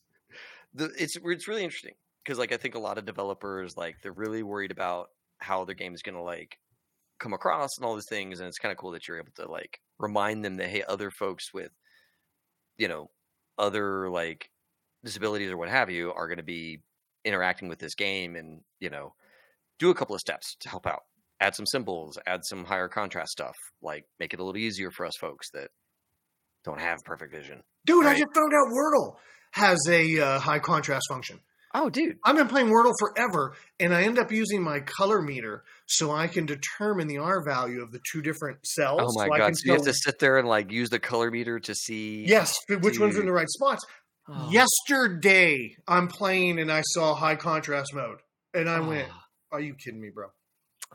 the 0.74 0.90
it's 0.98 1.16
it's 1.22 1.48
really 1.48 1.64
interesting 1.64 1.94
because 2.24 2.38
like 2.38 2.52
I 2.52 2.56
think 2.56 2.74
a 2.74 2.78
lot 2.78 2.98
of 2.98 3.04
developers 3.04 3.76
like 3.76 3.96
they're 4.02 4.12
really 4.12 4.42
worried 4.42 4.70
about 4.70 5.08
how 5.38 5.64
their 5.64 5.74
game 5.74 5.94
is 5.94 6.02
going 6.02 6.14
to 6.14 6.22
like 6.22 6.58
come 7.18 7.32
across 7.32 7.76
and 7.76 7.84
all 7.86 7.94
these 7.94 8.08
things, 8.08 8.40
and 8.40 8.48
it's 8.48 8.58
kind 8.58 8.72
of 8.72 8.78
cool 8.78 8.92
that 8.92 9.08
you're 9.08 9.18
able 9.18 9.32
to 9.36 9.50
like 9.50 9.80
remind 9.98 10.44
them 10.44 10.56
that 10.56 10.68
hey, 10.68 10.82
other 10.88 11.10
folks 11.10 11.52
with 11.52 11.70
you 12.78 12.88
know 12.88 13.10
other 13.58 14.08
like 14.10 14.50
disabilities 15.04 15.50
or 15.50 15.56
what 15.56 15.68
have 15.68 15.90
you 15.90 16.12
are 16.12 16.26
going 16.28 16.36
to 16.38 16.42
be 16.42 16.80
interacting 17.26 17.68
with 17.68 17.78
this 17.78 17.94
game 17.94 18.36
and 18.36 18.60
you 18.80 18.88
know 18.88 19.12
do 19.78 19.90
a 19.90 19.94
couple 19.94 20.14
of 20.14 20.20
steps 20.20 20.56
to 20.60 20.68
help 20.68 20.86
out 20.86 21.00
add 21.40 21.54
some 21.54 21.66
symbols 21.66 22.18
add 22.26 22.40
some 22.44 22.64
higher 22.64 22.88
contrast 22.88 23.32
stuff 23.32 23.54
like 23.82 24.04
make 24.18 24.32
it 24.32 24.40
a 24.40 24.44
little 24.44 24.56
easier 24.58 24.90
for 24.90 25.04
us 25.04 25.12
folks 25.20 25.50
that 25.52 25.68
don't 26.64 26.80
have 26.80 26.98
perfect 27.04 27.32
vision 27.34 27.62
Dude, 27.84 28.04
I 28.06 28.14
just 28.14 28.34
found 28.34 28.52
out 28.52 28.72
Wordle 28.72 29.16
has 29.52 29.78
a 29.88 30.18
uh, 30.18 30.38
high 30.40 30.58
contrast 30.58 31.04
function. 31.08 31.38
oh 31.74 31.88
dude 31.88 32.16
I've 32.24 32.36
been 32.36 32.48
playing 32.48 32.68
Wordle 32.68 32.92
forever, 32.98 33.54
and 33.78 33.94
I 33.94 34.02
end 34.02 34.18
up 34.18 34.32
using 34.32 34.62
my 34.62 34.80
color 34.80 35.20
meter 35.22 35.62
so 35.86 36.10
I 36.10 36.26
can 36.26 36.46
determine 36.46 37.06
the 37.06 37.18
R 37.18 37.44
value 37.44 37.82
of 37.82 37.92
the 37.92 38.00
two 38.10 38.22
different 38.22 38.66
cells. 38.66 39.00
oh 39.02 39.12
my 39.18 39.26
so 39.26 39.32
I 39.34 39.38
god 39.38 39.46
can 39.46 39.54
so 39.54 39.62
you 39.66 39.72
have 39.72 39.82
to 39.82 39.94
sit 39.94 40.18
there 40.18 40.38
and 40.38 40.48
like 40.48 40.72
use 40.72 40.90
the 40.90 40.98
color 40.98 41.30
meter 41.30 41.60
to 41.60 41.74
see 41.74 42.24
Yes, 42.26 42.56
which 42.68 42.98
one's 42.98 43.16
in 43.16 43.26
the 43.26 43.32
right 43.32 43.48
spots. 43.48 43.84
Oh. 44.28 44.50
Yesterday, 44.50 45.76
I'm 45.86 46.08
playing 46.08 46.58
and 46.58 46.70
I 46.72 46.82
saw 46.82 47.14
high 47.14 47.36
contrast 47.36 47.94
mode, 47.94 48.18
and 48.54 48.68
I 48.68 48.80
went, 48.80 49.08
Oh. 49.10 49.20
"Are 49.52 49.60
you 49.60 49.74
kidding 49.74 50.00
me, 50.00 50.10
bro? 50.10 50.28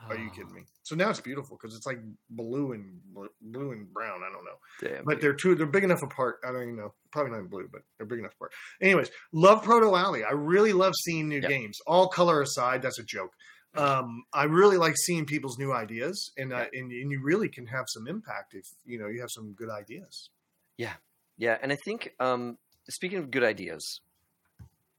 Are 0.07 0.15
you 0.17 0.29
Oh, 0.31 0.35
kidding 0.35 0.53
me?" 0.53 0.61
So 0.83 0.95
now 0.95 1.09
it's 1.09 1.21
beautiful 1.21 1.57
because 1.57 1.75
it's 1.75 1.85
like 1.85 1.99
blue 2.29 2.73
and 2.73 2.99
blue 3.41 3.71
and 3.71 3.91
brown. 3.93 4.21
I 4.23 4.31
don't 4.31 4.43
know, 4.43 4.57
damn, 4.95 5.05
but 5.05 5.15
dude. 5.15 5.21
they're 5.21 5.33
two. 5.33 5.55
They're 5.55 5.65
big 5.67 5.83
enough 5.83 6.01
apart. 6.03 6.39
I 6.43 6.51
don't 6.51 6.63
even 6.63 6.75
know. 6.75 6.93
Probably 7.11 7.31
not 7.31 7.39
in 7.39 7.47
blue, 7.47 7.69
but 7.71 7.81
they're 7.97 8.07
big 8.07 8.19
enough 8.19 8.33
apart. 8.33 8.51
Anyways, 8.81 9.09
love 9.31 9.63
Proto 9.63 9.95
Alley. 9.95 10.23
I 10.23 10.31
really 10.31 10.73
love 10.73 10.93
seeing 11.05 11.29
new 11.29 11.39
Yep. 11.39 11.49
games. 11.49 11.79
All 11.87 12.09
color 12.09 12.41
aside, 12.41 12.81
that's 12.81 12.99
a 12.99 13.03
joke. 13.03 13.31
Um, 13.73 14.25
I 14.33 14.43
really 14.45 14.75
like 14.75 14.95
seeing 14.97 15.25
people's 15.25 15.57
new 15.57 15.71
ideas, 15.71 16.33
and, 16.37 16.51
uh, 16.51 16.65
and 16.73 16.91
and 16.91 17.09
you 17.11 17.21
really 17.23 17.47
can 17.47 17.67
have 17.67 17.85
some 17.87 18.05
impact 18.07 18.53
if 18.53 18.65
you 18.83 18.99
know 18.99 19.07
you 19.07 19.21
have 19.21 19.29
some 19.31 19.53
good 19.53 19.69
ideas. 19.69 20.29
Yeah, 20.77 20.95
yeah, 21.37 21.57
and 21.61 21.71
I 21.71 21.77
think 21.85 22.13
um, 22.19 22.57
speaking 22.91 23.19
of 23.19 23.31
good 23.31 23.43
ideas, 23.43 24.01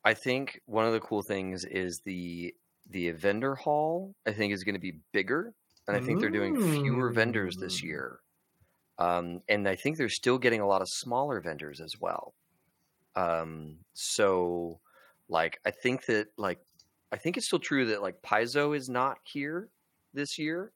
I 0.04 0.14
think 0.14 0.60
one 0.66 0.86
of 0.86 0.92
the 0.92 1.00
cool 1.00 1.22
things 1.22 1.64
is 1.64 2.00
the 2.04 2.54
the 2.88 3.10
vendor 3.12 3.54
hall. 3.54 4.14
I 4.26 4.32
think 4.32 4.52
is 4.52 4.64
going 4.64 4.74
to 4.74 4.80
be 4.80 5.00
bigger, 5.12 5.54
and 5.86 5.96
I 5.96 6.00
think 6.00 6.20
they're 6.20 6.30
doing 6.30 6.56
fewer 6.82 7.10
vendors 7.10 7.56
this 7.56 7.82
year. 7.82 8.20
Um, 8.98 9.40
and 9.48 9.68
I 9.68 9.76
think 9.76 9.96
they're 9.96 10.08
still 10.08 10.38
getting 10.38 10.60
a 10.60 10.66
lot 10.66 10.82
of 10.82 10.88
smaller 10.88 11.40
vendors 11.40 11.80
as 11.80 11.94
well. 12.00 12.34
Um, 13.16 13.78
so, 13.94 14.80
like, 15.28 15.58
I 15.64 15.70
think 15.70 16.06
that 16.06 16.28
like 16.36 16.60
I 17.12 17.16
think 17.16 17.36
it's 17.36 17.46
still 17.46 17.58
true 17.58 17.86
that 17.86 18.02
like 18.02 18.20
Paizo 18.22 18.76
is 18.76 18.88
not 18.88 19.18
here 19.24 19.68
this 20.14 20.38
year. 20.38 20.72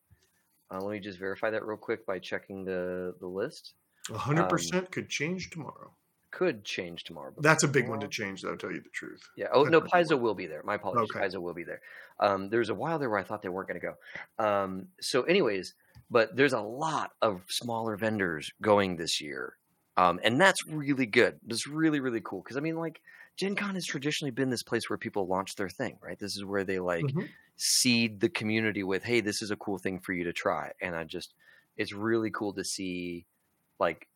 Uh, 0.71 0.81
let 0.81 0.93
me 0.93 1.01
just 1.01 1.19
verify 1.19 1.51
that 1.51 1.65
real 1.65 1.77
quick 1.77 2.05
by 2.07 2.19
checking 2.19 2.65
the 2.65 3.15
the 3.21 3.27
list. 3.27 3.75
hundred 4.11 4.43
Um, 4.45 4.49
percent 4.49 4.91
could 4.91 5.09
change 5.09 5.51
tomorrow. 5.51 5.93
Could 6.37 6.65
change 6.65 7.05
tomorrow. 7.05 7.33
but 7.35 7.43
That's 7.43 7.65
a 7.65 7.69
big 7.69 7.89
one 7.89 8.01
to 8.01 8.09
change, 8.09 8.43
though. 8.43 8.57
Tell 8.57 8.71
you 8.71 8.81
the 8.83 8.91
truth. 8.91 9.23
Yeah. 9.37 9.47
Oh 9.53 9.65
That's 9.65 9.73
no. 9.73 9.81
Paizo 9.81 10.21
will 10.21 10.35
be 10.35 10.47
there. 10.47 10.63
My 10.63 10.75
apologies. 10.75 11.11
Okay. 11.11 11.21
Paizo 11.21 11.41
will 11.41 11.55
be 11.55 11.65
there. 11.65 11.81
Um, 12.21 12.51
there 12.51 12.59
was 12.59 12.69
a 12.69 12.75
while 12.75 12.99
there 12.99 13.09
where 13.09 13.19
I 13.19 13.23
thought 13.23 13.41
they 13.43 13.49
weren't 13.49 13.69
going 13.69 13.81
to 13.81 13.87
go. 13.87 14.45
Um, 14.45 14.89
so, 15.01 15.23
anyways, 15.23 15.75
but 16.11 16.37
there's 16.37 16.53
a 16.53 16.61
lot 16.61 17.13
of 17.23 17.43
smaller 17.49 17.97
vendors 17.97 18.51
going 18.61 18.97
this 18.97 19.21
year, 19.21 19.57
um, 19.97 20.21
and 20.23 20.39
that's 20.41 20.59
really 20.69 21.07
good. 21.07 21.41
It's 21.49 21.67
really 21.67 22.01
really 22.01 22.21
cool 22.21 22.43
because 22.43 22.57
I 22.59 22.61
mean, 22.61 22.77
like 22.77 23.01
Gen 23.37 23.57
Con 23.57 23.75
has 23.75 23.87
traditionally 23.87 24.31
been 24.31 24.51
this 24.51 24.63
place 24.63 24.91
where 24.91 24.99
people 24.99 25.27
launch 25.27 25.57
their 25.57 25.69
thing, 25.71 25.99
right? 26.03 26.19
This 26.19 26.37
is 26.37 26.45
where 26.45 26.65
they 26.65 26.79
like 26.79 27.05
Mhm. 27.07 27.29
seed 27.57 28.21
the 28.21 28.29
community 28.29 28.83
with, 28.83 29.03
hey, 29.03 29.21
this 29.21 29.41
is 29.43 29.51
a 29.51 29.57
cool 29.57 29.79
thing 29.79 30.01
for 30.01 30.13
you 30.13 30.25
to 30.25 30.33
try. 30.33 30.73
And 30.83 30.95
I 30.95 31.05
just, 31.05 31.33
it's 31.79 31.93
really 31.95 32.31
cool 32.31 32.53
to 32.55 32.65
see, 32.65 33.27
like, 33.79 34.09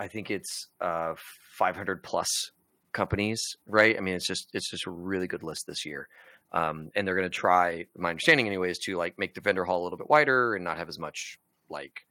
I 0.00 0.08
think 0.08 0.30
it's 0.30 0.68
uh, 0.80 1.14
500 1.58 2.02
plus 2.02 2.52
companies, 2.92 3.58
right? 3.66 3.96
I 3.96 4.00
mean, 4.00 4.14
it's 4.14 4.26
just, 4.26 4.48
it's 4.54 4.70
just 4.70 4.86
a 4.86 4.90
really 4.90 5.26
good 5.26 5.42
list 5.42 5.66
this 5.66 5.84
year. 5.84 6.08
Um, 6.52 6.90
and 6.96 7.06
they're 7.06 7.14
going 7.14 7.30
to 7.30 7.38
try, 7.38 7.84
my 7.96 8.08
understanding, 8.08 8.46
anyways, 8.46 8.78
to 8.80 8.96
like 8.96 9.18
make 9.18 9.34
the 9.34 9.42
vendor 9.42 9.64
hall 9.64 9.82
a 9.82 9.84
little 9.84 9.98
bit 9.98 10.08
wider 10.08 10.54
and 10.54 10.64
not 10.64 10.78
have 10.78 10.88
as 10.88 10.98
much, 10.98 11.38
like, 11.68 12.06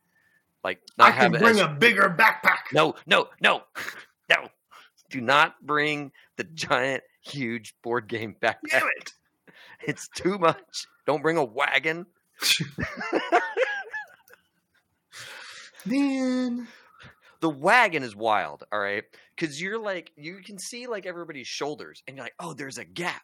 like 0.63 0.80
not 0.97 1.09
I 1.09 1.11
can 1.11 1.34
have 1.34 1.41
bring 1.41 1.55
as, 1.55 1.61
a 1.61 1.68
bigger 1.68 2.16
backpack. 2.18 2.72
no, 2.72 2.93
no, 3.07 3.28
no, 3.41 3.63
no. 4.30 4.49
Do 5.09 5.20
not 5.20 5.55
bring 5.66 6.11
the 6.38 6.43
giant, 6.43 7.03
huge 7.22 7.74
board 7.82 8.07
game 8.07 8.36
backpack. 8.39 8.70
Damn 8.70 8.88
it! 8.97 9.13
It's 9.82 10.09
too 10.09 10.38
much. 10.38 10.86
Don't 11.05 11.22
bring 11.22 11.38
a 11.38 11.43
wagon. 11.43 12.05
Man, 15.86 16.68
The 17.41 17.49
wagon 17.49 18.03
is 18.03 18.15
wild, 18.15 18.63
all 18.71 18.79
right? 18.79 19.03
Because 19.35 19.61
you're 19.61 19.79
like, 19.79 20.11
you 20.17 20.39
can 20.45 20.57
see 20.59 20.87
like 20.87 21.05
everybody's 21.05 21.47
shoulders, 21.47 22.01
and 22.07 22.17
you're 22.17 22.25
like, 22.25 22.33
oh, 22.39 22.53
there's 22.53 22.77
a 22.77 22.85
gap. 22.85 23.21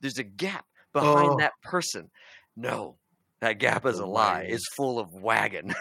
There's 0.00 0.18
a 0.18 0.24
gap 0.24 0.64
behind 0.92 1.30
Oh. 1.32 1.36
that 1.38 1.52
person. 1.62 2.10
No, 2.56 2.96
that 3.40 3.58
gap 3.58 3.84
is 3.86 3.98
a 3.98 4.06
lie. 4.06 4.46
It's 4.48 4.66
full 4.74 4.98
of 4.98 5.12
wagon. 5.12 5.74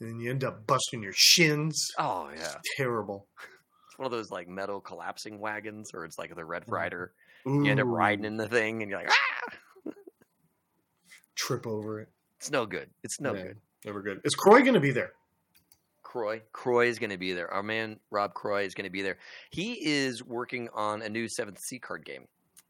and 0.00 0.20
you 0.20 0.30
end 0.30 0.44
up 0.44 0.66
busting 0.66 1.02
your 1.02 1.12
shins. 1.14 1.88
Oh 1.98 2.30
yeah, 2.34 2.54
Terrible. 2.76 3.28
it's 3.88 3.98
one 3.98 4.06
of 4.06 4.12
those 4.12 4.30
like 4.30 4.48
metal 4.48 4.80
collapsing 4.80 5.38
wagons, 5.38 5.90
or 5.94 6.04
it's 6.04 6.18
like 6.18 6.34
the 6.34 6.44
Red 6.44 6.64
Mhm. 6.66 6.72
Rider. 6.72 7.12
You 7.46 7.66
end 7.66 7.78
up 7.80 7.86
riding 7.88 8.24
in 8.24 8.36
the 8.38 8.48
thing, 8.48 8.80
and 8.82 8.90
you're 8.90 9.00
like, 9.00 9.10
ah, 9.10 9.92
Trip 11.34 11.66
over 11.66 12.00
it. 12.00 12.08
it's 12.38 12.50
no 12.50 12.64
good. 12.64 12.90
It's 13.02 13.20
no 13.20 13.34
Yeah, 13.34 13.42
good. 13.42 13.60
Never 13.84 14.00
good. 14.02 14.20
Is 14.24 14.34
Croy 14.34 14.62
going 14.62 14.74
to 14.74 14.80
be 14.80 14.92
there? 14.92 15.12
Croy. 16.14 16.40
Croy 16.52 16.86
is 16.86 17.00
going 17.00 17.10
to 17.10 17.18
be 17.18 17.32
there. 17.32 17.52
Our 17.52 17.64
man 17.64 17.98
Rob 18.12 18.34
Croy 18.34 18.64
is 18.64 18.72
going 18.72 18.84
to 18.84 18.90
be 18.90 19.02
there. 19.02 19.18
He 19.50 19.72
is 19.84 20.22
working 20.22 20.68
on 20.72 21.02
a 21.02 21.08
new 21.08 21.26
Seventh 21.26 21.58
Sea 21.58 21.80
card 21.80 22.04
game, 22.04 22.26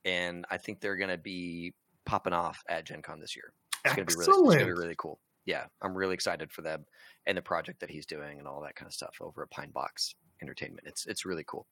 and 0.07 0.47
I 0.51 0.57
think 0.57 0.81
they're 0.81 0.97
going 0.97 1.11
to 1.11 1.19
be 1.19 1.75
popping 2.07 2.33
off 2.33 2.63
at 2.71 2.87
Gen 2.87 3.03
Con 3.03 3.21
this 3.21 3.37
year. 3.37 3.53
It's 3.85 3.95
going 3.95 4.07
to 4.07 4.15
be 4.15 4.19
really, 4.19 4.31
it's 4.31 4.41
going 4.41 4.59
to 4.61 4.65
be 4.65 4.73
really 4.73 4.95
cool. 4.97 5.21
Yeah, 5.45 5.67
I'm 5.83 5.95
really 5.95 6.15
excited 6.15 6.51
for 6.51 6.63
them 6.63 6.87
and 7.27 7.37
the 7.37 7.43
project 7.43 7.81
that 7.81 7.91
he's 7.91 8.07
doing 8.07 8.39
and 8.39 8.49
all 8.49 8.63
that 8.63 8.77
kind 8.77 8.87
of 8.87 8.95
stuff 8.95 9.15
over 9.21 9.43
at 9.43 9.51
Pine 9.51 9.73
Box 9.73 10.15
Entertainment. 10.41 10.87
It's 10.87 11.05
it's 11.05 11.27
really 11.27 11.45
cool. 11.47 11.67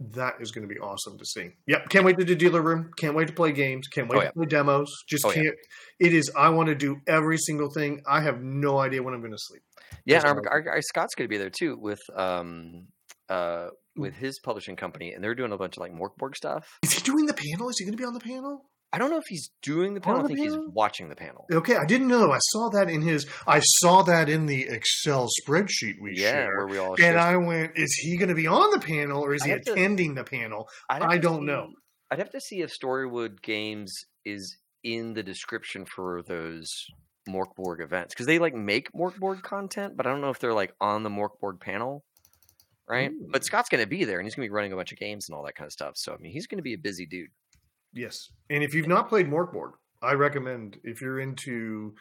That 0.00 0.34
is 0.40 0.52
going 0.52 0.66
to 0.66 0.72
be 0.72 0.78
awesome 0.80 1.18
to 1.18 1.24
see. 1.24 1.50
Yep. 1.66 1.88
Can't 1.88 2.04
wait 2.04 2.16
to 2.18 2.24
do 2.24 2.36
dealer 2.36 2.62
room. 2.62 2.90
Can't 2.98 3.16
wait 3.16 3.26
to 3.28 3.34
play 3.34 3.50
games. 3.50 3.88
Can't 3.88 4.08
wait 4.08 4.18
Oh, 4.18 4.22
yeah. 4.22 4.28
to 4.28 4.32
play 4.34 4.46
demos. 4.46 4.92
Just 5.08 5.24
Oh, 5.24 5.32
can't. 5.32 5.54
It 5.98 6.14
is. 6.14 6.30
I 6.36 6.50
want 6.50 6.68
to 6.68 6.76
do 6.76 6.98
every 7.08 7.36
single 7.38 7.68
thing. 7.70 8.00
I 8.08 8.20
have 8.20 8.40
no 8.40 8.78
idea 8.78 9.02
when 9.02 9.12
I'm 9.12 9.20
going 9.20 9.32
to 9.32 9.38
sleep. 9.38 9.62
Yeah, 10.04 10.18
and 10.18 10.26
our, 10.26 10.42
our, 10.48 10.68
our 10.70 10.82
Scott's 10.82 11.14
going 11.16 11.26
to 11.26 11.28
be 11.28 11.36
there 11.38 11.50
too 11.50 11.76
with 11.80 12.00
um 12.14 12.86
uh 13.28 13.68
with 13.96 14.14
his 14.14 14.38
publishing 14.44 14.76
company, 14.76 15.12
and 15.12 15.22
they're 15.24 15.34
doing 15.34 15.50
a 15.52 15.56
bunch 15.58 15.76
of 15.76 15.80
like 15.80 15.92
Morkborg 15.92 16.36
stuff. 16.36 16.64
Is 16.84 16.92
he 16.92 17.02
doing 17.02 17.26
the 17.26 17.34
panel? 17.34 17.68
Is 17.68 17.78
he 17.78 17.84
going 17.84 17.92
to 17.96 17.98
be 17.98 18.04
on 18.04 18.14
the 18.14 18.20
panel? 18.20 18.62
I 18.92 18.96
don't 18.98 19.10
know 19.10 19.18
if 19.18 19.26
he's 19.28 19.50
doing 19.62 19.92
the 19.94 20.00
panel. 20.00 20.20
I 20.20 20.22
the 20.22 20.28
think 20.28 20.40
he's 20.40 20.56
watching 20.72 21.10
the 21.10 21.14
panel. 21.14 21.44
Okay, 21.52 21.76
I 21.76 21.84
didn't 21.84 22.08
know. 22.08 22.32
I 22.32 22.38
saw 22.38 22.70
that 22.70 22.88
in 22.88 23.02
his. 23.02 23.26
I 23.46 23.60
saw 23.60 24.02
that 24.02 24.28
in 24.30 24.46
the 24.46 24.62
Excel 24.68 25.28
spreadsheet 25.42 26.00
we 26.00 26.12
Yeah, 26.16 26.30
share. 26.32 26.56
where 26.56 26.66
we 26.68 26.78
all 26.78 26.92
And 26.92 26.98
share 26.98 27.18
I 27.18 27.36
went, 27.36 27.72
is 27.76 27.92
he 27.94 28.16
going 28.16 28.30
to 28.30 28.34
be 28.34 28.46
on 28.46 28.70
the 28.70 28.80
panel 28.80 29.22
or 29.22 29.34
is 29.34 29.42
I 29.42 29.46
he 29.46 29.50
have 29.52 29.62
to- 29.62 29.72
attending 29.72 30.14
the 30.14 30.24
panel? 30.24 30.68
I'd 30.88 31.02
have 31.02 31.10
I 31.10 31.16
to 31.16 31.20
don't 31.22 31.44
know. 31.44 31.68
I'd 32.10 32.18
have 32.18 32.30
to 32.30 32.40
see 32.40 32.62
if 32.62 32.72
Storywood 32.74 33.42
Games 33.42 33.94
is 34.24 34.56
in 34.82 35.12
the 35.12 35.22
description 35.22 35.84
for 35.84 36.22
those 36.26 36.70
Morkborg 37.28 37.82
events 37.82 38.14
because 38.14 38.24
they 38.26 38.38
like 38.38 38.54
make 38.54 38.90
Morkborg 38.92 39.42
content, 39.42 39.98
but 39.98 40.06
I 40.06 40.10
don't 40.10 40.22
know 40.22 40.30
if 40.30 40.38
they're 40.38 40.54
like 40.54 40.72
on 40.80 41.02
the 41.02 41.10
Morkborg 41.10 41.60
panel, 41.60 42.04
right? 42.88 43.10
Ooh. 43.10 43.28
But 43.30 43.44
Scott's 43.44 43.68
going 43.68 43.82
to 43.84 43.88
be 43.88 44.04
there 44.04 44.18
and 44.18 44.24
he's 44.26 44.34
going 44.34 44.46
to 44.46 44.50
be 44.50 44.54
running 44.54 44.72
a 44.72 44.76
bunch 44.76 44.92
of 44.92 44.98
games 44.98 45.28
and 45.28 45.36
all 45.36 45.44
that 45.44 45.56
kind 45.56 45.66
of 45.66 45.72
stuff. 45.72 45.92
So 45.96 46.14
I 46.14 46.16
mean, 46.18 46.32
he's 46.32 46.46
going 46.46 46.56
to 46.56 46.62
be 46.62 46.72
a 46.72 46.78
busy 46.78 47.04
dude. 47.04 47.28
Yes. 47.92 48.14
And 48.50 48.62
if 48.62 48.74
you've 48.74 48.88
not 48.88 49.08
played 49.08 49.26
Morkborg, 49.28 49.72
I 50.02 50.12
recommend 50.12 50.78
if 50.84 51.00
you're 51.00 51.18
into 51.20 51.94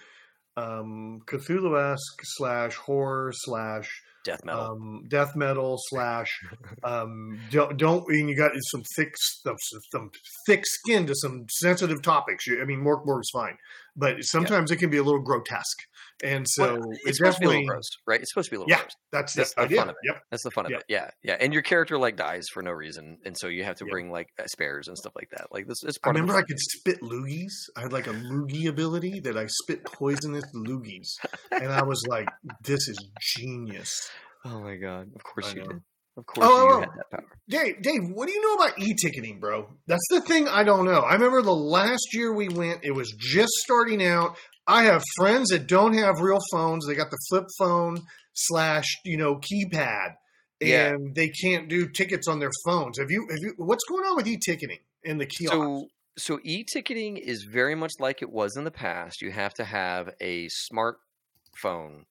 um, 0.56 1.20
Cthulhu 1.28 1.94
esque 1.94 2.22
slash 2.24 2.76
horror 2.76 3.32
slash 3.34 3.90
Death 4.24 4.44
metal. 4.44 4.62
um, 4.62 5.04
death 5.08 5.36
metal 5.38 5.78
slash 5.80 6.28
um, 6.84 7.40
don't 7.50 7.78
don't 7.78 8.04
and 8.10 8.28
you 8.30 8.36
got 8.36 8.52
some 8.72 8.84
thick 8.96 9.14
some, 9.16 9.56
some 9.92 10.10
thick 10.46 10.64
skin 10.66 11.08
to 11.08 11.14
some 11.16 11.46
sensitive 11.50 12.02
topics. 12.02 12.46
You- 12.48 12.62
I 12.62 12.66
mean, 12.66 12.82
Morkborg's 12.82 13.30
fine, 13.32 13.58
but 13.98 14.24
sometimes 14.24 14.72
it 14.72 14.78
can 14.78 14.90
be 14.90 14.98
a 14.98 15.04
little 15.04 15.22
grotesque, 15.22 15.78
and 16.24 16.48
so 16.48 16.76
Well, 16.80 16.92
it 16.92 17.00
it's 17.06 17.18
supposed 17.18 17.38
to 17.38 17.42
be 17.42 17.46
a 17.48 17.50
little 17.50 17.66
gross, 17.68 17.90
right? 18.08 18.22
It's 18.22 18.32
supposed 18.32 18.48
to 18.48 18.52
be 18.52 18.56
a 18.58 18.60
little 18.60 18.70
Yeah, 18.70 18.78
gross. 18.78 18.92
that's 19.12 19.34
That's 19.34 19.54
the 19.56 19.68
fun 19.68 19.90
of 19.90 19.90
it. 19.90 19.96
Yep. 20.04 20.22
That's 20.32 20.44
the 20.44 20.52
fun 20.52 20.66
of 20.66 20.72
Yeah. 20.72 20.78
it. 20.78 20.84
Yeah, 20.88 21.10
yeah. 21.24 21.38
And 21.40 21.54
your 21.54 21.62
character 21.64 21.98
like 21.98 22.16
dies 22.16 22.48
for 22.54 22.62
no 22.64 22.72
reason, 22.72 23.18
and 23.26 23.38
so 23.38 23.48
you 23.48 23.64
have 23.64 23.76
to 23.78 23.86
Yeah. 23.86 23.92
bring 23.92 24.12
like 24.12 24.28
uh, 24.40 24.46
spares 24.48 24.88
and 24.88 24.98
stuff 24.98 25.14
like 25.16 25.30
that. 25.32 25.48
Like 25.52 25.68
this 25.68 25.84
is 25.84 25.98
I 25.98 26.06
part 26.08 26.16
remember 26.16 26.34
of 26.34 26.40
I 26.40 26.44
could 26.44 26.60
spit 26.60 27.02
loogies. 27.02 27.52
I 27.76 27.82
had 27.82 27.94
like 27.94 28.08
a 28.08 28.12
loogie 28.14 28.68
ability 28.68 29.20
that 29.22 29.38
I 29.38 29.48
spit 29.48 29.84
poisonous 29.86 30.46
loogies, 30.56 31.10
and 31.52 31.72
I 31.72 31.84
was 31.84 32.06
like, 32.08 32.28
"This 32.62 32.88
is 32.88 32.98
genius." 33.20 34.10
Oh 34.46 34.62
my 34.62 34.78
god! 34.78 35.10
Of 35.14 35.24
course 35.24 35.48
I 35.48 35.56
you 35.56 35.62
know. 35.64 35.68
did. 35.70 35.82
Of 36.18 36.26
course 36.26 36.48
Oh, 36.50 36.68
you 36.68 36.74
oh, 36.74 36.80
had 36.82 36.90
that 36.90 37.12
power. 37.12 37.24
Oh. 37.24 37.36
Dave, 37.48 37.82
Dave, 37.82 38.02
what 38.14 38.28
do 38.28 38.34
you 38.34 38.42
know 38.42 38.64
about 38.64 38.80
e-ticketing, 38.80 39.40
bro? 39.40 39.70
That's 39.86 40.06
the 40.10 40.20
thing 40.22 40.48
I 40.48 40.64
don't 40.64 40.86
know. 40.86 41.00
I 41.02 41.14
remember 41.14 41.42
the 41.42 41.54
last 41.54 42.08
year 42.14 42.34
we 42.34 42.50
went, 42.50 42.84
it 42.84 42.92
was 42.92 43.14
just 43.18 43.52
starting 43.64 44.04
out. 44.04 44.36
I 44.66 44.84
have 44.84 45.02
friends 45.16 45.50
that 45.50 45.68
don't 45.68 45.94
have 45.94 46.20
real 46.20 46.40
phones. 46.52 46.86
They 46.88 46.96
got 46.96 47.12
the 47.12 47.18
flip 47.30 47.46
phone 47.60 48.02
slash, 48.34 48.86
you 49.06 49.16
know, 49.18 49.36
keypad, 49.36 50.16
and 50.60 50.70
Yeah. 50.70 50.94
they 51.16 51.30
can't 51.30 51.70
do 51.70 51.88
tickets 51.88 52.28
on 52.28 52.40
their 52.40 52.52
phones. 52.66 53.00
Have 53.00 53.10
you? 53.12 53.28
Have 53.30 53.40
you? 53.40 53.54
What's 53.58 53.86
going 53.86 54.04
on 54.04 54.18
with 54.18 54.28
e-ticketing 54.28 54.80
in 55.04 55.20
the 55.20 55.26
kiosk? 55.26 55.54
So, 55.54 55.88
so 56.18 56.40
e-ticketing 56.44 57.16
is 57.18 57.44
very 57.44 57.76
much 57.76 57.94
like 58.00 58.22
it 58.22 58.30
was 58.30 58.58
in 58.58 58.66
the 58.66 58.72
past. 58.72 59.22
You 59.22 59.32
have 59.32 59.54
to 59.54 59.64
have 59.64 60.10
a 60.20 60.48
smartphone 60.74 62.04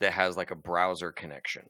that 0.00 0.12
has 0.12 0.36
like 0.36 0.50
a 0.50 0.56
browser 0.56 1.12
connection, 1.12 1.68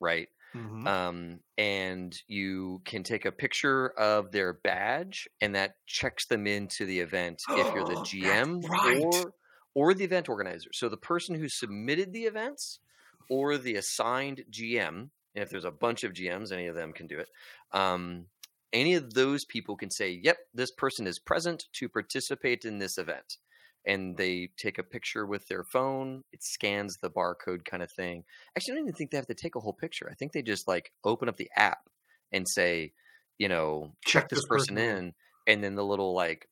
right? 0.00 0.28
Mhm. 0.54 0.92
Um, 0.92 1.40
and 1.56 2.16
you 2.26 2.82
can 2.84 3.04
take 3.04 3.24
a 3.24 3.32
picture 3.32 3.90
of 3.98 4.32
their 4.32 4.52
badge, 4.52 5.28
and 5.40 5.54
that 5.54 5.76
checks 5.86 6.26
them 6.26 6.46
into 6.46 6.86
the 6.86 7.00
event 7.00 7.46
if 7.54 7.72
you're 7.72 7.84
the 7.84 7.96
GM 7.98 8.68
right. 8.68 9.12
or 9.12 9.34
or 9.74 9.94
the 9.94 10.04
event 10.04 10.28
organizer. 10.28 10.70
So 10.72 10.88
the 10.88 10.96
person 10.98 11.34
who 11.36 11.48
submitted 11.48 12.12
the 12.12 12.24
events 12.24 12.80
or 13.28 13.56
the 13.58 13.76
assigned 13.76 14.44
GM, 14.50 15.10
and 15.34 15.42
if 15.42 15.50
there's 15.50 15.64
a 15.64 15.70
bunch 15.70 16.04
of 16.04 16.12
GMs, 16.12 16.52
any 16.52 16.66
of 16.66 16.74
them 16.74 16.92
can 16.92 17.06
do 17.06 17.18
it. 17.20 17.30
Um, 17.72 18.28
any 18.72 18.94
of 18.94 19.14
those 19.14 19.44
people 19.44 19.76
can 19.76 19.90
say, 19.90 20.10
"Yep, 20.10 20.38
this 20.54 20.70
person 20.72 21.06
is 21.06 21.18
present 21.18 21.68
to 21.74 21.88
participate 21.88 22.64
in 22.64 22.78
this 22.78 22.98
event." 22.98 23.38
And 23.84 24.16
they 24.16 24.50
take 24.56 24.78
a 24.78 24.82
picture 24.84 25.26
with 25.26 25.46
their 25.48 25.64
phone. 25.64 26.22
It 26.32 26.42
scans 26.42 26.96
the 27.02 27.10
barcode 27.10 27.64
kind 27.64 27.82
of 27.82 27.90
thing. 27.90 28.24
Actually, 28.56 28.72
I 28.72 28.76
don't 28.76 28.84
even 28.88 28.94
think 28.94 29.10
they 29.10 29.16
have 29.16 29.26
to 29.26 29.34
take 29.34 29.56
a 29.56 29.60
whole 29.60 29.72
picture. 29.72 30.08
I 30.10 30.14
think 30.14 30.32
they 30.32 30.42
just 30.42 30.68
like 30.68 30.92
open 31.04 31.28
up 31.28 31.36
the 31.36 31.50
app 31.56 31.88
and 32.30 32.46
say, 32.48 32.92
you 33.38 33.48
know, 33.48 33.92
check, 34.04 34.24
Check 34.24 34.28
this, 34.30 34.38
this 34.38 34.46
person, 34.46 34.76
person 34.76 34.98
in, 34.98 35.14
and 35.48 35.64
then 35.64 35.74
the 35.74 35.84
little 35.84 36.14
like, 36.14 36.48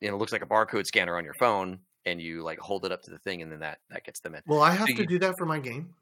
you 0.00 0.10
know, 0.10 0.18
looks 0.18 0.32
like 0.32 0.42
a 0.42 0.46
barcode 0.46 0.86
scanner 0.86 1.16
on 1.16 1.24
your 1.24 1.34
phone, 1.34 1.80
and 2.04 2.20
you 2.20 2.42
like 2.42 2.58
hold 2.58 2.84
it 2.84 2.92
up 2.92 3.02
to 3.02 3.10
the 3.10 3.18
thing, 3.20 3.40
and 3.42 3.50
then 3.50 3.60
that 3.60 3.78
that 3.90 4.04
gets 4.04 4.20
them 4.20 4.34
in. 4.34 4.42
Well, 4.46 4.60
I 4.62 4.72
have 4.72 4.88
so 4.88 4.94
to 4.96 5.02
you- 5.02 5.06
do 5.06 5.18
that 5.20 5.34
for 5.38 5.46
my 5.46 5.58
game? 5.58 5.94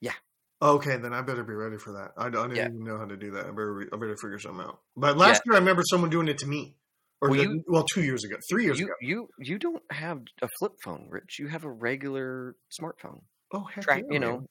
Yeah. 0.00 0.14
Okay, 0.62 0.96
then 0.96 1.12
I 1.12 1.20
better 1.22 1.44
be 1.44 1.52
ready 1.54 1.76
for 1.78 1.92
that. 1.92 2.12
I 2.16 2.30
don't 2.30 2.54
Yeah. 2.54 2.66
even 2.66 2.84
know 2.84 2.96
how 2.98 3.04
to 3.06 3.16
do 3.16 3.30
that. 3.32 3.46
I 3.46 3.50
better, 3.50 3.88
I 3.92 3.96
better 3.96 4.16
figure 4.16 4.38
something 4.38 4.64
out. 4.64 4.80
But 4.96 5.16
last 5.18 5.42
year, 5.44 5.54
I 5.54 5.58
remember 5.58 5.82
someone 5.90 6.10
doing 6.10 6.28
it 6.28 6.38
to 6.38 6.46
me, 6.46 6.76
or 7.22 7.30
Well, 7.30 7.38
the- 7.38 7.44
you- 7.44 7.64
well, 7.66 7.84
two 7.92 8.02
years 8.02 8.24
ago, 8.24 8.36
three 8.48 8.64
years 8.64 8.78
You 8.78 8.86
ago. 8.86 8.94
you 9.00 9.28
you 9.38 9.58
don't 9.58 9.82
have 9.90 10.22
a 10.42 10.48
flip 10.58 10.72
phone, 10.84 11.06
Rich. 11.10 11.38
You 11.38 11.48
have 11.48 11.64
a 11.64 11.70
regular 11.70 12.56
smartphone. 12.70 13.22
Oh, 13.52 13.64
heck 13.64 13.84
Track, 13.84 13.98
yeah, 14.08 14.14
you 14.14 14.20
man. 14.20 14.28
know, 14.28 14.46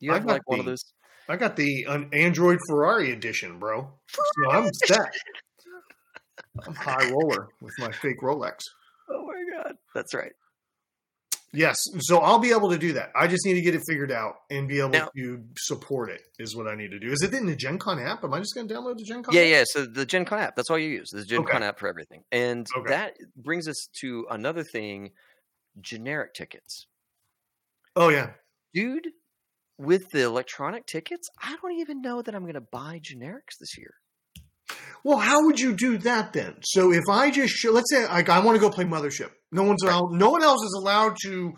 you 0.00 0.12
have 0.12 0.26
got 0.26 0.32
like 0.34 0.48
one 0.48 0.58
of 0.60 0.64
the- 0.66 0.72
those. 0.72 0.84
I 1.28 1.36
got 1.36 1.54
the 1.56 1.84
an 1.84 2.08
Android 2.12 2.58
Ferrari 2.68 3.12
edition, 3.12 3.58
bro. 3.60 3.88
So 4.08 4.50
I'm 4.50 4.72
set. 4.72 5.12
I'm 6.66 6.74
high 6.74 7.10
roller 7.10 7.48
with 7.60 7.72
my 7.78 7.90
fake 7.92 8.20
Rolex. 8.20 8.58
Oh 9.08 9.24
my 9.26 9.62
god, 9.62 9.76
that's 9.94 10.12
right. 10.14 10.32
Yes, 11.54 11.78
so 12.00 12.18
I'll 12.18 12.38
be 12.38 12.50
able 12.50 12.70
to 12.70 12.78
do 12.78 12.94
that. 12.94 13.10
I 13.14 13.26
just 13.26 13.44
need 13.44 13.54
to 13.54 13.60
get 13.60 13.74
it 13.74 13.82
figured 13.86 14.10
out 14.10 14.36
and 14.50 14.66
be 14.66 14.78
able 14.78 14.88
Now- 14.90 15.10
to 15.14 15.44
support 15.58 16.08
it. 16.10 16.22
Is 16.38 16.56
what 16.56 16.66
I 16.66 16.74
need 16.74 16.90
to 16.92 16.98
do. 16.98 17.12
Is 17.12 17.22
it 17.22 17.34
in 17.34 17.44
the 17.44 17.54
Gen 17.54 17.78
Con 17.78 17.98
app? 17.98 18.24
Am 18.24 18.32
I 18.32 18.38
just 18.38 18.54
going 18.54 18.66
to 18.68 18.74
download 18.74 18.96
the 18.96 19.04
Gen 19.04 19.22
Con? 19.22 19.34
Yeah, 19.34 19.42
app? 19.42 19.48
yeah. 19.48 19.64
So 19.66 19.84
the 19.84 20.06
Gen 20.06 20.24
Con 20.24 20.38
app, 20.38 20.56
that's 20.56 20.70
all 20.70 20.78
you 20.78 20.88
use. 20.88 21.10
The 21.10 21.24
Gen 21.26 21.40
Okay. 21.40 21.52
Con 21.52 21.62
app 21.62 21.78
for 21.78 21.88
everything. 21.88 22.24
And 22.32 22.66
Okay. 22.76 22.88
that 22.88 23.14
brings 23.36 23.68
us 23.68 23.88
to 24.00 24.26
another 24.30 24.64
thing 24.64 25.10
generic 25.80 26.32
tickets. 26.34 26.86
Oh 27.96 28.08
yeah. 28.08 28.30
Dude, 28.72 29.08
with 29.78 30.10
the 30.10 30.22
electronic 30.22 30.86
tickets, 30.86 31.28
I 31.42 31.56
don't 31.60 31.78
even 31.80 32.00
know 32.00 32.22
that 32.22 32.34
I'm 32.34 32.42
going 32.42 32.54
to 32.54 32.60
buy 32.62 32.98
generics 32.98 33.58
this 33.60 33.76
year. 33.76 33.94
Well, 35.04 35.18
how 35.18 35.46
would 35.46 35.58
you 35.58 35.74
do 35.74 35.98
that 35.98 36.32
then? 36.32 36.56
So 36.62 36.92
if 36.92 37.04
I 37.10 37.30
just 37.30 37.52
show, 37.54 37.72
let's 37.72 37.90
say 37.90 38.06
like 38.06 38.28
I 38.28 38.38
want 38.40 38.56
to 38.56 38.60
go 38.60 38.70
play 38.70 38.84
Mothership. 38.84 39.30
No 39.50 39.64
one's 39.64 39.82
allowed, 39.82 40.12
no 40.12 40.30
one 40.30 40.42
else 40.42 40.62
is 40.64 40.74
allowed 40.78 41.16
to 41.24 41.52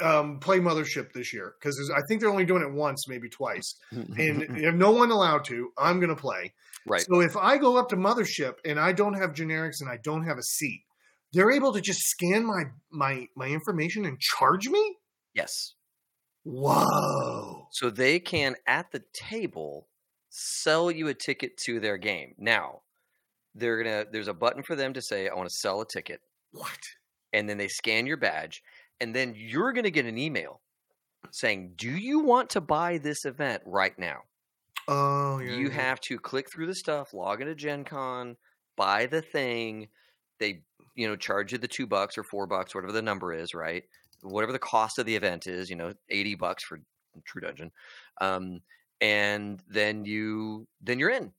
um, 0.00 0.38
play 0.40 0.60
Mothership 0.60 1.12
this 1.12 1.32
year 1.32 1.54
because 1.60 1.92
I 1.94 2.00
think 2.08 2.20
they're 2.20 2.30
only 2.30 2.44
doing 2.44 2.62
it 2.62 2.72
once, 2.72 3.08
maybe 3.08 3.28
twice. 3.28 3.74
And 3.92 4.42
if 4.58 4.74
no 4.74 4.92
one 4.92 5.10
allowed 5.10 5.44
to, 5.46 5.70
I'm 5.78 6.00
going 6.00 6.14
to 6.14 6.20
play. 6.20 6.52
right. 6.86 7.04
So 7.10 7.20
if 7.20 7.36
I 7.36 7.58
go 7.58 7.76
up 7.76 7.88
to 7.90 7.96
Mothership 7.96 8.54
and 8.64 8.78
I 8.78 8.92
don't 8.92 9.14
have 9.14 9.30
generics 9.32 9.80
and 9.80 9.90
I 9.90 9.98
don't 10.02 10.24
have 10.24 10.38
a 10.38 10.42
seat, 10.42 10.82
they're 11.32 11.50
able 11.52 11.72
to 11.72 11.80
just 11.80 12.00
scan 12.00 12.46
my 12.46 12.64
my 12.92 13.26
my 13.36 13.48
information 13.48 14.04
and 14.04 14.18
charge 14.20 14.68
me. 14.68 14.96
Yes. 15.34 15.74
Whoa! 16.44 17.68
So 17.72 17.90
they 17.90 18.20
can 18.20 18.54
at 18.66 18.92
the 18.92 19.02
table 19.14 19.88
sell 20.28 20.90
you 20.90 21.08
a 21.08 21.14
ticket 21.14 21.56
to 21.64 21.80
their 21.80 21.96
game. 21.96 22.34
Now, 22.38 22.82
they're 23.54 23.82
to 23.82 24.06
there's 24.10 24.28
a 24.28 24.34
button 24.34 24.62
for 24.62 24.74
them 24.76 24.92
to 24.94 25.02
say 25.02 25.28
I 25.28 25.34
want 25.34 25.48
to 25.48 25.54
sell 25.54 25.80
a 25.80 25.86
ticket 25.86 26.20
What? 26.52 26.78
and 27.32 27.48
then 27.48 27.58
they 27.58 27.68
scan 27.68 28.06
your 28.06 28.16
badge 28.16 28.62
and 29.00 29.14
then 29.14 29.34
you're 29.36 29.72
going 29.72 29.84
to 29.84 29.90
get 29.90 30.06
an 30.06 30.18
email 30.18 30.60
saying, 31.32 31.72
"Do 31.76 31.90
you 31.90 32.20
want 32.20 32.50
to 32.50 32.60
buy 32.60 32.98
this 32.98 33.24
event 33.24 33.62
right 33.66 33.98
now?" 33.98 34.20
Oh, 34.86 35.38
yeah. 35.38 35.56
you 35.56 35.68
yeah. 35.68 35.74
have 35.74 36.00
to 36.02 36.18
click 36.18 36.46
through 36.52 36.66
the 36.66 36.74
stuff, 36.74 37.14
log 37.14 37.40
into 37.40 37.54
Gen 37.54 37.84
Con, 37.84 38.36
buy 38.76 39.06
the 39.06 39.22
thing. 39.22 39.88
They, 40.38 40.62
you 40.94 41.08
know, 41.08 41.16
charge 41.16 41.52
you 41.52 41.58
the 41.58 41.66
two 41.68 41.86
bucks 41.86 42.18
or 42.18 42.24
four 42.24 42.46
bucks, 42.46 42.74
whatever 42.74 42.92
the 42.92 43.02
number 43.02 43.32
is, 43.32 43.54
right? 43.54 43.84
whatever 44.24 44.52
the 44.52 44.58
cost 44.58 44.98
of 44.98 45.06
the 45.06 45.14
event 45.16 45.46
is, 45.46 45.68
you 45.68 45.76
know, 45.76 45.92
80 46.08 46.34
bucks 46.36 46.64
for 46.64 46.80
True 47.26 47.42
Dungeon. 47.42 47.70
Um, 48.20 48.60
and 49.00 49.60
then 49.68 50.04
you 50.04 50.66
then 50.80 50.98
you're 50.98 51.10
in. 51.10 51.32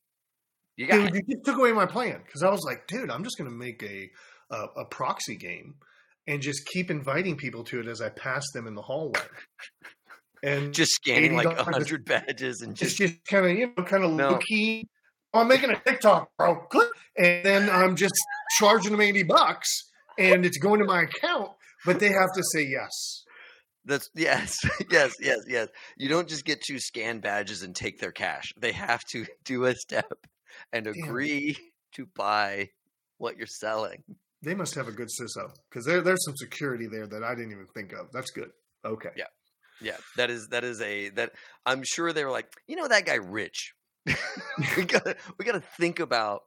You 0.77 0.87
got 0.87 0.95
Dude, 0.95 1.15
it. 1.15 1.23
you 1.27 1.35
just 1.35 1.45
took 1.45 1.57
away 1.57 1.71
my 1.71 1.85
plan 1.85 2.21
because 2.25 2.43
I 2.43 2.49
was 2.49 2.63
like, 2.65 2.87
dude, 2.87 3.09
I'm 3.09 3.23
just 3.23 3.37
going 3.37 3.49
to 3.49 3.55
make 3.55 3.81
a, 3.83 4.09
a 4.51 4.81
a 4.81 4.85
proxy 4.85 5.35
game 5.35 5.75
and 6.27 6.41
just 6.41 6.65
keep 6.67 6.89
inviting 6.91 7.37
people 7.37 7.63
to 7.65 7.79
it 7.79 7.87
as 7.87 8.01
I 8.01 8.09
pass 8.09 8.43
them 8.53 8.67
in 8.67 8.75
the 8.75 8.81
hallway. 8.81 9.21
And 10.43 10.73
just 10.73 10.91
scanning 10.93 11.35
like 11.35 11.47
$80 11.47 11.73
hundred 11.73 12.05
badges 12.05 12.61
and 12.61 12.75
just 12.75 12.97
just 12.97 13.15
kind 13.25 13.45
of 13.45 13.57
you 13.57 13.67
know 13.75 13.83
kind 13.83 14.03
of 14.03 14.11
No. 14.11 14.31
low 14.31 14.37
key. 14.37 14.87
"Oh, 15.33 15.39
I'm 15.39 15.47
making 15.47 15.71
a 15.71 15.79
TikTok, 15.79 16.29
bro. 16.37 16.55
Click. 16.69 16.89
And 17.17 17.43
then 17.45 17.69
I'm 17.69 17.95
just 17.95 18.13
charging 18.57 18.91
them 18.91 19.01
eighty 19.01 19.23
bucks, 19.23 19.69
and 20.19 20.45
it's 20.45 20.57
going 20.57 20.79
to 20.81 20.85
my 20.85 21.03
account, 21.03 21.51
but 21.85 21.99
they 21.99 22.09
have 22.09 22.31
to 22.35 22.43
say 22.53 22.63
yes. 22.63 23.23
that's 23.85 24.09
yes, 24.13 24.57
yes, 24.91 25.13
yes, 25.21 25.39
yes. 25.47 25.69
You 25.97 26.09
don't 26.09 26.27
just 26.27 26.43
get 26.45 26.61
to 26.63 26.77
scan 26.79 27.21
badges 27.21 27.63
and 27.63 27.73
take 27.75 27.99
their 27.99 28.11
cash. 28.11 28.51
They 28.59 28.73
have 28.73 29.03
to 29.11 29.25
do 29.45 29.65
a 29.65 29.73
step 29.73 30.11
and 30.73 30.85
Damn. 30.85 30.93
agree 31.03 31.57
to 31.93 32.07
buy 32.15 32.69
what 33.17 33.37
you're 33.37 33.47
selling. 33.47 34.03
They 34.41 34.53
must 34.55 34.75
have 34.75 34.87
a 34.87 34.91
good 34.91 35.07
CISO 35.07 35.51
because 35.69 35.85
there, 35.85 36.01
there's 36.01 36.23
some 36.25 36.35
security 36.35 36.87
there 36.87 37.07
that 37.07 37.23
I 37.23 37.33
didn't 37.33 37.51
even 37.51 37.67
think 37.73 37.93
of. 37.93 38.11
That's 38.13 38.31
good. 38.31 38.49
Okay. 38.85 39.09
Yeah. 39.15 39.25
Yeah, 39.81 39.97
that 40.15 40.29
is 40.29 40.47
that 40.49 40.63
is 40.63 40.79
a 40.81 41.09
that 41.09 41.33
I'm 41.65 41.83
sure 41.83 42.13
they 42.13 42.23
were 42.23 42.31
like, 42.31 42.47
you 42.65 42.77
know, 42.77 42.87
that 42.87 43.05
guy 43.05 43.15
Rich. 43.15 43.73
we 44.05 44.85
gotta 44.85 45.17
we 45.37 45.43
gotta 45.43 45.63
think 45.77 45.99
about 45.99 46.43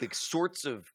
the 0.00 0.08
sorts 0.12 0.64
of 0.64 0.86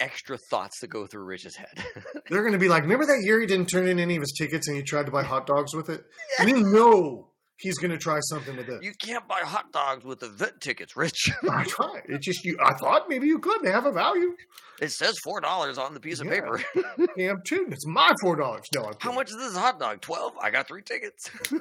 extra 0.00 0.38
thoughts 0.38 0.80
that 0.80 0.88
go 0.88 1.06
through 1.06 1.24
Rich's 1.24 1.56
head. 1.56 1.84
They're 2.28 2.42
going 2.42 2.52
to 2.52 2.58
be 2.58 2.68
like, 2.68 2.82
remember 2.82 3.06
that 3.06 3.22
year 3.22 3.40
he 3.40 3.46
didn't 3.46 3.66
turn 3.66 3.88
in 3.88 3.98
any 3.98 4.16
of 4.16 4.22
his 4.22 4.34
tickets 4.36 4.68
and 4.68 4.76
he 4.76 4.82
tried 4.82 5.06
to 5.06 5.12
buy 5.12 5.22
hot 5.22 5.46
dogs 5.46 5.74
with 5.74 5.88
it? 5.88 6.04
We 6.44 6.52
know 6.62 7.28
he's 7.58 7.78
going 7.78 7.90
to 7.90 7.98
try 7.98 8.18
something 8.20 8.56
with 8.56 8.66
this. 8.66 8.80
you 8.82 8.92
can't 8.98 9.26
buy 9.28 9.40
hot 9.40 9.72
dogs 9.72 10.04
with 10.04 10.22
event 10.22 10.60
tickets, 10.60 10.96
Rich. 10.96 11.30
I 11.50 11.64
tried. 11.64 12.02
It 12.08 12.20
just 12.22 12.44
you. 12.44 12.58
I 12.64 12.74
thought 12.74 13.08
maybe 13.08 13.26
you 13.26 13.38
could. 13.38 13.62
They 13.62 13.70
have 13.70 13.86
a 13.86 13.92
value. 13.92 14.34
it 14.80 14.90
says 14.92 15.16
four 15.24 15.40
dollars 15.40 15.78
on 15.78 15.94
the 15.94 16.00
piece 16.00 16.20
of 16.20 16.26
Yeah. 16.26 16.32
paper. 16.40 16.60
Damn 17.16 17.42
tune. 17.46 17.72
It's 17.72 17.86
my 17.86 18.12
four 18.20 18.36
dollars. 18.36 18.62
No, 18.74 18.84
I'm 18.84 18.94
How 18.98 19.12
much 19.12 19.30
is 19.30 19.36
this 19.36 19.56
hot 19.56 19.78
dog? 19.78 20.00
Twelve. 20.00 20.32
I 20.40 20.50
got 20.50 20.66
three 20.68 20.82
tickets. 20.82 21.30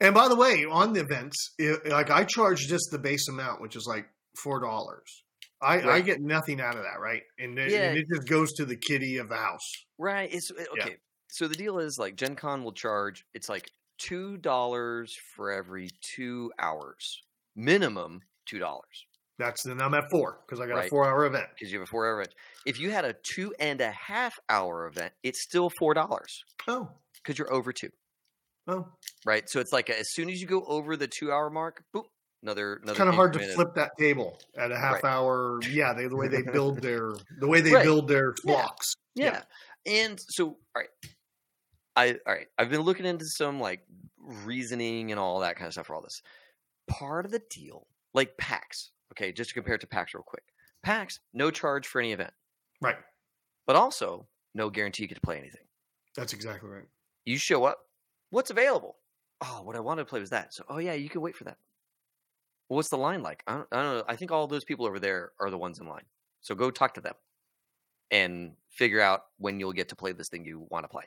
And 0.00 0.12
by 0.12 0.26
the 0.26 0.34
way, 0.34 0.64
on 0.68 0.92
the 0.92 1.00
events, 1.00 1.54
it, 1.56 1.86
like 1.88 2.10
I 2.10 2.24
charge 2.24 2.66
just 2.66 2.88
the 2.90 2.98
base 2.98 3.28
amount, 3.28 3.60
which 3.60 3.76
is 3.76 3.86
like 3.88 4.06
four 4.42 4.58
dollars. 4.60 5.22
I, 5.62 5.80
I 5.88 6.00
get 6.00 6.20
nothing 6.20 6.60
out 6.60 6.74
of 6.76 6.82
that, 6.82 6.98
right? 7.00 7.22
And 7.38 7.56
it, 7.58 7.70
Yeah. 7.70 7.90
and 7.90 7.98
it 7.98 8.06
just 8.12 8.28
goes 8.28 8.52
to 8.54 8.64
the 8.64 8.74
kitty 8.76 9.18
of 9.18 9.28
the 9.28 9.36
house. 9.36 9.60
right. 9.96 10.28
It's 10.34 10.50
uh, 10.50 10.64
Yeah. 10.76 10.82
okay. 10.84 10.96
So 11.30 11.46
the 11.46 11.54
deal 11.54 11.78
is 11.78 11.96
like 11.96 12.16
Gen 12.16 12.34
Con 12.34 12.64
will 12.64 12.72
charge. 12.72 13.24
It's 13.34 13.48
like 13.48 13.70
two 13.98 14.36
dollars 14.38 15.16
for 15.36 15.50
every 15.52 15.90
two 16.00 16.52
hours, 16.58 17.22
minimum 17.56 18.20
two 18.46 18.58
dollars. 18.58 19.06
That's 19.38 19.64
then 19.64 19.80
I'm 19.80 19.94
at 19.94 20.04
four 20.10 20.38
because 20.46 20.60
I 20.60 20.66
got 20.68 20.84
a 20.84 20.88
four 20.88 21.04
hour 21.06 21.24
event. 21.26 21.46
because 21.54 21.72
you 21.72 21.78
have 21.80 21.88
a 21.88 21.90
four 21.90 22.06
hour 22.06 22.20
event. 22.20 22.34
If 22.66 22.78
you 22.78 22.90
had 22.90 23.04
a 23.04 23.14
two 23.34 23.52
and 23.58 23.80
a 23.80 23.90
half 23.90 24.38
hour 24.48 24.86
event, 24.86 25.12
it's 25.22 25.42
still 25.42 25.70
four 25.78 25.92
dollars 25.94 26.44
Oh, 26.68 26.88
because 27.16 27.38
you're 27.38 27.52
over 27.52 27.72
two, 27.72 27.90
oh, 28.68 28.86
right? 29.26 29.48
So 29.48 29.58
it's 29.60 29.72
like 29.72 29.90
as 29.90 30.06
soon 30.12 30.28
as 30.30 30.40
you 30.40 30.46
go 30.46 30.62
over 30.66 30.96
the 30.96 31.08
two 31.08 31.32
hour 31.32 31.50
mark, 31.50 31.82
boop, 31.94 32.04
another 32.44 32.74
another. 32.74 32.90
it's 32.92 32.98
kind 32.98 33.08
of 33.08 33.16
hard 33.16 33.32
to 33.32 33.40
increment 33.40 33.56
flip 33.56 33.74
that 33.74 33.90
table 33.98 34.38
at 34.56 34.70
a 34.70 34.78
half 34.78 35.02
Right. 35.02 35.04
hour. 35.04 35.58
Yeah, 35.68 35.92
they, 35.94 36.06
the 36.06 36.16
way 36.16 36.28
they 36.28 36.42
build 36.42 36.78
their 36.82 37.12
the 37.40 37.48
way 37.48 37.60
they 37.60 37.72
Right. 37.72 37.82
build 37.84 38.06
their 38.08 38.34
Yeah. 38.44 38.54
blocks. 38.54 38.94
Yeah. 39.16 39.42
and 39.84 40.18
so 40.28 40.46
all 40.46 40.56
right, 40.76 40.88
I 41.96 42.12
all 42.26 42.34
right. 42.34 42.48
I've 42.58 42.70
been 42.70 42.80
looking 42.82 43.06
into 43.06 43.24
some 43.26 43.60
like 43.60 43.86
reasoning 44.18 45.10
and 45.10 45.20
all 45.20 45.40
that 45.40 45.56
kind 45.56 45.66
of 45.66 45.72
stuff 45.72 45.86
for 45.86 45.94
all 45.94 46.02
this. 46.02 46.22
Part 46.88 47.24
of 47.24 47.30
the 47.30 47.42
deal, 47.50 47.86
like 48.14 48.36
PAX, 48.36 48.90
okay, 49.12 49.32
just 49.32 49.50
to 49.50 49.54
compare 49.54 49.74
it 49.74 49.80
to 49.82 49.86
PAX 49.86 50.14
real 50.14 50.22
quick. 50.22 50.44
PAX, 50.82 51.20
no 51.32 51.50
charge 51.50 51.86
for 51.86 52.00
any 52.00 52.12
event, 52.12 52.32
Right. 52.80 52.96
but 53.66 53.76
also 53.76 54.28
no 54.54 54.68
guarantee 54.70 55.04
you 55.04 55.08
get 55.08 55.14
to 55.14 55.20
play 55.20 55.38
anything. 55.38 55.62
That's 56.14 56.32
exactly 56.34 56.68
right. 56.68 56.84
You 57.24 57.38
show 57.38 57.64
up. 57.64 57.78
What's 58.30 58.50
available? 58.50 58.96
Oh, 59.40 59.62
what 59.62 59.76
I 59.76 59.80
wanted 59.80 60.02
to 60.02 60.06
play 60.10 60.20
was 60.20 60.30
that. 60.30 60.52
So, 60.52 60.64
oh 60.68 60.78
yeah, 60.78 60.92
you 60.94 61.08
can 61.08 61.20
wait 61.22 61.36
for 61.36 61.44
that. 61.44 61.56
Well, 62.68 62.76
what's 62.76 62.88
the 62.88 62.98
line 62.98 63.22
like? 63.22 63.42
I 63.46 63.54
don't, 63.54 63.68
I 63.72 63.82
don't 63.82 63.96
know. 63.98 64.04
I 64.08 64.16
think 64.16 64.30
all 64.30 64.46
those 64.46 64.64
people 64.64 64.86
over 64.86 64.98
there 64.98 65.32
are 65.40 65.50
the 65.50 65.58
ones 65.58 65.78
in 65.78 65.86
line. 65.86 66.04
So 66.40 66.54
go 66.54 66.70
talk 66.70 66.94
to 66.94 67.00
them 67.00 67.14
and 68.10 68.52
figure 68.68 69.00
out 69.00 69.22
when 69.38 69.58
you'll 69.60 69.72
get 69.72 69.88
to 69.90 69.96
play 69.96 70.12
this 70.12 70.28
thing 70.28 70.44
you 70.44 70.66
want 70.70 70.84
to 70.84 70.88
play. 70.88 71.04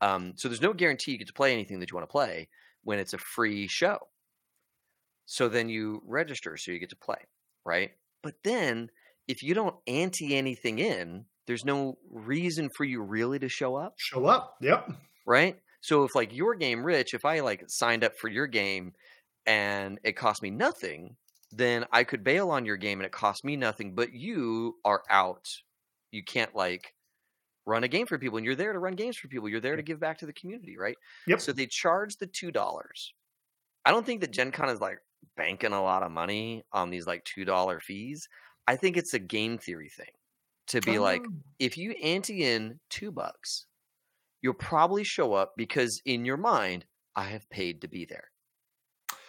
Um, 0.00 0.34
so 0.36 0.48
there's 0.48 0.60
no 0.60 0.72
guarantee 0.72 1.12
you 1.12 1.18
get 1.18 1.28
to 1.28 1.32
play 1.32 1.52
anything 1.52 1.80
that 1.80 1.90
you 1.90 1.96
want 1.96 2.08
to 2.08 2.12
play 2.12 2.48
when 2.82 2.98
it's 2.98 3.14
a 3.14 3.18
free 3.18 3.66
show. 3.68 3.98
So 5.26 5.48
then 5.48 5.68
you 5.68 6.02
register 6.06 6.56
so 6.56 6.70
you 6.72 6.78
get 6.78 6.90
to 6.90 6.96
play, 6.96 7.18
right? 7.64 7.92
But 8.22 8.34
then 8.44 8.90
if 9.26 9.42
you 9.42 9.54
don't 9.54 9.76
ante 9.86 10.36
anything 10.36 10.78
in, 10.78 11.24
there's 11.46 11.64
no 11.64 11.98
reason 12.10 12.70
for 12.76 12.84
you 12.84 13.02
really 13.02 13.38
to 13.38 13.48
show 13.48 13.76
up 13.76 13.94
Show 13.96 14.26
up. 14.26 14.56
Yep. 14.60 14.90
right? 15.26 15.56
So 15.80 16.04
if 16.04 16.14
like 16.14 16.34
your 16.34 16.54
game, 16.54 16.84
Rich, 16.84 17.14
if 17.14 17.24
I 17.24 17.40
like 17.40 17.64
signed 17.68 18.04
up 18.04 18.16
for 18.18 18.28
your 18.28 18.46
game 18.46 18.92
and 19.46 19.98
it 20.02 20.12
cost 20.12 20.42
me 20.42 20.50
nothing, 20.50 21.16
then 21.52 21.84
I 21.92 22.04
could 22.04 22.24
bail 22.24 22.50
on 22.50 22.64
your 22.64 22.76
game 22.76 22.98
and 22.98 23.06
it 23.06 23.12
cost 23.12 23.44
me 23.44 23.56
nothing, 23.56 23.94
but 23.94 24.12
you 24.12 24.76
are 24.84 25.02
out. 25.10 25.46
You 26.10 26.22
can't 26.24 26.54
like 26.54 26.94
run 27.66 27.84
a 27.84 27.88
game 27.88 28.06
for 28.06 28.18
people 28.18 28.36
and 28.36 28.44
you're 28.44 28.54
there 28.54 28.72
to 28.72 28.78
run 28.78 28.94
games 28.94 29.16
for 29.16 29.28
people. 29.28 29.48
You're 29.48 29.60
there 29.60 29.76
to 29.76 29.82
give 29.82 30.00
back 30.00 30.18
to 30.18 30.26
the 30.26 30.32
community, 30.32 30.76
right? 30.76 30.96
Yep. 31.26 31.40
So 31.40 31.52
they 31.52 31.66
charge 31.66 32.16
the 32.16 32.26
two 32.26 32.50
dollars. 32.50 33.12
I 33.84 33.90
don't 33.90 34.04
think 34.06 34.20
that 34.20 34.30
Gen 34.32 34.50
Con 34.50 34.68
is 34.68 34.80
like 34.80 34.98
banking 35.36 35.72
a 35.72 35.82
lot 35.82 36.02
of 36.02 36.10
money 36.12 36.64
on 36.72 36.90
these 36.90 37.06
like 37.06 37.24
two 37.24 37.44
dollar 37.44 37.80
fees. 37.80 38.28
I 38.66 38.76
think 38.76 38.96
it's 38.96 39.14
a 39.14 39.18
game 39.18 39.58
theory 39.58 39.90
thing 39.90 40.12
to 40.68 40.80
be 40.80 40.98
like, 40.98 41.22
Oh. 41.26 41.32
if 41.58 41.76
you 41.76 41.92
ante 42.02 42.44
in 42.44 42.80
two 42.90 43.12
bucks, 43.12 43.66
you'll 44.40 44.54
probably 44.54 45.04
show 45.04 45.34
up 45.34 45.52
because 45.56 46.00
in 46.06 46.24
your 46.24 46.36
mind, 46.38 46.86
I 47.16 47.24
have 47.24 47.48
paid 47.50 47.80
to 47.82 47.88
be 47.88 48.04
there. 48.04 48.30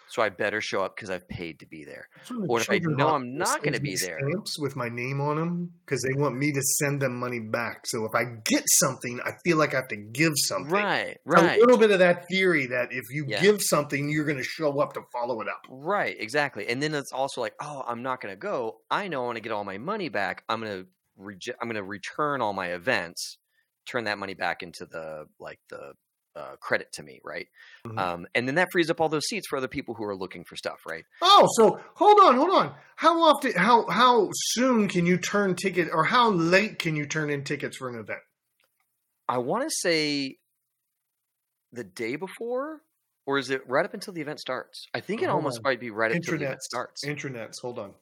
So 0.07 0.21
I 0.21 0.29
better 0.29 0.61
show 0.61 0.83
up 0.83 0.95
because 0.95 1.09
I've 1.09 1.27
paid 1.27 1.59
to 1.59 1.65
be 1.65 1.83
there. 1.83 2.07
Or 2.47 2.61
if 2.61 2.69
I 2.69 2.79
know 2.79 3.09
I'm 3.09 3.37
not 3.37 3.63
gonna 3.63 3.79
be 3.79 3.95
there. 3.95 4.19
Stamps 4.19 4.59
with 4.59 4.75
my 4.75 4.87
name 4.87 5.19
on 5.19 5.35
them 5.37 5.71
because 5.85 6.01
they 6.03 6.13
want 6.13 6.37
me 6.37 6.51
to 6.53 6.61
send 6.61 7.01
them 7.01 7.15
money 7.19 7.39
back. 7.39 7.85
So 7.87 8.05
if 8.05 8.13
I 8.15 8.23
get 8.45 8.63
something, 8.67 9.19
I 9.25 9.31
feel 9.43 9.57
like 9.57 9.73
I 9.73 9.77
have 9.77 9.87
to 9.89 9.95
give 9.97 10.33
something. 10.35 10.71
Right, 10.71 11.17
right, 11.25 11.57
A 11.57 11.59
little 11.59 11.77
bit 11.77 11.91
of 11.91 11.99
that 11.99 12.27
theory 12.29 12.67
that 12.67 12.89
if 12.91 13.03
you 13.11 13.25
Yeah. 13.27 13.41
give 13.41 13.61
something, 13.61 14.09
you're 14.09 14.25
going 14.25 14.37
to 14.37 14.43
show 14.43 14.79
up 14.79 14.93
to 14.93 15.01
follow 15.11 15.41
it 15.41 15.47
up. 15.49 15.61
right, 15.69 16.15
exactly. 16.19 16.67
And 16.67 16.81
then 16.81 16.93
it's 16.93 17.11
also 17.11 17.41
like, 17.41 17.53
oh, 17.59 17.83
I'm 17.87 18.03
not 18.03 18.21
going 18.21 18.31
to 18.31 18.39
go. 18.39 18.81
I 18.91 19.07
know 19.07 19.23
I 19.23 19.25
want 19.25 19.37
to 19.37 19.41
get 19.41 19.51
all 19.51 19.63
my 19.63 19.77
money 19.77 20.09
back. 20.09 20.43
I'm 20.47 20.61
going 20.61 20.83
to 20.83 20.87
rege- 21.17 21.55
I'm 21.59 21.67
going 21.67 21.75
to 21.75 21.83
return 21.83 22.41
all 22.41 22.53
my 22.53 22.67
events, 22.73 23.37
turn 23.85 24.03
that 24.05 24.17
money 24.17 24.33
back 24.35 24.61
into 24.63 24.85
the 24.85 25.25
like 25.39 25.59
the 25.69 25.93
uh, 26.35 26.55
credit 26.59 26.91
to 26.93 27.03
me, 27.03 27.19
right? 27.23 27.47
Mhm. 27.85 27.97
Um, 27.99 28.27
and 28.35 28.47
then 28.47 28.55
that 28.55 28.67
frees 28.71 28.89
up 28.89 28.99
all 28.99 29.07
those 29.09 29.25
seats 29.27 29.47
for 29.47 29.57
other 29.57 29.67
people 29.67 29.93
who 29.95 30.03
are 30.03 30.15
looking 30.15 30.43
for 30.43 30.55
stuff, 30.55 30.79
right? 30.85 31.05
Oh, 31.21 31.47
so 31.57 31.79
hold 31.95 32.19
on, 32.21 32.35
hold 32.35 32.51
on. 32.51 32.75
How 32.97 33.21
often, 33.23 33.53
how 33.53 33.87
how 33.89 34.29
soon 34.33 34.87
can 34.87 35.05
you 35.05 35.17
turn 35.17 35.55
ticket, 35.55 35.89
or 35.91 36.03
how 36.03 36.29
late 36.31 36.79
can 36.79 36.95
you 36.95 37.05
turn 37.05 37.29
in 37.29 37.43
tickets 37.43 37.77
for 37.77 37.89
an 37.89 37.95
event? 37.99 38.19
I 39.27 39.37
want 39.39 39.63
to 39.63 39.69
say 39.69 40.37
the 41.71 41.83
day 41.83 42.15
before, 42.15 42.81
or 43.25 43.37
is 43.37 43.49
it 43.49 43.67
right 43.67 43.85
up 43.85 43.93
until 43.93 44.13
the 44.13 44.21
event 44.21 44.39
starts? 44.39 44.85
I 44.93 44.99
think 44.99 45.21
it 45.21 45.25
Hold 45.29 45.37
almost 45.39 45.57
on. 45.59 45.63
might 45.63 45.79
be 45.79 45.89
right 45.89 46.11
up 46.11 46.15
until 46.17 46.37
the 46.37 46.45
event 46.45 46.61
starts. 46.63 47.03
Intranets. 47.05 47.61
Hold 47.61 47.79
on. 47.79 47.93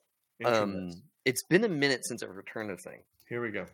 Um, 0.46 0.90
it's 1.26 1.44
been 1.50 1.64
a 1.64 1.70
minute 1.70 2.02
since 2.06 2.22
I've 2.24 2.36
returned 2.36 2.70
a 2.72 2.78
thing, 2.78 3.00
Here 3.30 3.42
we 3.42 3.52
go. 3.52 3.66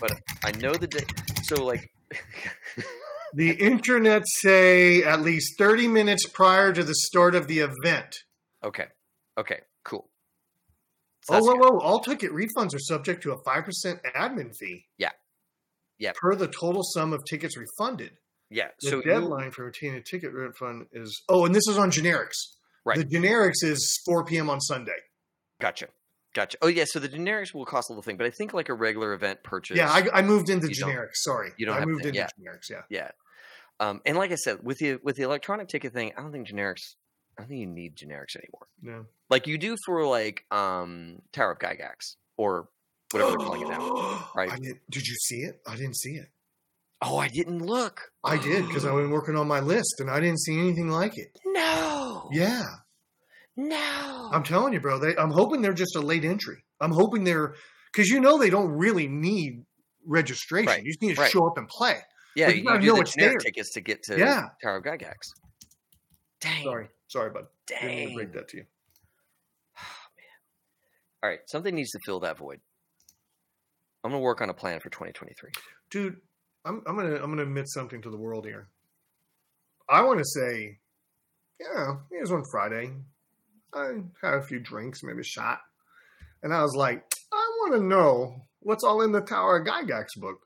but 0.00 0.12
I 0.44 0.52
know 0.52 0.72
the 0.72 0.86
day. 0.86 1.04
So 1.42 1.64
like, 1.64 1.90
The 3.36 3.50
internet 3.50 4.22
say 4.26 5.02
at 5.02 5.20
least 5.20 5.58
30 5.58 5.88
minutes 5.88 6.26
prior 6.26 6.72
to 6.72 6.82
the 6.82 6.94
start 6.94 7.34
of 7.34 7.46
the 7.48 7.58
event. 7.60 8.14
okay, 8.64 8.86
okay, 9.38 9.60
cool. 9.84 10.08
So 11.22 11.34
Oh, 11.34 11.40
whoa, 11.40 11.52
good. 11.54 11.60
whoa. 11.74 11.78
All 11.80 12.00
ticket 12.00 12.32
refunds 12.32 12.74
are 12.74 12.78
subject 12.78 13.22
to 13.24 13.32
a 13.32 13.42
5% 13.42 14.00
admin 14.16 14.52
fee. 14.58 14.86
Yeah. 14.96 15.10
Yeah. 15.98 16.12
Per 16.14 16.34
the 16.34 16.46
total 16.48 16.82
sum 16.82 17.12
of 17.12 17.20
tickets 17.28 17.56
refunded. 17.56 18.12
Yeah. 18.48 18.68
The 18.80 18.88
So 18.90 18.96
you, 18.96 19.02
deadline 19.02 19.50
for 19.50 19.66
obtaining 19.66 19.96
a 19.96 20.02
ticket 20.02 20.32
refund 20.32 20.86
is, 20.92 21.22
oh, 21.28 21.44
and 21.44 21.54
this 21.54 21.66
is 21.68 21.76
on 21.78 21.90
generics. 21.90 22.36
Right. 22.84 22.96
The 22.98 23.04
generics 23.04 23.62
is 23.64 24.00
4 24.06 24.24
p.m. 24.24 24.48
on 24.48 24.60
Sunday. 24.60 24.96
gotcha, 25.60 25.88
gotcha. 26.34 26.56
Oh 26.62 26.68
yeah. 26.68 26.84
So 26.86 27.00
the 27.00 27.08
generics 27.08 27.52
will 27.52 27.64
cost 27.66 27.90
a 27.90 27.92
little 27.92 28.02
thing, 28.04 28.16
but 28.16 28.26
I 28.26 28.30
think 28.30 28.54
like 28.54 28.68
a 28.68 28.74
regular 28.74 29.12
event 29.12 29.42
purchase. 29.42 29.76
Yeah, 29.76 29.90
I, 29.90 30.06
I 30.18 30.22
moved 30.22 30.48
into 30.48 30.68
generics. 30.68 31.14
Sorry. 31.16 31.50
you 31.58 31.66
don't 31.66 31.76
I 31.76 31.80
have 31.80 31.88
moved 31.88 32.02
to- 32.04 32.08
into 32.10 32.20
yeah. 32.20 32.28
generics, 32.40 32.70
yeah. 32.70 32.82
Yeah. 32.88 33.10
Um, 33.80 34.00
and 34.06 34.16
like 34.16 34.32
I 34.32 34.36
said, 34.36 34.58
with 34.62 34.78
the 34.78 34.96
with 35.02 35.16
the 35.16 35.22
electronic 35.24 35.68
ticket 35.68 35.92
thing, 35.92 36.12
I 36.16 36.22
don't 36.22 36.32
think 36.32 36.48
generics. 36.48 36.94
I 37.38 37.42
don't 37.42 37.48
think 37.48 37.60
you 37.60 37.66
need 37.66 37.96
generics 37.96 38.34
anymore. 38.36 38.66
No. 38.82 39.06
like 39.28 39.46
you 39.46 39.58
do 39.58 39.76
for 39.84 40.06
like 40.06 40.44
um 40.50 41.20
Tower 41.32 41.52
of 41.52 41.58
Gygax 41.58 42.14
or 42.38 42.68
whatever 43.10 43.30
they're 43.32 43.38
calling 43.46 43.62
it 43.62 43.68
now. 43.68 44.28
right? 44.34 44.50
Did 44.90 45.06
you 45.06 45.14
see 45.16 45.40
it? 45.40 45.60
I 45.66 45.76
didn't 45.76 45.96
see 45.96 46.12
it. 46.12 46.28
Oh, 47.02 47.18
I 47.18 47.28
didn't 47.28 47.58
look. 47.66 48.10
I 48.24 48.38
did 48.38 48.66
because 48.66 48.86
I've 48.86 48.94
been 48.94 49.10
working 49.10 49.36
on 49.36 49.46
my 49.46 49.60
list 49.60 49.96
and 50.00 50.10
I 50.10 50.18
didn't 50.20 50.40
see 50.40 50.58
anything 50.58 50.88
like 50.88 51.18
it. 51.18 51.28
No. 51.44 52.30
Yeah, 52.32 52.62
No. 53.56 54.30
I'm 54.32 54.42
telling 54.42 54.72
you, 54.72 54.80
bro. 54.80 54.98
They, 54.98 55.14
I'm 55.16 55.30
hoping 55.30 55.60
they're 55.62 55.72
just 55.74 55.96
a 55.96 56.00
late 56.00 56.24
entry. 56.24 56.64
I'm 56.80 56.92
hoping 56.92 57.24
they're 57.24 57.54
because 57.92 58.08
you 58.08 58.20
know 58.20 58.38
they 58.38 58.50
don't 58.50 58.70
really 58.70 59.08
need 59.08 59.64
registration. 60.06 60.66
Right, 60.68 60.82
You 60.82 60.90
just 60.90 61.02
need 61.02 61.14
to 61.16 61.20
right. 61.20 61.30
show 61.30 61.46
up 61.46 61.58
and 61.58 61.68
play. 61.68 61.96
Yeah, 62.36 62.48
you 62.48 62.56
you, 62.56 62.62
know 62.64 62.78
the 62.96 63.00
it's 63.00 63.14
generic 63.14 63.38
there. 63.40 63.50
tickets 63.50 63.72
to 63.72 63.80
get 63.80 64.02
to 64.04 64.18
Yeah. 64.18 64.48
Tower 64.62 64.76
of 64.76 64.84
Gygax. 64.84 65.14
Dang. 66.40 66.62
Sorry, 66.64 66.88
sorry, 67.08 67.30
bud. 67.30 67.46
Didn't 67.66 67.88
Dang. 67.88 68.14
break 68.14 68.32
that 68.32 68.48
to 68.48 68.58
you. 68.58 68.64
Oh, 69.78 71.26
all 71.26 71.30
right, 71.30 71.40
something 71.46 71.74
needs 71.74 71.90
to 71.90 71.98
fill 72.04 72.20
that 72.20 72.38
void. 72.38 72.60
I'm 74.04 74.10
gonna 74.12 74.22
work 74.22 74.40
on 74.40 74.50
a 74.50 74.54
plan 74.54 74.78
for 74.78 74.90
2023. 74.90 75.50
dude 75.90 76.16
I'm, 76.64 76.82
I'm 76.86 76.94
gonna 76.96 77.16
i'm 77.16 77.30
gonna 77.30 77.42
admit 77.42 77.68
something 77.68 78.00
to 78.02 78.10
the 78.10 78.16
world 78.16 78.44
here 78.46 78.68
i 79.88 80.02
want 80.02 80.18
to 80.18 80.24
say 80.24 80.78
yeah 81.60 81.94
it 82.12 82.20
was 82.20 82.30
on 82.30 82.44
friday 82.50 82.92
i 83.74 83.94
had 84.22 84.34
a 84.34 84.42
few 84.42 84.60
drinks 84.60 85.02
maybe 85.02 85.20
a 85.20 85.24
shot 85.24 85.58
and 86.44 86.52
i 86.54 86.62
was 86.62 86.76
like 86.76 87.02
i 87.32 87.50
want 87.62 87.74
to 87.74 87.80
know 87.82 88.46
what's 88.60 88.84
all 88.84 89.02
in 89.02 89.10
the 89.10 89.20
tower 89.20 89.58
of 89.58 89.66
gygax 89.66 90.06
book 90.16 90.45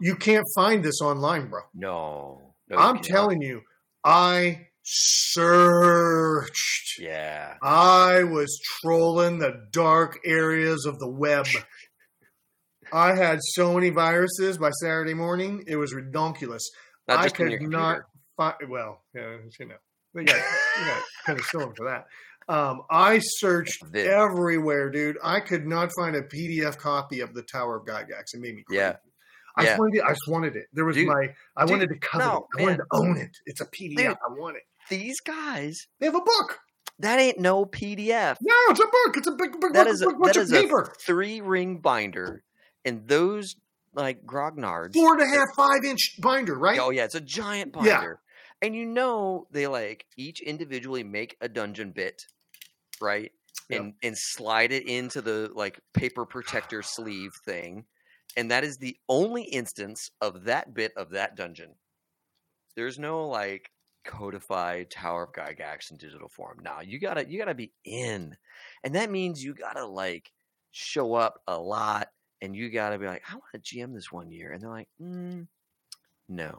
you 0.00 0.16
can't 0.16 0.44
find 0.54 0.84
this 0.84 1.00
online 1.00 1.48
bro 1.48 1.60
no, 1.74 2.54
no, 2.68 2.76
i'm 2.76 2.98
telling 2.98 3.40
you 3.40 3.62
i 4.04 4.66
searched 4.88 6.98
Yeah. 7.00 7.54
I 7.60 8.22
was 8.22 8.60
trolling 8.80 9.38
the 9.38 9.66
dark 9.72 10.20
areas 10.24 10.86
of 10.86 11.00
the 11.00 11.08
web. 11.08 11.46
I 12.92 13.16
had 13.16 13.40
so 13.42 13.74
many 13.74 13.90
viruses 13.90 14.58
by 14.58 14.70
Saturday 14.70 15.14
morning, 15.14 15.64
it 15.66 15.76
was 15.76 15.92
redonkulous. 15.92 16.62
Not 17.08 17.18
I 17.18 17.28
could 17.30 17.62
not 17.62 18.02
find. 18.36 18.54
Well, 18.68 19.02
yeah, 19.12 19.38
you 19.58 19.66
know, 19.66 19.74
we 20.14 20.24
got, 20.24 20.36
we 20.78 20.84
got 20.84 21.02
penicillin 21.26 21.76
for 21.76 21.86
that. 21.86 22.06
Um, 22.48 22.82
I 22.88 23.18
searched 23.18 23.82
everywhere, 23.92 24.90
dude. 24.90 25.18
I 25.22 25.40
could 25.40 25.66
not 25.66 25.90
find 25.96 26.14
a 26.14 26.22
PDF 26.22 26.78
copy 26.78 27.20
of 27.20 27.34
the 27.34 27.42
Tower 27.42 27.78
of 27.78 27.86
Gygax. 27.86 28.34
It 28.34 28.40
made 28.40 28.54
me 28.54 28.62
crazy. 28.62 28.78
Yeah. 28.78 28.96
I 29.56 29.62
Yeah. 29.62 29.68
just 29.70 29.78
wanted 29.80 29.96
it. 29.98 30.04
I 30.04 30.08
just 30.10 30.28
wanted 30.28 30.56
it. 30.56 30.66
There 30.72 30.84
was 30.84 30.96
Dude, 30.96 31.08
my. 31.08 31.34
I 31.56 31.62
dude, 31.64 31.70
wanted 31.70 31.88
to 31.90 31.98
cover 31.98 32.24
no, 32.24 32.46
it. 32.56 32.60
I 32.60 32.62
wanted 32.62 32.76
to 32.78 32.84
own 32.92 33.16
it. 33.16 33.36
It's 33.46 33.60
a 33.60 33.66
PDF. 33.66 33.96
Dude. 33.96 34.06
I 34.08 34.32
want 34.38 34.56
it. 34.56 34.62
These 34.90 35.20
guys, 35.20 35.86
They 35.98 36.06
have 36.06 36.14
a 36.14 36.20
book. 36.20 36.60
that 36.98 37.18
ain't 37.18 37.38
no 37.40 37.64
PDF. 37.66 38.36
No, 38.40 38.54
it's 38.68 38.80
a 38.80 38.84
book. 38.84 39.16
It's 39.16 39.26
a 39.26 39.32
big, 39.32 39.52
big 39.60 39.72
That 39.72 39.84
book, 39.86 39.88
is 39.88 40.02
a, 40.02 40.06
book, 40.06 40.18
bunch 40.20 40.34
that 40.34 40.40
of 40.40 40.44
is 40.44 40.52
a 40.52 40.62
paper. 40.62 40.92
three 41.00 41.40
ring 41.40 41.78
binder, 41.78 42.44
and 42.84 43.08
those 43.08 43.56
like 43.94 44.24
grognards. 44.26 44.94
Four 44.94 45.14
and 45.14 45.22
a 45.22 45.36
half, 45.36 45.46
five 45.56 45.84
inch 45.84 46.16
binder, 46.20 46.54
right? 46.58 46.78
Oh 46.78 46.90
yeah, 46.90 47.04
it's 47.04 47.14
a 47.14 47.20
giant 47.20 47.72
binder. 47.72 47.88
Yeah. 47.88 48.66
And 48.66 48.74
you 48.76 48.84
know 48.86 49.46
they 49.50 49.66
like 49.66 50.06
each 50.16 50.40
individually 50.40 51.02
make 51.02 51.36
a 51.40 51.48
dungeon 51.48 51.92
bit, 51.92 52.22
right? 53.00 53.32
Yeah. 53.68 53.78
And 53.78 53.94
and 54.02 54.14
slide 54.16 54.70
it 54.72 54.86
into 54.86 55.20
the 55.22 55.50
like 55.54 55.80
paper 55.94 56.24
protector 56.26 56.82
sleeve 56.82 57.32
thing. 57.44 57.84
And 58.36 58.50
that 58.50 58.64
is 58.64 58.76
the 58.76 58.96
only 59.08 59.44
instance 59.44 60.10
of 60.20 60.44
that 60.44 60.74
bit 60.74 60.92
of 60.96 61.10
that 61.10 61.36
dungeon. 61.36 61.74
There's 62.76 62.98
no 62.98 63.28
like 63.28 63.70
codified 64.04 64.90
Tower 64.90 65.24
of 65.24 65.32
Gygax 65.32 65.90
in 65.90 65.96
digital 65.96 66.28
form. 66.28 66.58
Now 66.62 66.80
you 66.80 67.00
gotta 67.00 67.28
you 67.28 67.38
gotta 67.38 67.54
be 67.54 67.72
in. 67.84 68.36
And 68.84 68.94
that 68.94 69.10
means 69.10 69.42
you 69.42 69.54
gotta 69.54 69.86
like 69.86 70.30
show 70.72 71.14
up 71.14 71.40
a 71.46 71.58
lot 71.58 72.08
and 72.42 72.54
you 72.54 72.70
gotta 72.70 72.98
be 72.98 73.06
like, 73.06 73.22
I 73.30 73.34
want 73.34 73.44
to 73.54 73.58
GM 73.58 73.94
this 73.94 74.12
one 74.12 74.30
year. 74.30 74.52
And 74.52 74.62
they're 74.62 74.70
like, 74.70 74.88
mm, 75.00 75.46
no 76.28 76.58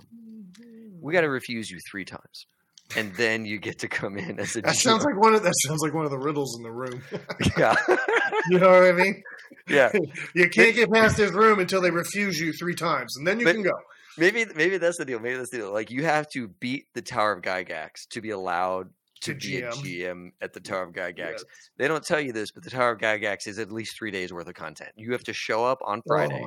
we 1.01 1.13
got 1.13 1.21
to 1.21 1.29
refuse 1.29 1.69
you 1.69 1.79
three 1.89 2.05
times, 2.05 2.47
and 2.95 3.13
then 3.15 3.45
you 3.45 3.59
get 3.59 3.79
to 3.79 3.87
come 3.87 4.17
in 4.17 4.39
as 4.39 4.55
a. 4.55 4.61
That 4.61 4.75
sounds 4.75 5.03
like 5.03 5.17
one 5.17 5.35
of 5.35 5.43
that 5.43 5.53
sounds 5.65 5.81
like 5.81 5.93
one 5.93 6.05
of 6.05 6.11
the 6.11 6.17
riddles 6.17 6.57
in 6.57 6.63
the 6.63 6.71
room. 6.71 7.01
yeah, 7.57 7.75
you 8.49 8.59
know 8.59 8.69
what 8.69 8.83
I 8.83 8.91
mean? 8.91 9.23
yeah. 9.67 9.91
You 10.33 10.49
can't 10.49 10.75
get 10.75 10.91
past 10.91 11.17
this 11.17 11.31
room 11.31 11.59
until 11.59 11.81
they 11.81 11.91
refuse 11.91 12.39
you 12.39 12.53
three 12.53 12.75
times, 12.75 13.17
and 13.17 13.25
then 13.27 13.39
you 13.39 13.45
But- 13.45 13.53
can 13.55 13.63
go. 13.63 13.73
Maybe 14.19 14.45
maybe 14.55 14.79
that's 14.79 14.97
the 14.97 15.05
deal. 15.05 15.19
Maybe 15.19 15.37
that's 15.37 15.51
the 15.51 15.57
deal. 15.57 15.71
Like 15.71 15.91
you 15.91 16.03
have 16.03 16.27
to 16.29 16.47
beat 16.47 16.87
the 16.95 17.03
Tower 17.03 17.33
of 17.33 17.43
Gygax 17.43 18.07
to 18.09 18.19
be 18.19 18.31
allowed 18.31 18.89
to, 19.21 19.33
To 19.33 19.47
be 19.47 19.61
a 19.61 19.69
GM. 19.69 19.83
GM 19.83 20.29
at 20.41 20.53
the 20.53 20.59
Tower 20.59 20.83
of 20.83 20.93
Gygax. 20.93 21.17
Yes. 21.17 21.43
They 21.77 21.87
don't 21.87 22.03
tell 22.03 22.19
you 22.19 22.33
this, 22.33 22.51
but 22.51 22.63
the 22.63 22.69
Tower 22.69 22.91
of 22.91 22.99
Gygax 22.99 23.47
is 23.47 23.59
at 23.59 23.71
least 23.71 23.95
three 23.97 24.11
days 24.11 24.33
worth 24.33 24.47
of 24.47 24.55
content. 24.55 24.91
You 24.95 25.11
have 25.11 25.23
to 25.25 25.33
show 25.33 25.65
up 25.65 25.79
on 25.85 26.01
Friday, 26.07 26.43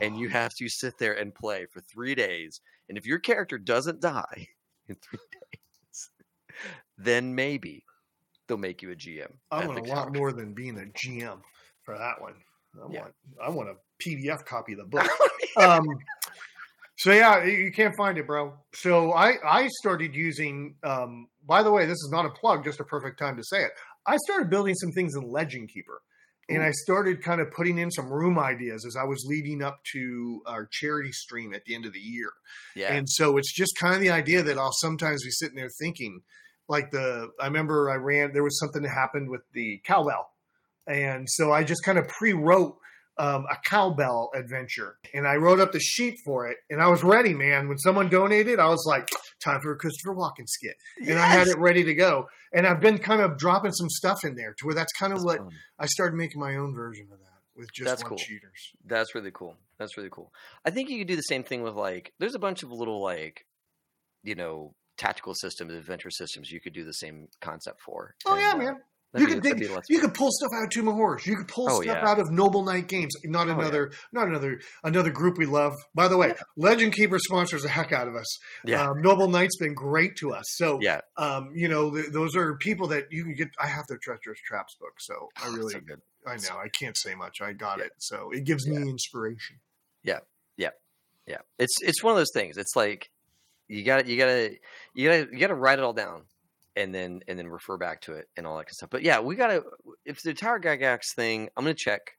and 0.00 0.16
you 0.18 0.28
oh. 0.28 0.30
have 0.30 0.54
to 0.54 0.68
sit 0.68 0.98
there 0.98 1.14
and 1.14 1.34
play 1.34 1.66
for 1.66 1.80
three 1.80 2.14
days. 2.14 2.60
And 2.88 2.96
if 2.98 3.06
your 3.06 3.18
character 3.18 3.58
doesn't 3.58 4.00
die 4.00 4.48
in 4.88 4.96
three 4.96 5.18
days, 5.52 6.10
then 6.98 7.34
maybe 7.34 7.84
they'll 8.50 8.58
make 8.58 8.82
you 8.82 8.90
a 8.90 8.96
GM. 8.96 9.30
I 9.52 9.64
want 9.64 9.78
a 9.78 9.82
lot 9.84 10.12
more 10.14 10.32
than 10.32 10.52
being 10.54 10.76
a 10.76 10.86
GM 10.98 11.40
for 11.84 11.96
that 11.96 12.20
one. 12.20 12.34
I 12.74 12.92
Yeah. 12.92 13.00
want 13.02 13.14
I 13.46 13.48
want 13.50 13.68
a 13.70 13.76
PDF 14.02 14.44
copy 14.44 14.72
of 14.72 14.78
the 14.78 14.84
book. 14.96 15.08
um, 15.56 15.84
so 16.98 17.12
yeah, 17.12 17.44
you 17.44 17.52
you 17.52 17.72
can't 17.72 17.96
find 17.96 18.18
it, 18.18 18.26
bro. 18.26 18.52
So 18.74 19.12
I 19.12 19.34
I 19.44 19.68
started 19.80 20.14
using. 20.14 20.74
Um, 20.82 21.28
by 21.46 21.62
the 21.62 21.70
way, 21.70 21.86
this 21.86 21.94
is 21.96 22.10
not 22.12 22.26
a 22.26 22.30
plug, 22.30 22.64
just 22.64 22.80
a 22.80 22.84
perfect 22.84 23.18
time 23.18 23.36
to 23.36 23.44
say 23.44 23.62
it. 23.64 23.70
I 24.06 24.16
started 24.26 24.50
building 24.50 24.74
some 24.74 24.90
things 24.92 25.14
in 25.14 25.22
Legend 25.22 25.68
Keeper, 25.72 26.00
and 26.48 26.62
I 26.62 26.70
started 26.72 27.22
kind 27.22 27.40
of 27.40 27.50
putting 27.52 27.78
in 27.78 27.90
some 27.90 28.12
room 28.12 28.38
ideas 28.38 28.84
as 28.84 28.96
I 28.96 29.04
was 29.04 29.24
leading 29.26 29.62
up 29.62 29.78
to 29.92 30.42
our 30.46 30.66
charity 30.70 31.12
stream 31.12 31.54
at 31.54 31.64
the 31.64 31.74
end 31.74 31.86
of 31.86 31.92
the 31.92 31.98
year. 32.00 32.30
yeah. 32.76 32.92
And 32.92 33.08
so 33.08 33.36
it's 33.38 33.52
just 33.52 33.76
kind 33.78 33.94
of 33.94 34.00
the 34.00 34.10
idea 34.10 34.42
that 34.42 34.58
I'll 34.58 34.72
sometimes 34.72 35.22
be 35.24 35.30
sitting 35.30 35.56
there 35.56 35.70
thinking, 35.80 36.20
like 36.70 36.90
the 36.90 37.28
I 37.38 37.46
remember 37.46 37.90
I 37.90 37.96
ran 37.96 38.32
there 38.32 38.42
was 38.44 38.58
something 38.58 38.82
that 38.82 38.90
happened 38.90 39.28
with 39.28 39.42
the 39.52 39.80
cowbell, 39.84 40.30
and 40.86 41.28
so 41.28 41.52
I 41.52 41.64
just 41.64 41.84
kind 41.84 41.98
of 41.98 42.08
pre-wrote 42.08 42.76
um, 43.18 43.44
a 43.50 43.56
cowbell 43.68 44.30
adventure, 44.34 44.96
and 45.12 45.26
I 45.26 45.34
wrote 45.34 45.60
up 45.60 45.72
the 45.72 45.80
sheet 45.80 46.18
for 46.24 46.46
it, 46.48 46.56
and 46.70 46.80
I 46.80 46.88
was 46.88 47.02
ready, 47.02 47.34
man. 47.34 47.68
When 47.68 47.76
someone 47.76 48.08
donated, 48.08 48.58
I 48.58 48.68
was 48.68 48.84
like, 48.86 49.10
time 49.44 49.60
for 49.60 49.72
a 49.72 49.76
Christopher 49.76 50.14
Walken 50.14 50.46
skit, 50.46 50.76
and 51.06 51.18
I 51.18 51.26
had 51.26 51.48
it 51.48 51.58
ready 51.58 51.84
to 51.84 51.94
go. 51.94 52.28
And 52.54 52.66
I've 52.66 52.80
been 52.80 52.98
kind 52.98 53.20
of 53.20 53.36
dropping 53.36 53.72
some 53.72 53.90
stuff 53.90 54.24
in 54.24 54.36
there 54.36 54.54
to 54.58 54.66
where 54.66 54.74
that's 54.74 54.92
kind 54.92 55.12
of 55.12 55.18
That's 55.18 55.26
what 55.26 55.38
fun. 55.38 55.50
I 55.78 55.86
started 55.86 56.16
making 56.16 56.40
my 56.40 56.56
own 56.56 56.74
version 56.74 57.08
of 57.12 57.18
that 57.18 57.26
with 57.56 57.72
just 57.72 57.88
That's 57.88 58.02
one 58.02 58.10
cool. 58.10 58.18
cheaters. 58.18 58.72
That's 58.86 59.14
really 59.14 59.30
cool. 59.32 59.56
That's 59.78 59.96
really 59.96 60.08
cool. 60.10 60.32
I 60.64 60.70
think 60.70 60.88
you 60.88 60.98
could 60.98 61.08
do 61.08 61.16
the 61.16 61.22
same 61.22 61.44
thing 61.44 61.62
with 61.62 61.74
like. 61.74 62.12
There's 62.18 62.34
a 62.34 62.38
bunch 62.40 62.62
of 62.62 62.72
little 62.72 63.02
like, 63.02 63.44
you 64.22 64.34
know, 64.34 64.74
tactical 65.00 65.34
systems, 65.34 65.72
adventure 65.74 66.10
systems. 66.10 66.50
You 66.50 66.60
could 66.60 66.72
do 66.74 66.84
the 66.84 66.92
same 66.94 67.26
concept 67.40 67.80
for. 67.80 68.14
Oh 68.26 68.36
yeah, 68.36 68.52
And, 68.52 68.60
uh, 68.60 68.64
man. 68.64 68.74
that'd 69.12 69.28
You 69.28 69.34
could 69.34 69.42
dig, 69.42 69.58
be 69.58 69.66
less 69.68 69.84
you 69.88 69.98
could 69.98 70.14
pull 70.14 70.28
stuff 70.30 70.50
out 70.56 70.64
of 70.64 70.70
Tomb 70.70 70.86
of 70.88 70.94
Horrors. 70.94 71.26
You 71.26 71.36
could 71.36 71.48
pull 71.48 71.66
Oh, 71.70 71.80
stuff 71.82 71.86
yeah. 72.02 72.08
out 72.08 72.18
of 72.20 72.30
Noble 72.30 72.62
Knight 72.62 72.86
Games. 72.86 73.12
Not 73.24 73.48
Oh, 73.48 73.50
yeah. 73.52 73.58
another, 73.58 73.92
not 74.12 74.28
another, 74.28 74.60
another 74.84 75.10
group 75.10 75.38
we 75.38 75.46
love. 75.46 75.72
By 75.94 76.06
the 76.08 76.16
way, 76.16 76.34
Legend 76.56 76.92
Keeper 76.94 77.18
sponsors 77.18 77.62
the 77.62 77.68
heck 77.68 77.90
out 77.92 78.06
of 78.06 78.14
us. 78.14 78.38
Yeah. 78.64 78.88
Um, 78.90 79.00
Noble 79.02 79.28
Knight's 79.28 79.56
been 79.58 79.74
great 79.74 80.14
to 80.18 80.32
us. 80.32 80.44
So, 80.56 80.78
yeah. 80.80 81.00
um, 81.16 81.50
you 81.54 81.66
know, 81.68 81.90
th- 81.92 82.12
those 82.12 82.36
are 82.36 82.56
people 82.58 82.86
that 82.88 83.06
you 83.10 83.24
can 83.24 83.34
get. 83.34 83.48
I 83.58 83.66
have 83.66 83.86
their 83.88 83.98
Treacherous 83.98 84.38
Traps 84.46 84.76
book, 84.80 84.92
so 85.00 85.28
I 85.38 85.48
Oh, 85.48 85.52
really, 85.56 85.72
so 85.72 85.80
good. 85.80 86.00
I 86.26 86.36
so 86.36 86.52
know, 86.54 86.60
I 86.60 86.68
can't 86.68 86.96
say 86.98 87.14
much. 87.14 87.40
I 87.40 87.52
got 87.54 87.78
Yeah. 87.78 87.86
it, 87.86 87.92
so 87.98 88.30
it 88.30 88.44
gives 88.44 88.66
Yeah. 88.66 88.78
me 88.80 88.90
inspiration. 88.90 89.56
Yeah, 90.02 90.20
yeah, 90.58 90.70
yeah. 91.26 91.38
It's 91.58 91.74
it's 91.80 92.02
one 92.02 92.12
of 92.12 92.18
those 92.18 92.30
things. 92.34 92.56
It's 92.58 92.76
like 92.76 93.10
you 93.70 93.84
got 93.84 94.06
you 94.06 94.18
got 94.18 94.26
to 94.26 94.56
you 94.94 95.08
got 95.08 95.32
you 95.32 95.38
got 95.38 95.46
to 95.46 95.54
write 95.54 95.78
it 95.78 95.84
all 95.84 95.92
down 95.92 96.24
and 96.76 96.92
then 96.94 97.20
and 97.28 97.38
then 97.38 97.46
refer 97.46 97.76
back 97.76 98.00
to 98.02 98.14
it 98.14 98.28
and 98.36 98.46
all 98.46 98.56
that 98.56 98.64
kind 98.64 98.72
of 98.72 98.76
stuff. 98.76 98.90
But 98.90 99.02
yeah, 99.02 99.20
we 99.20 99.36
got 99.36 99.48
to 99.48 99.62
if 100.04 100.22
the 100.22 100.34
Tower 100.34 100.58
Gygax 100.58 101.14
thing, 101.14 101.48
I'm 101.56 101.64
going 101.64 101.76
to 101.76 101.80
check. 101.82 102.16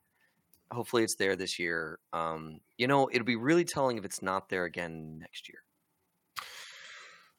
Hopefully 0.72 1.04
it's 1.04 1.16
there 1.16 1.36
this 1.36 1.58
year. 1.58 1.98
Um, 2.14 2.60
you 2.78 2.86
know, 2.86 3.10
it'll 3.12 3.26
be 3.26 3.36
really 3.36 3.64
telling 3.64 3.98
if 3.98 4.04
it's 4.06 4.22
not 4.22 4.48
there 4.48 4.64
again 4.64 5.18
next 5.20 5.46
year. 5.48 5.58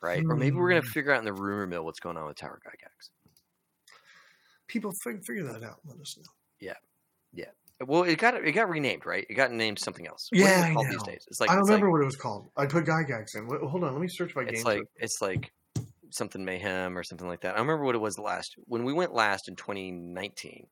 Right? 0.02 0.24
Or 0.30 0.36
maybe 0.36 0.56
we're 0.58 0.70
going 0.70 0.82
to 0.82 0.88
Hmm. 0.88 0.92
figure 0.92 1.12
out 1.12 1.20
in 1.20 1.26
the 1.26 1.34
rumor 1.34 1.66
mill 1.66 1.84
what's 1.86 2.00
going 2.00 2.18
on 2.18 2.28
with 2.28 2.38
Tower 2.38 2.60
Gygax. 2.64 3.10
People 4.68 4.92
figure 4.92 5.44
that 5.44 5.64
out. 5.64 5.80
Let 5.86 6.00
us 6.00 6.18
know. 6.18 6.24
Well, 7.86 8.04
it 8.04 8.18
got 8.18 8.36
it 8.36 8.52
got 8.54 8.70
renamed, 8.70 9.06
right? 9.06 9.26
It 9.30 9.34
got 9.34 9.52
named 9.52 9.80
something 9.80 10.08
else. 10.08 10.30
Yeah, 10.32 10.68
it 10.68 10.72
I 10.72 10.74
called 10.74 10.88
these 10.88 10.98
know. 10.98 11.06
days? 11.06 11.26
It's 11.28 11.40
like 11.40 11.50
I 11.50 11.56
don't 11.56 11.64
remember 11.64 11.88
like, 11.88 11.94
what 11.94 12.02
it 12.02 12.06
was 12.06 12.16
called. 12.16 12.50
I 12.56 12.66
put 12.66 12.86
Gygax 12.86 13.36
in. 13.36 13.48
Wait, 13.48 13.62
hold 13.62 13.84
on, 13.84 13.94
let 13.94 14.02
me 14.02 14.08
search 14.08 14.36
my 14.36 14.44
it's 14.44 14.64
game. 14.64 14.64
like 14.64 14.84
it's 14.98 15.22
like 15.22 15.52
something 16.12 16.46
mayhem 16.46 16.98
or 16.98 17.04
something 17.04 17.28
like 17.28 17.42
that. 17.42 17.56
I 17.56 17.60
remember 17.60 17.84
what 17.84 17.96
it 17.96 18.02
was 18.02 18.20
last 18.20 18.56
when 18.66 18.84
we 18.84 18.94
went 18.94 19.14
last 19.14 19.48
in 19.48 19.56
2019. 19.56 20.68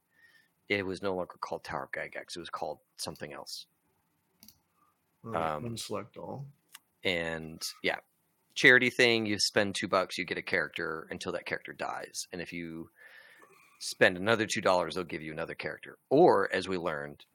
It 0.69 0.85
was 0.85 1.01
no 1.01 1.15
longer 1.15 1.35
called 1.41 1.63
Tower 1.63 1.83
of 1.83 1.91
Gygax. 1.91 2.37
It 2.37 2.39
was 2.39 2.49
called 2.49 2.77
something 2.97 3.33
else. 3.33 3.65
Right, 5.23 5.55
um, 5.55 5.77
select 5.77 6.17
all. 6.17 6.45
And 7.03 7.61
yeah, 7.83 7.97
charity 8.55 8.89
thing. 8.89 9.25
You 9.25 9.37
spend 9.39 9.75
two 9.75 9.87
bucks, 9.87 10.17
you 10.17 10.25
get 10.25 10.37
a 10.37 10.43
character 10.43 11.07
until 11.09 11.31
that 11.33 11.45
character 11.45 11.73
dies. 11.73 12.27
And 12.31 12.41
if 12.41 12.53
you 12.53 12.89
spend 13.81 14.15
another 14.15 14.45
two 14.45 14.61
dollars, 14.61 14.95
they'll 14.95 15.03
give 15.03 15.23
you 15.23 15.33
another 15.33 15.55
character. 15.55 15.97
Or 16.09 16.49
as 16.53 16.67
we 16.67 16.77
learned, 16.77 17.25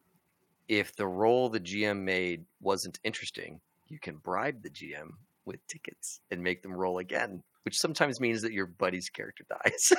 if 0.68 0.94
the 0.94 1.06
role 1.06 1.48
the 1.48 1.60
GM 1.60 2.02
made 2.02 2.44
wasn't 2.60 3.00
interesting, 3.04 3.60
you 3.88 3.98
can 3.98 4.16
bribe 4.16 4.62
the 4.62 4.70
GM 4.70 5.10
with 5.44 5.64
tickets 5.66 6.20
and 6.30 6.42
make 6.42 6.62
them 6.62 6.72
roll 6.72 6.98
again, 6.98 7.42
which 7.64 7.78
sometimes 7.78 8.20
means 8.20 8.42
that 8.42 8.52
your 8.52 8.66
buddy's 8.66 9.08
character 9.08 9.44
dies. 9.64 9.92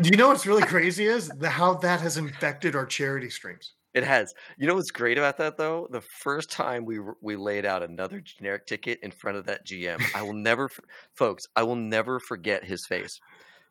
Do 0.00 0.10
you 0.10 0.16
know 0.16 0.28
what's 0.28 0.46
really 0.46 0.62
crazy 0.62 1.06
is 1.06 1.28
the, 1.28 1.48
how 1.48 1.74
that 1.74 2.00
has 2.00 2.16
infected 2.16 2.74
our 2.74 2.86
charity 2.86 3.30
streams. 3.30 3.74
it 3.94 4.02
has. 4.02 4.34
You 4.58 4.66
know 4.66 4.74
what's 4.74 4.90
great 4.90 5.18
about 5.18 5.38
that 5.38 5.56
though? 5.56 5.86
The 5.90 6.00
first 6.00 6.50
time 6.50 6.84
we 6.84 6.98
we 7.20 7.36
laid 7.36 7.64
out 7.64 7.84
another 7.84 8.20
generic 8.20 8.66
ticket 8.66 8.98
in 9.04 9.12
front 9.12 9.38
of 9.38 9.46
that 9.46 9.64
GM, 9.66 10.02
I 10.16 10.22
will 10.22 10.34
never, 10.34 10.68
folks, 11.14 11.44
I 11.54 11.62
will 11.62 11.76
never 11.76 12.18
forget 12.18 12.64
his 12.64 12.84
face 12.88 13.20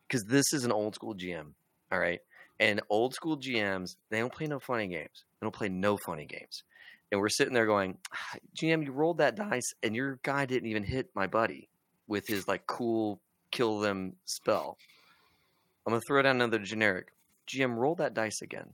because 0.08 0.24
this 0.24 0.54
is 0.54 0.64
an 0.64 0.72
old 0.72 0.94
school 0.94 1.14
GM. 1.14 1.52
All 1.92 1.98
right, 1.98 2.20
and 2.58 2.80
old 2.88 3.12
school 3.12 3.36
GMs 3.36 3.96
they 4.08 4.18
don't 4.18 4.32
play 4.32 4.46
no 4.46 4.58
funny 4.58 4.88
games. 4.88 5.24
They 5.38 5.44
don't 5.44 5.54
play 5.54 5.68
no 5.68 5.98
funny 5.98 6.24
games. 6.24 6.64
And 7.10 7.20
we're 7.20 7.28
sitting 7.28 7.52
there 7.52 7.66
going, 7.66 7.98
"Ah, 8.14 8.38
GM, 8.56 8.84
you 8.84 8.92
rolled 8.92 9.18
that 9.18 9.36
dice, 9.36 9.74
and 9.82 9.94
your 9.94 10.18
guy 10.22 10.46
didn't 10.46 10.70
even 10.70 10.84
hit 10.84 11.10
my 11.14 11.26
buddy 11.26 11.68
with 12.08 12.26
his 12.26 12.48
like 12.48 12.66
cool 12.66 13.20
kill 13.50 13.78
them 13.78 14.14
spell. 14.24 14.78
I'm 15.86 15.92
gonna 15.92 16.00
throw 16.06 16.22
down 16.22 16.36
another 16.36 16.58
generic. 16.58 17.08
GM, 17.46 17.76
roll 17.76 17.94
that 17.96 18.14
dice 18.14 18.40
again. 18.42 18.70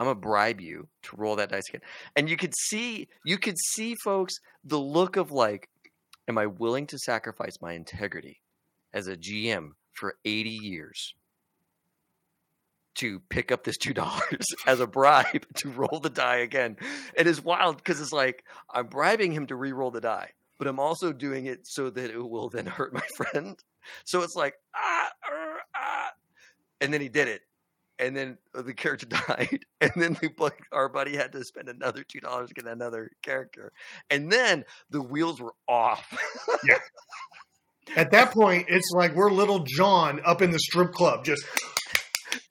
I'm 0.00 0.06
gonna 0.06 0.14
bribe 0.14 0.60
you 0.60 0.88
to 1.02 1.16
roll 1.16 1.36
that 1.36 1.50
dice 1.50 1.68
again. 1.68 1.82
And 2.16 2.30
you 2.30 2.36
could 2.36 2.54
see, 2.56 3.08
you 3.24 3.36
could 3.36 3.58
see, 3.58 3.94
folks, 4.02 4.34
the 4.64 4.80
look 4.80 5.16
of 5.16 5.30
like, 5.30 5.68
am 6.26 6.38
I 6.38 6.46
willing 6.46 6.86
to 6.88 6.98
sacrifice 6.98 7.58
my 7.60 7.74
integrity 7.74 8.40
as 8.94 9.06
a 9.08 9.16
GM 9.16 9.72
for 9.92 10.16
80 10.24 10.50
years 10.50 11.14
to 12.96 13.20
pick 13.28 13.52
up 13.52 13.64
this 13.64 13.76
two 13.76 13.94
dollars 13.94 14.46
as 14.66 14.80
a 14.80 14.86
bribe 14.86 15.46
to 15.56 15.68
roll 15.70 16.00
the 16.00 16.10
die 16.10 16.36
again? 16.36 16.76
It 17.16 17.26
is 17.26 17.42
wild 17.42 17.76
because 17.76 18.00
it's 18.00 18.12
like 18.12 18.44
I'm 18.72 18.86
bribing 18.86 19.32
him 19.32 19.46
to 19.48 19.56
re-roll 19.56 19.90
the 19.90 20.00
die, 20.00 20.30
but 20.58 20.66
I'm 20.66 20.80
also 20.80 21.12
doing 21.12 21.46
it 21.46 21.66
so 21.66 21.90
that 21.90 22.10
it 22.10 22.18
will 22.18 22.48
then 22.48 22.66
hurt 22.66 22.92
my 22.92 23.06
friend. 23.16 23.58
So 24.04 24.22
it's 24.22 24.36
like 24.36 24.54
ah, 24.74 25.10
er, 25.30 25.56
ah. 25.76 26.10
and 26.80 26.92
then 26.92 27.00
he 27.00 27.08
did 27.08 27.28
it, 27.28 27.42
and 27.98 28.16
then 28.16 28.38
the 28.52 28.74
character 28.74 29.06
died, 29.28 29.64
and 29.80 29.92
then 29.96 30.14
the, 30.14 30.52
our 30.72 30.88
buddy 30.88 31.16
had 31.16 31.32
to 31.32 31.44
spend 31.44 31.68
another 31.68 32.02
two 32.02 32.20
dollars 32.20 32.48
to 32.48 32.54
get 32.54 32.66
another 32.66 33.10
character, 33.22 33.72
and 34.10 34.30
then 34.30 34.64
the 34.90 35.02
wheels 35.02 35.40
were 35.40 35.54
off. 35.68 36.12
At 37.96 38.10
that 38.12 38.32
point, 38.32 38.66
it's 38.68 38.90
like 38.92 39.14
we're 39.14 39.30
Lil 39.30 39.60
Jon 39.60 40.20
up 40.24 40.42
in 40.42 40.50
the 40.50 40.58
strip 40.58 40.92
club, 40.92 41.24
just 41.24 41.44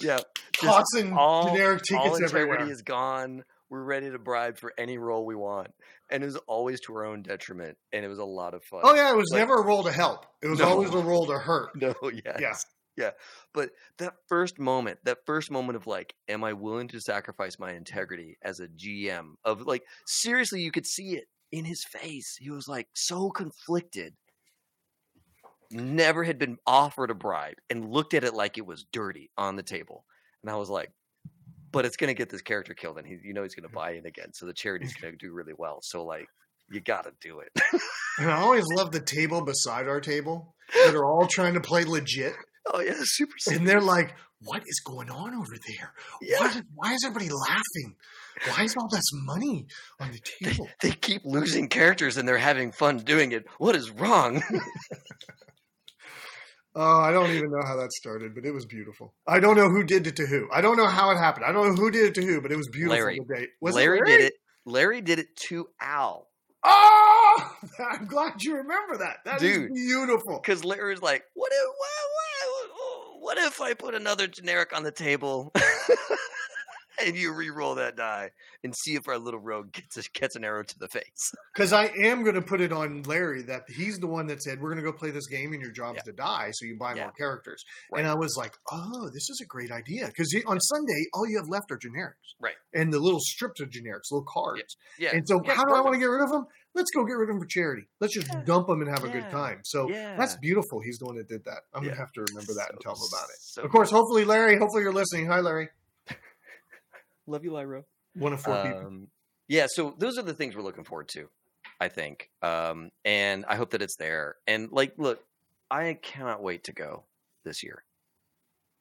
yeah, 0.04 0.20
tossing 0.54 1.14
all, 1.14 1.48
generic 1.54 1.82
all 1.94 2.04
tickets 2.04 2.20
integrity 2.20 2.52
everywhere. 2.54 2.72
is 2.72 2.82
gone. 2.82 3.44
We're 3.70 3.84
ready 3.84 4.12
to 4.12 4.20
bribe 4.20 4.58
for 4.60 4.72
any 4.78 4.98
role 5.00 5.26
we 5.26 5.36
want, 5.36 5.70
and 6.12 6.22
it 6.22 6.26
was 6.28 6.36
always 6.48 6.80
to 6.82 6.94
our 6.96 7.06
own 7.06 7.24
detriment, 7.24 7.78
and 7.92 8.06
it 8.06 8.08
was 8.08 8.20
a 8.20 8.26
lot 8.26 8.54
of 8.54 8.64
fun. 8.64 8.82
Oh 8.84 8.94
yeah, 8.94 9.12
it 9.12 9.16
was 9.16 9.30
Like- 9.32 9.40
never 9.40 9.56
a 9.56 9.66
role 9.66 9.84
to 9.84 9.92
help. 9.92 10.26
It 10.44 10.48
was 10.48 10.60
No. 10.60 10.70
always 10.70 10.92
a 10.94 11.00
role 11.00 11.26
to 11.28 11.40
hurt. 11.40 11.72
No, 11.82 11.96
yes. 12.04 12.40
Yeah. 12.40 12.54
Yeah. 12.96 13.12
But 13.56 13.72
that 13.98 14.14
first 14.30 14.60
moment, 14.60 15.00
that 15.06 15.26
first 15.26 15.50
moment 15.50 15.76
of 15.78 15.88
like, 15.88 16.14
am 16.28 16.44
I 16.44 16.54
willing 16.54 16.88
to 16.90 17.00
sacrifice 17.02 17.58
my 17.58 17.72
integrity 17.74 18.38
as 18.44 18.60
a 18.60 18.68
GM? 18.68 19.34
Of 19.44 19.62
like, 19.62 19.82
seriously, 20.06 20.62
you 20.62 20.70
could 20.72 20.86
see 20.86 21.16
it 21.16 21.24
in 21.52 21.66
his 21.66 21.84
face. 21.84 22.38
He 22.40 22.52
was 22.52 22.68
like 22.68 22.90
so 22.94 23.32
conflicted. 23.32 24.14
Never 25.74 26.24
had 26.24 26.38
been 26.38 26.58
offered 26.66 27.12
a 27.12 27.16
bribe 27.16 27.56
and 27.70 27.90
looked 27.90 28.14
at 28.14 28.24
it 28.24 28.34
like 28.34 28.58
it 28.58 28.66
was 28.66 28.86
dirty 28.92 29.32
on 29.38 29.56
the 29.56 29.64
table. 29.64 30.06
And 30.42 30.52
I 30.52 30.56
was 30.56 30.70
like, 30.70 30.92
but 31.72 31.86
it's 31.86 31.98
going 31.98 32.10
to 32.10 32.14
get 32.14 32.30
this 32.30 32.42
character 32.42 32.74
killed 32.74 32.98
and 32.98 33.08
he, 33.08 33.18
you 33.24 33.34
know, 33.34 33.44
he's 33.44 33.56
going 33.56 33.68
to 33.68 33.74
buy 33.74 33.92
in 33.94 34.06
again. 34.06 34.34
So 34.34 34.46
the 34.46 34.54
charity's 34.54 34.94
going 34.94 35.14
to 35.14 35.18
do 35.18 35.34
really 35.34 35.54
well. 35.58 35.80
So, 35.82 36.06
like, 36.06 36.28
you 36.72 36.80
got 36.80 37.04
to 37.06 37.12
do 37.22 37.40
it. 37.40 37.52
And 38.20 38.30
I 38.30 38.42
always 38.42 38.66
love 38.76 38.92
the 38.92 39.02
table 39.02 39.44
beside 39.44 39.88
our 39.88 40.00
table 40.00 40.54
that 40.86 40.94
are 40.94 41.06
all 41.06 41.28
trying 41.28 41.56
to 41.56 41.62
play 41.62 41.84
legit, 41.84 42.34
oh, 42.74 42.80
yeah. 42.80 42.94
Super 42.98 43.34
and 43.52 43.68
they're 43.68 43.82
like, 43.82 44.16
"What 44.40 44.64
is 44.68 44.82
going 44.86 45.10
on 45.10 45.34
over 45.34 45.56
there? 45.68 45.94
Yeah. 46.22 46.40
Why, 46.40 46.62
why 46.76 46.94
is 46.94 47.04
everybody 47.06 47.30
laughing? 47.30 47.96
Why 48.48 48.64
is 48.64 48.76
all 48.78 48.88
this 48.88 49.10
money 49.14 49.66
on 50.00 50.12
the 50.12 50.20
table?" 50.20 50.70
they 50.82 50.92
keep 50.92 51.24
losing 51.26 51.68
characters 51.70 52.18
and 52.18 52.28
they're 52.28 52.38
having 52.38 52.72
fun 52.72 52.98
doing 53.00 53.32
it. 53.32 53.46
What 53.58 53.76
is 53.76 53.90
wrong? 53.90 54.44
Oh, 56.76 57.00
I 57.02 57.12
don't 57.12 57.30
even 57.32 57.52
know 57.52 57.66
how 57.66 57.76
that 57.78 57.92
started, 57.92 58.34
but 58.34 58.46
it 58.46 58.52
was 58.52 58.66
beautiful. 58.66 59.14
I 59.28 59.40
don't 59.40 59.56
know 59.56 59.70
who 59.70 59.84
did 59.84 60.08
it 60.08 60.16
to 60.16 60.26
who. 60.26 60.50
I 60.52 60.62
don't 60.62 60.78
know 60.78 60.88
how 60.88 61.12
it 61.12 61.18
happened. 61.18 61.46
I 61.46 61.52
don't 61.52 61.68
know 61.70 61.76
who 61.76 61.92
did 61.92 62.06
it 62.06 62.16
to 62.16 62.26
who, 62.26 62.42
but 62.42 62.52
it 62.52 62.56
was 62.58 62.68
beautiful. 62.70 62.98
Larry. 62.98 63.20
Was 63.62 63.76
Larry, 63.76 64.00
it 64.00 64.06
did 64.06 64.22
it. 64.22 64.34
Larry 64.66 65.02
did 65.02 65.20
it 65.20 65.36
to 65.36 65.68
Al 65.80 66.28
Oh, 66.64 67.52
I'm 67.92 68.06
glad 68.06 68.42
you 68.42 68.56
remember 68.56 68.98
that. 68.98 69.18
That 69.26 69.42
is 69.42 69.58
Dude. 69.58 69.74
beautiful. 69.74 70.40
because 70.42 70.64
Larry's 70.64 71.02
like, 71.02 71.24
"What 71.34 71.52
if? 71.52 71.68
What, 71.68 72.70
what, 72.72 73.22
what 73.22 73.38
if 73.38 73.62
I 73.62 73.74
put 73.74 73.96
another 73.96 74.28
generic 74.28 74.76
on 74.76 74.84
the 74.84 74.92
table?" 74.92 75.52
And 77.04 77.16
you 77.16 77.34
re-roll 77.34 77.76
that 77.76 77.96
die 77.96 78.32
and 78.64 78.74
see 78.76 78.94
if 78.96 79.08
our 79.08 79.18
little 79.18 79.40
rogue 79.40 79.72
gets 79.72 79.98
a, 79.98 80.04
gets 80.14 80.36
an 80.36 80.44
arrow 80.44 80.64
to 80.64 80.80
the 80.80 80.88
face. 80.88 81.32
Because 81.54 81.72
I 81.72 81.92
am 82.02 82.24
going 82.24 82.34
to 82.34 82.42
put 82.42 82.62
it 82.62 82.74
on 82.74 83.04
Larry 83.04 83.44
that 83.44 83.62
he's 83.70 84.00
the 84.00 84.08
one 84.08 84.26
that 84.26 84.42
said 84.42 84.60
we're 84.60 84.74
going 84.74 84.84
to 84.84 84.92
go 84.92 84.98
play 84.98 85.12
this 85.12 85.28
game 85.28 85.54
and 85.54 85.62
your 85.62 85.72
job's 85.72 85.98
Yeah. 85.98 86.12
to 86.12 86.12
die, 86.14 86.50
so 86.52 86.66
you 86.66 86.78
buy 86.80 86.96
Yeah. 86.96 87.04
more 87.04 87.12
characters. 87.12 87.64
Right. 87.92 88.00
And 88.00 88.08
I 88.10 88.16
was 88.16 88.36
like, 88.36 88.54
oh, 88.72 89.06
this 89.14 89.30
is 89.30 89.40
a 89.44 89.46
great 89.46 89.70
idea 89.72 90.08
because 90.08 90.34
on 90.48 90.60
Sunday 90.60 91.06
all 91.14 91.30
you 91.30 91.38
have 91.38 91.48
left 91.50 91.72
are 91.72 91.78
generics, 91.78 92.34
Right. 92.42 92.56
And 92.74 92.92
the 92.92 92.98
little 93.00 93.20
strips 93.22 93.62
of 93.62 93.70
generics, 93.70 94.10
little 94.12 94.26
cards. 94.28 94.76
Yeah. 94.98 95.12
And 95.16 95.28
so, 95.28 95.40
Yeah, 95.46 95.54
how 95.54 95.64
do 95.66 95.76
I 95.76 95.82
want 95.82 95.94
to 95.94 96.00
get 96.00 96.06
rid 96.08 96.24
of 96.24 96.30
them? 96.32 96.46
Let's 96.74 96.90
go 96.90 97.04
get 97.06 97.14
rid 97.14 97.30
of 97.30 97.36
them 97.36 97.40
for 97.40 97.46
charity. 97.48 97.84
Let's 98.00 98.16
just 98.16 98.28
Yeah. 98.34 98.42
dump 98.46 98.66
them 98.68 98.82
and 98.82 98.90
have 98.90 99.04
a 99.04 99.10
good 99.10 99.30
time. 99.30 99.60
So 99.64 99.88
Yeah. 99.92 100.18
that's 100.18 100.36
beautiful. 100.38 100.82
He's 100.84 100.98
the 100.98 101.06
one 101.06 101.18
that 101.18 101.28
did 101.28 101.44
that. 101.46 101.62
I'm 101.76 101.84
Yeah. 101.84 101.90
gonna 101.90 102.02
have 102.02 102.12
to 102.14 102.22
remember 102.30 102.54
that 102.56 102.72
and 102.72 102.80
tell 102.82 102.94
him 102.96 103.02
about 103.14 103.30
it. 103.30 103.38
so 103.42 103.62
of 103.62 103.70
course, 103.70 103.92
hopefully, 103.92 104.26
Larry. 104.26 104.58
Hopefully, 104.58 104.82
you're 104.82 104.92
listening. 104.92 105.28
Hi, 105.28 105.40
Larry. 105.40 105.70
Love 107.28 107.44
you, 107.44 107.52
Lyra. 107.54 107.84
One 108.16 108.34
of 108.34 108.42
four 108.42 108.62
people. 108.64 108.86
Um, 108.86 109.08
yeah, 109.48 109.68
so 109.70 109.96
those 109.98 110.18
are 110.18 110.24
the 110.24 110.34
things 110.34 110.56
we're 110.56 110.62
looking 110.64 110.84
forward 110.84 111.08
to, 111.10 111.28
I 111.80 111.88
think. 111.88 112.30
Um, 112.42 112.92
and 113.06 113.46
I 113.48 113.56
hope 113.56 113.72
that 113.72 113.82
it's 113.82 113.96
there. 113.98 114.36
And 114.48 114.72
like, 114.72 114.94
look, 114.98 115.24
I 115.72 115.98
cannot 116.02 116.42
wait 116.42 116.66
to 116.66 116.74
go 116.74 117.04
this 117.44 117.64
year. 117.64 117.84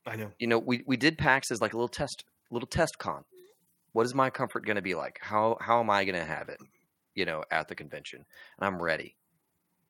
I 0.07 0.16
know. 0.16 0.30
You 0.38 0.47
know, 0.49 0.59
we, 0.59 0.82
we 0.86 0.97
did 0.97 1.18
PAX 1.18 1.51
as 1.51 1.61
like 1.61 1.72
a 1.72 1.76
little 1.76 1.88
test, 1.88 2.24
little 2.51 2.66
test 2.66 2.99
con. 2.99 3.24
What 3.93 4.07
is 4.07 4.14
my 4.14 4.30
comfort 4.30 4.64
going 4.66 4.76
to 4.76 4.82
be 4.82 4.95
like? 4.95 5.18
How 5.20 5.57
how 5.61 5.80
am 5.80 5.90
I 5.90 6.05
going 6.05 6.18
to 6.18 6.24
have 6.24 6.49
it? 6.49 6.59
You 7.14 7.26
know, 7.26 7.45
at 7.51 7.68
the 7.68 7.74
convention, 7.74 8.24
and 8.59 8.66
I'm 8.66 8.82
ready. 8.82 9.16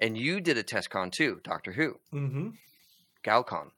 And 0.01 0.19
you 0.19 0.41
did 0.41 0.59
a 0.59 0.63
test 0.65 0.91
con 0.91 1.11
too, 1.11 1.41
Doctor 1.45 1.73
Who, 1.73 1.95
Mm-hmm. 2.13 2.49
GalCon. 3.25 3.69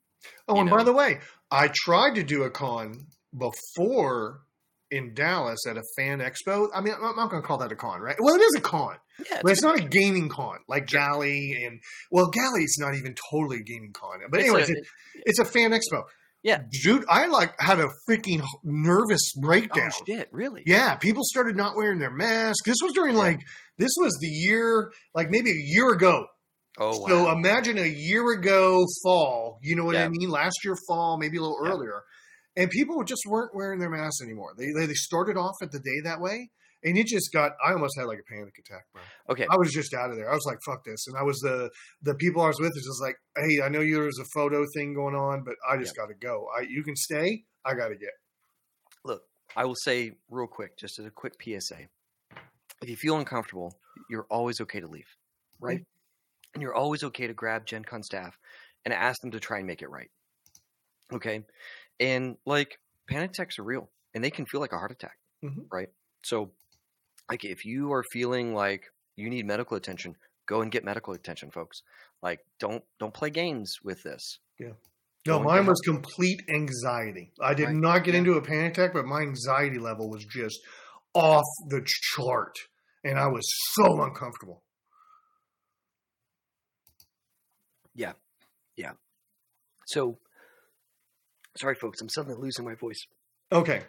Oh, 0.49 0.57
and 0.61 0.70
know. 0.70 0.77
by 0.79 0.83
the 0.83 0.93
way, 0.95 1.20
I 1.51 1.68
tried 1.68 2.14
to 2.14 2.22
do 2.22 2.45
a 2.45 2.51
con 2.51 3.07
before 3.37 4.41
in 4.95 5.15
Dallas 5.15 5.67
at 5.69 5.77
a 5.77 5.83
fan 5.97 6.19
expo. 6.21 6.69
I 6.75 6.81
mean, 6.81 6.95
I'm 6.95 7.17
not 7.17 7.31
going 7.31 7.43
to 7.43 7.47
call 7.47 7.59
that 7.59 7.73
a 7.73 7.77
con, 7.77 8.01
right? 8.01 8.17
Well, 8.19 8.35
it 8.35 8.41
is 8.43 8.55
a 8.57 8.61
con, 8.61 8.97
Yeah, 9.31 9.41
but 9.43 9.53
it's 9.53 9.63
not 9.63 9.79
a 9.79 9.83
gaming 9.83 10.29
con 10.29 10.59
like 10.69 10.87
Gally 10.87 11.65
and 11.65 11.81
well, 12.11 12.29
Gally's 12.29 12.77
not 12.79 12.95
even 12.95 13.15
totally 13.31 13.59
a 13.59 13.63
gaming 13.63 13.93
con. 13.93 14.21
But 14.31 14.41
it's 14.41 14.49
anyways, 14.49 14.71
a- 14.71 14.73
it, 14.73 14.87
it's 15.27 15.39
a 15.39 15.45
fan 15.45 15.73
expo. 15.73 16.03
Yeah. 16.43 16.61
dude, 16.83 17.07
I 17.09 17.27
like 17.29 17.59
had 17.59 17.81
a 17.81 17.89
freaking 18.07 18.43
nervous 18.63 19.33
breakdown. 19.41 19.91
oh 19.95 20.05
shit, 20.07 20.29
really? 20.31 20.63
Yeah, 20.67 20.95
people 20.97 21.23
started 21.25 21.57
not 21.57 21.75
wearing 21.75 21.99
their 21.99 22.11
masks. 22.13 22.63
This 22.67 22.77
was 22.83 22.93
during 22.93 23.15
Yeah. 23.15 23.21
like 23.23 23.41
this 23.79 23.93
was 23.99 24.17
the 24.21 24.29
year, 24.29 24.93
like 25.15 25.31
maybe 25.31 25.51
a 25.51 25.55
year 25.65 25.91
ago. 25.93 26.27
Oh 26.79 26.99
wow. 26.99 27.07
So 27.09 27.31
imagine 27.33 27.79
a 27.79 27.87
year 27.87 28.31
ago 28.33 28.85
fall, 29.03 29.59
you 29.63 29.75
know 29.75 29.85
what 29.85 29.97
I 29.97 30.09
mean? 30.09 30.29
Last 30.29 30.57
year 30.65 30.75
fall, 30.87 31.17
maybe 31.19 31.39
a 31.39 31.41
little 31.41 31.59
Yeah. 31.65 31.71
earlier. 31.71 32.03
And 32.57 32.71
people 32.71 33.03
just 33.05 33.23
weren't 33.27 33.55
wearing 33.55 33.81
their 33.81 33.91
masks 33.91 34.23
anymore. 34.23 34.53
They, 34.57 34.71
they 34.73 34.87
they 34.87 34.95
started 34.95 35.37
off 35.37 35.57
at 35.61 35.73
the 35.73 35.81
day 35.81 36.01
that 36.05 36.21
way, 36.21 36.51
and 36.85 36.97
it 36.97 37.07
just 37.07 37.33
got. 37.33 37.53
I 37.65 37.73
almost 37.73 37.99
had 37.99 38.05
like 38.05 38.19
a 38.21 38.33
panic 38.33 38.55
attack, 38.59 38.85
bro. 38.93 39.03
okay. 39.31 39.47
I 39.51 39.57
was 39.57 39.73
just 39.73 39.93
out 39.95 40.11
of 40.11 40.17
there. 40.17 40.31
I 40.31 40.35
was 40.35 40.45
like, 40.47 40.59
"Fuck 40.65 40.85
this!" 40.85 41.07
And 41.09 41.17
I 41.17 41.23
was 41.23 41.39
the 41.41 41.71
the 42.03 42.15
people 42.15 42.43
I 42.43 42.49
was 42.49 42.61
with 42.61 42.73
is 42.77 42.85
just 42.85 43.03
like, 43.03 43.17
"Hey, 43.37 43.61
I 43.63 43.69
know 43.69 43.81
you 43.81 44.01
there's 44.01 44.21
a 44.21 44.25
photo 44.35 44.65
thing 44.75 44.95
going 44.95 45.15
on, 45.17 45.43
but 45.45 45.55
I 45.69 45.77
just 45.79 45.97
got 45.97 46.07
to 46.07 46.15
go. 46.15 46.47
I 46.57 46.63
you 46.63 46.85
can 46.85 46.95
stay. 46.95 47.43
I 47.65 47.75
got 47.75 47.89
to 47.89 47.97
get." 47.97 48.11
Look, 49.05 49.23
I 49.57 49.65
will 49.65 49.75
say 49.75 50.13
real 50.31 50.47
quick, 50.47 50.77
just 50.77 50.99
as 50.99 51.07
a 51.07 51.11
quick 51.11 51.35
PSA. 51.43 51.89
If 52.83 52.89
you 52.89 52.97
feel 52.97 53.17
uncomfortable, 53.17 53.73
you're 54.09 54.27
always 54.31 54.61
okay 54.61 54.81
to 54.81 54.87
leave, 54.87 55.09
right? 55.61 55.81
And 56.53 56.63
you're 56.63 56.75
always 56.75 57.03
okay 57.03 57.27
to 57.27 57.35
grab 57.35 57.67
Gen 57.67 57.85
Con 57.85 58.03
staff 58.03 58.39
and 58.85 58.93
ask 58.93 59.21
them 59.23 59.31
to 59.33 59.41
try 59.41 59.59
and 59.59 59.67
make 59.67 59.83
it 59.83 59.91
right. 59.91 60.11
Okay? 61.13 61.45
And 62.01 62.37
like 62.45 62.79
panic 63.09 63.31
attacks 63.31 63.59
are 63.59 63.65
real 63.65 63.91
and 64.15 64.23
they 64.23 64.31
can 64.31 64.47
feel 64.47 64.61
like 64.61 64.73
a 64.73 64.79
heart 64.79 64.93
attack, 64.93 65.19
mm-hmm. 65.45 65.63
right? 65.73 65.89
So, 66.25 66.53
like, 67.31 67.45
if 67.45 67.65
you 67.65 67.93
are 67.93 68.05
feeling 68.13 68.55
like 68.55 68.85
you 69.17 69.29
need 69.29 69.47
medical 69.47 69.77
attention, 69.77 70.17
go 70.47 70.63
and 70.63 70.71
get 70.71 70.85
medical 70.85 71.15
attention, 71.15 71.51
folks. 71.51 71.83
Like, 72.23 72.41
don't 72.59 72.83
don't 72.99 73.13
play 73.13 73.31
games 73.31 73.77
with 73.83 74.03
this. 74.03 74.39
Yeah. 74.59 74.73
No, 75.27 75.39
go 75.39 75.45
mine 75.45 75.67
was 75.67 75.81
help. 75.85 76.03
complete 76.03 76.43
anxiety. 76.53 77.33
I 77.41 77.55
did 77.55 77.67
right. 77.67 77.75
not 77.75 78.05
get 78.05 78.15
yeah. 78.15 78.19
into 78.19 78.35
a 78.35 78.43
panic 78.43 78.73
attack, 78.73 78.93
but 78.93 79.07
my 79.07 79.23
anxiety 79.23 79.79
level 79.79 80.11
was 80.11 80.25
just 80.25 80.59
off 81.15 81.45
the 81.69 81.83
chart, 81.85 82.55
and 83.05 83.19
I 83.19 83.27
was 83.27 83.47
so 83.73 84.03
uncomfortable. 84.03 84.63
Yeah, 87.95 88.13
yeah. 88.77 88.93
So 89.87 90.19
sorry, 91.57 91.75
folks, 91.75 92.01
I'm 92.01 92.09
suddenly 92.09 92.37
losing 92.41 92.65
my 92.65 92.75
voice. 92.75 93.01
Okay. 93.53 93.83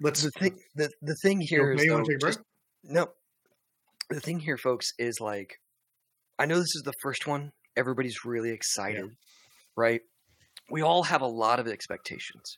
Let's. 0.00 0.22
The 0.22 0.30
thing, 0.32 0.58
the, 0.76 0.90
the 1.02 1.16
thing 1.22 1.40
here 1.40 1.72
is 1.72 1.76
Okay, 1.80 1.84
you 1.86 1.92
wanna 1.92 2.04
though, 2.04 2.08
take 2.08 2.16
a 2.16 2.18
break? 2.20 2.34
just- 2.34 2.44
no. 2.84 3.08
The 4.10 4.20
thing 4.20 4.38
here, 4.40 4.56
folks, 4.56 4.92
is 4.98 5.20
like, 5.20 5.60
I 6.38 6.46
know 6.46 6.56
this 6.56 6.74
is 6.76 6.82
the 6.84 6.94
first 7.02 7.26
one. 7.26 7.52
Everybody's 7.76 8.24
really 8.24 8.50
excited, 8.50 9.04
right? 9.76 10.00
We 10.70 10.82
all 10.82 11.02
have 11.02 11.20
a 11.20 11.26
lot 11.26 11.60
of 11.60 11.66
expectations, 11.68 12.56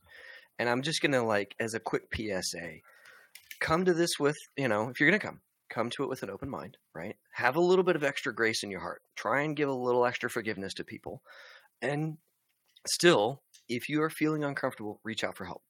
and 0.58 0.68
I'm 0.68 0.82
just 0.82 1.02
gonna 1.02 1.24
like, 1.24 1.54
as 1.58 1.74
a 1.74 1.80
quick 1.80 2.02
PSA, 2.14 2.78
come 3.60 3.84
to 3.84 3.92
this 3.94 4.12
with, 4.20 4.36
you 4.56 4.68
know, 4.68 4.88
if 4.90 5.00
you're 5.00 5.08
gonna 5.10 5.18
come, 5.18 5.40
come 5.70 5.90
to 5.90 6.04
it 6.04 6.08
with 6.08 6.22
an 6.22 6.30
open 6.30 6.48
mind, 6.48 6.76
right? 6.94 7.16
Have 7.34 7.56
a 7.56 7.60
little 7.60 7.84
bit 7.84 7.96
of 7.96 8.04
extra 8.04 8.34
grace 8.34 8.62
in 8.62 8.70
your 8.70 8.80
heart. 8.80 9.02
Try 9.16 9.42
and 9.42 9.56
give 9.56 9.68
a 9.68 9.72
little 9.74 10.04
extra 10.06 10.30
forgiveness 10.30 10.74
to 10.74 10.84
people, 10.84 11.20
and 11.82 12.16
still, 12.86 13.42
if 13.70 13.88
you 13.88 14.02
are 14.02 14.10
feeling 14.10 14.44
uncomfortable, 14.44 15.00
reach 15.04 15.24
out 15.24 15.36
for 15.36 15.46
help, 15.46 15.62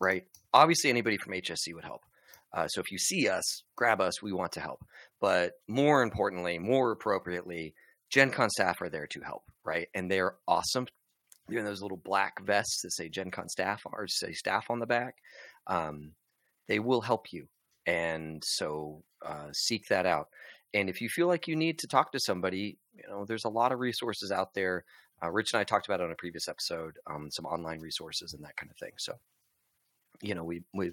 right? 0.00 0.24
Obviously, 0.52 0.90
anybody 0.90 1.16
from 1.16 1.32
HSC 1.32 1.74
would 1.74 1.84
help. 1.84 2.02
Uh, 2.52 2.68
so 2.68 2.80
if 2.80 2.92
you 2.92 2.98
see 2.98 3.28
us, 3.28 3.62
grab 3.74 4.00
us. 4.00 4.22
We 4.22 4.32
want 4.32 4.52
to 4.52 4.60
help. 4.60 4.84
But 5.20 5.54
more 5.66 6.02
importantly, 6.02 6.58
more 6.58 6.92
appropriately, 6.92 7.74
Gen 8.10 8.30
Con 8.30 8.50
staff 8.50 8.82
are 8.82 8.90
there 8.90 9.06
to 9.06 9.20
help, 9.20 9.44
right? 9.64 9.88
And 9.94 10.10
they're 10.10 10.34
awesome. 10.46 10.86
They're 11.48 11.60
in 11.60 11.64
those 11.64 11.80
little 11.80 11.96
black 11.96 12.44
vests 12.44 12.82
that 12.82 12.92
say 12.92 13.08
Gen 13.08 13.30
Con 13.30 13.48
staff 13.48 13.82
or 13.86 14.06
say 14.06 14.32
staff 14.32 14.66
on 14.68 14.78
the 14.78 14.86
back. 14.86 15.16
Um, 15.66 16.12
they 16.68 16.78
will 16.78 17.00
help 17.00 17.32
you. 17.32 17.46
And 17.86 18.42
so 18.44 19.02
uh, 19.24 19.48
seek 19.52 19.88
that 19.88 20.04
out. 20.04 20.28
And 20.74 20.88
if 20.88 21.00
you 21.00 21.08
feel 21.08 21.26
like 21.26 21.48
you 21.48 21.56
need 21.56 21.78
to 21.80 21.86
talk 21.86 22.12
to 22.12 22.20
somebody, 22.20 22.78
you 22.94 23.04
know, 23.08 23.24
there's 23.24 23.44
a 23.44 23.50
lot 23.50 23.72
of 23.72 23.80
resources 23.80 24.30
out 24.30 24.54
there. 24.54 24.84
Uh, 25.22 25.30
Rich 25.30 25.52
and 25.52 25.60
I 25.60 25.64
talked 25.64 25.86
about 25.86 26.00
it 26.00 26.04
on 26.04 26.12
a 26.12 26.16
previous 26.16 26.48
episode, 26.48 26.98
um, 27.08 27.30
some 27.30 27.46
online 27.46 27.80
resources 27.80 28.32
and 28.32 28.42
that 28.44 28.56
kind 28.56 28.70
of 28.70 28.76
thing. 28.76 28.92
So, 28.98 29.14
you 30.20 30.34
know, 30.34 30.44
we 30.44 30.62
we 30.74 30.92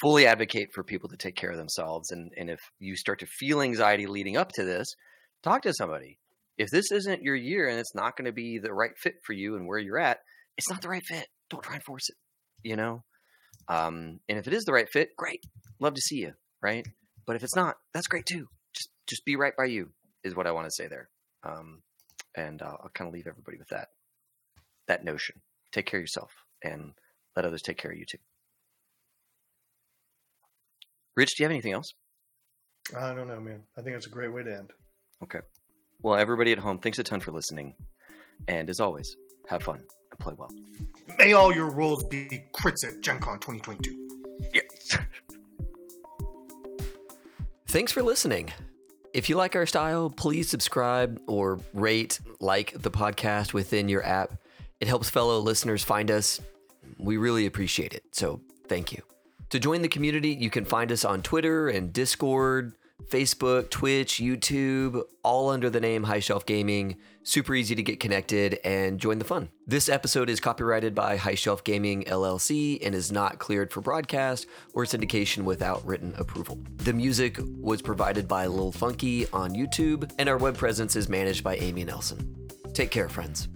fully 0.00 0.26
advocate 0.26 0.68
for 0.74 0.82
people 0.82 1.08
to 1.10 1.16
take 1.16 1.36
care 1.36 1.50
of 1.50 1.56
themselves. 1.56 2.10
And 2.10 2.32
and 2.36 2.50
if 2.50 2.60
you 2.78 2.96
start 2.96 3.20
to 3.20 3.26
feel 3.26 3.60
anxiety 3.60 4.06
leading 4.06 4.36
up 4.36 4.52
to 4.52 4.64
this, 4.64 4.94
talk 5.42 5.62
to 5.62 5.74
somebody. 5.74 6.18
If 6.58 6.70
this 6.70 6.90
isn't 6.92 7.22
your 7.22 7.36
year 7.36 7.68
and 7.68 7.78
it's 7.78 7.94
not 7.94 8.16
going 8.16 8.26
to 8.26 8.32
be 8.32 8.58
the 8.58 8.72
right 8.72 8.96
fit 8.98 9.14
for 9.24 9.32
you 9.32 9.56
and 9.56 9.66
where 9.66 9.78
you're 9.78 9.98
at, 9.98 10.18
it's 10.58 10.68
not 10.68 10.82
the 10.82 10.88
right 10.88 11.04
fit. 11.06 11.26
Don't 11.48 11.62
try 11.62 11.76
and 11.76 11.84
force 11.84 12.08
it. 12.08 12.16
You 12.62 12.76
know. 12.76 13.04
Um, 13.68 14.20
and 14.28 14.38
if 14.38 14.46
it 14.46 14.54
is 14.54 14.64
the 14.64 14.72
right 14.72 14.88
fit, 14.92 15.10
great. 15.16 15.42
Love 15.78 15.94
to 15.94 16.00
see 16.00 16.16
you. 16.16 16.32
Right. 16.60 16.84
But 17.26 17.36
if 17.36 17.44
it's 17.44 17.56
not, 17.56 17.76
that's 17.94 18.08
great 18.08 18.26
too. 18.26 18.46
Just 18.74 18.90
just 19.06 19.24
be 19.24 19.36
right 19.36 19.56
by 19.56 19.66
you 19.66 19.90
is 20.24 20.34
what 20.34 20.46
I 20.46 20.52
want 20.52 20.66
to 20.66 20.72
say 20.72 20.88
there. 20.88 21.08
Um, 21.44 21.82
and 22.36 22.62
uh, 22.62 22.76
I'll 22.82 22.90
kind 22.94 23.08
of 23.08 23.14
leave 23.14 23.26
everybody 23.26 23.58
with 23.58 23.68
that 23.68 23.88
that 24.88 25.04
notion. 25.04 25.40
Take 25.72 25.86
care 25.86 26.00
of 26.00 26.02
yourself 26.02 26.32
and 26.62 26.92
let 27.36 27.44
others 27.44 27.62
take 27.62 27.78
care 27.78 27.92
of 27.92 27.98
you 27.98 28.04
too. 28.06 28.18
Rich, 31.16 31.36
do 31.36 31.42
you 31.42 31.44
have 31.44 31.52
anything 31.52 31.72
else? 31.72 31.94
I 32.96 33.14
don't 33.14 33.28
know, 33.28 33.40
man. 33.40 33.62
I 33.76 33.82
think 33.82 33.96
it's 33.96 34.06
a 34.06 34.10
great 34.10 34.32
way 34.32 34.42
to 34.42 34.56
end. 34.56 34.70
Okay. 35.22 35.40
Well, 36.02 36.16
everybody 36.16 36.52
at 36.52 36.58
home, 36.58 36.78
thanks 36.78 36.98
a 36.98 37.04
ton 37.04 37.20
for 37.20 37.30
listening. 37.30 37.74
And 38.48 38.70
as 38.70 38.80
always, 38.80 39.16
have 39.48 39.62
fun 39.62 39.82
and 40.10 40.18
play 40.18 40.34
well. 40.36 40.50
May 41.18 41.34
all 41.34 41.54
your 41.54 41.70
rolls 41.70 42.04
be 42.04 42.44
crits 42.54 42.84
at 42.86 43.00
Gen 43.00 43.18
Con 43.18 43.38
2022. 43.38 44.08
Thanks 47.68 47.92
for 47.92 48.02
listening. 48.02 48.50
If 49.12 49.28
you 49.28 49.36
like 49.36 49.56
our 49.56 49.66
style, 49.66 50.08
please 50.08 50.48
subscribe 50.48 51.20
or 51.26 51.58
rate, 51.74 52.20
like 52.38 52.80
the 52.80 52.92
podcast 52.92 53.52
within 53.52 53.88
your 53.88 54.06
app. 54.06 54.34
It 54.78 54.86
helps 54.86 55.10
fellow 55.10 55.40
listeners 55.40 55.82
find 55.82 56.10
us. 56.12 56.40
We 56.96 57.16
really 57.16 57.46
appreciate 57.46 57.92
it. 57.92 58.04
So 58.12 58.40
thank 58.68 58.92
you. 58.92 59.02
To 59.50 59.58
join 59.58 59.82
the 59.82 59.88
community, 59.88 60.30
you 60.30 60.48
can 60.48 60.64
find 60.64 60.92
us 60.92 61.04
on 61.04 61.22
Twitter 61.22 61.68
and 61.68 61.92
Discord, 61.92 62.74
Facebook, 63.08 63.70
Twitch, 63.70 64.14
YouTube, 64.14 65.02
all 65.22 65.48
under 65.48 65.70
the 65.70 65.80
name 65.80 66.04
High 66.04 66.20
Shelf 66.20 66.46
Gaming. 66.46 66.96
Super 67.22 67.54
easy 67.54 67.74
to 67.74 67.82
get 67.82 68.00
connected 68.00 68.58
and 68.64 68.98
join 68.98 69.18
the 69.18 69.24
fun. 69.24 69.50
This 69.66 69.88
episode 69.88 70.30
is 70.30 70.40
copyrighted 70.40 70.94
by 70.94 71.16
High 71.16 71.34
Shelf 71.34 71.64
Gaming 71.64 72.04
LLC 72.04 72.84
and 72.84 72.94
is 72.94 73.12
not 73.12 73.38
cleared 73.38 73.72
for 73.72 73.80
broadcast 73.80 74.46
or 74.72 74.84
syndication 74.84 75.44
without 75.44 75.84
written 75.86 76.14
approval. 76.16 76.58
The 76.78 76.92
music 76.92 77.38
was 77.60 77.82
provided 77.82 78.26
by 78.26 78.46
Lil 78.46 78.72
Funky 78.72 79.28
on 79.32 79.52
YouTube, 79.52 80.10
and 80.18 80.28
our 80.28 80.38
web 80.38 80.56
presence 80.56 80.96
is 80.96 81.08
managed 81.08 81.44
by 81.44 81.56
Amy 81.56 81.84
Nelson. 81.84 82.48
Take 82.72 82.90
care, 82.90 83.08
friends. 83.08 83.48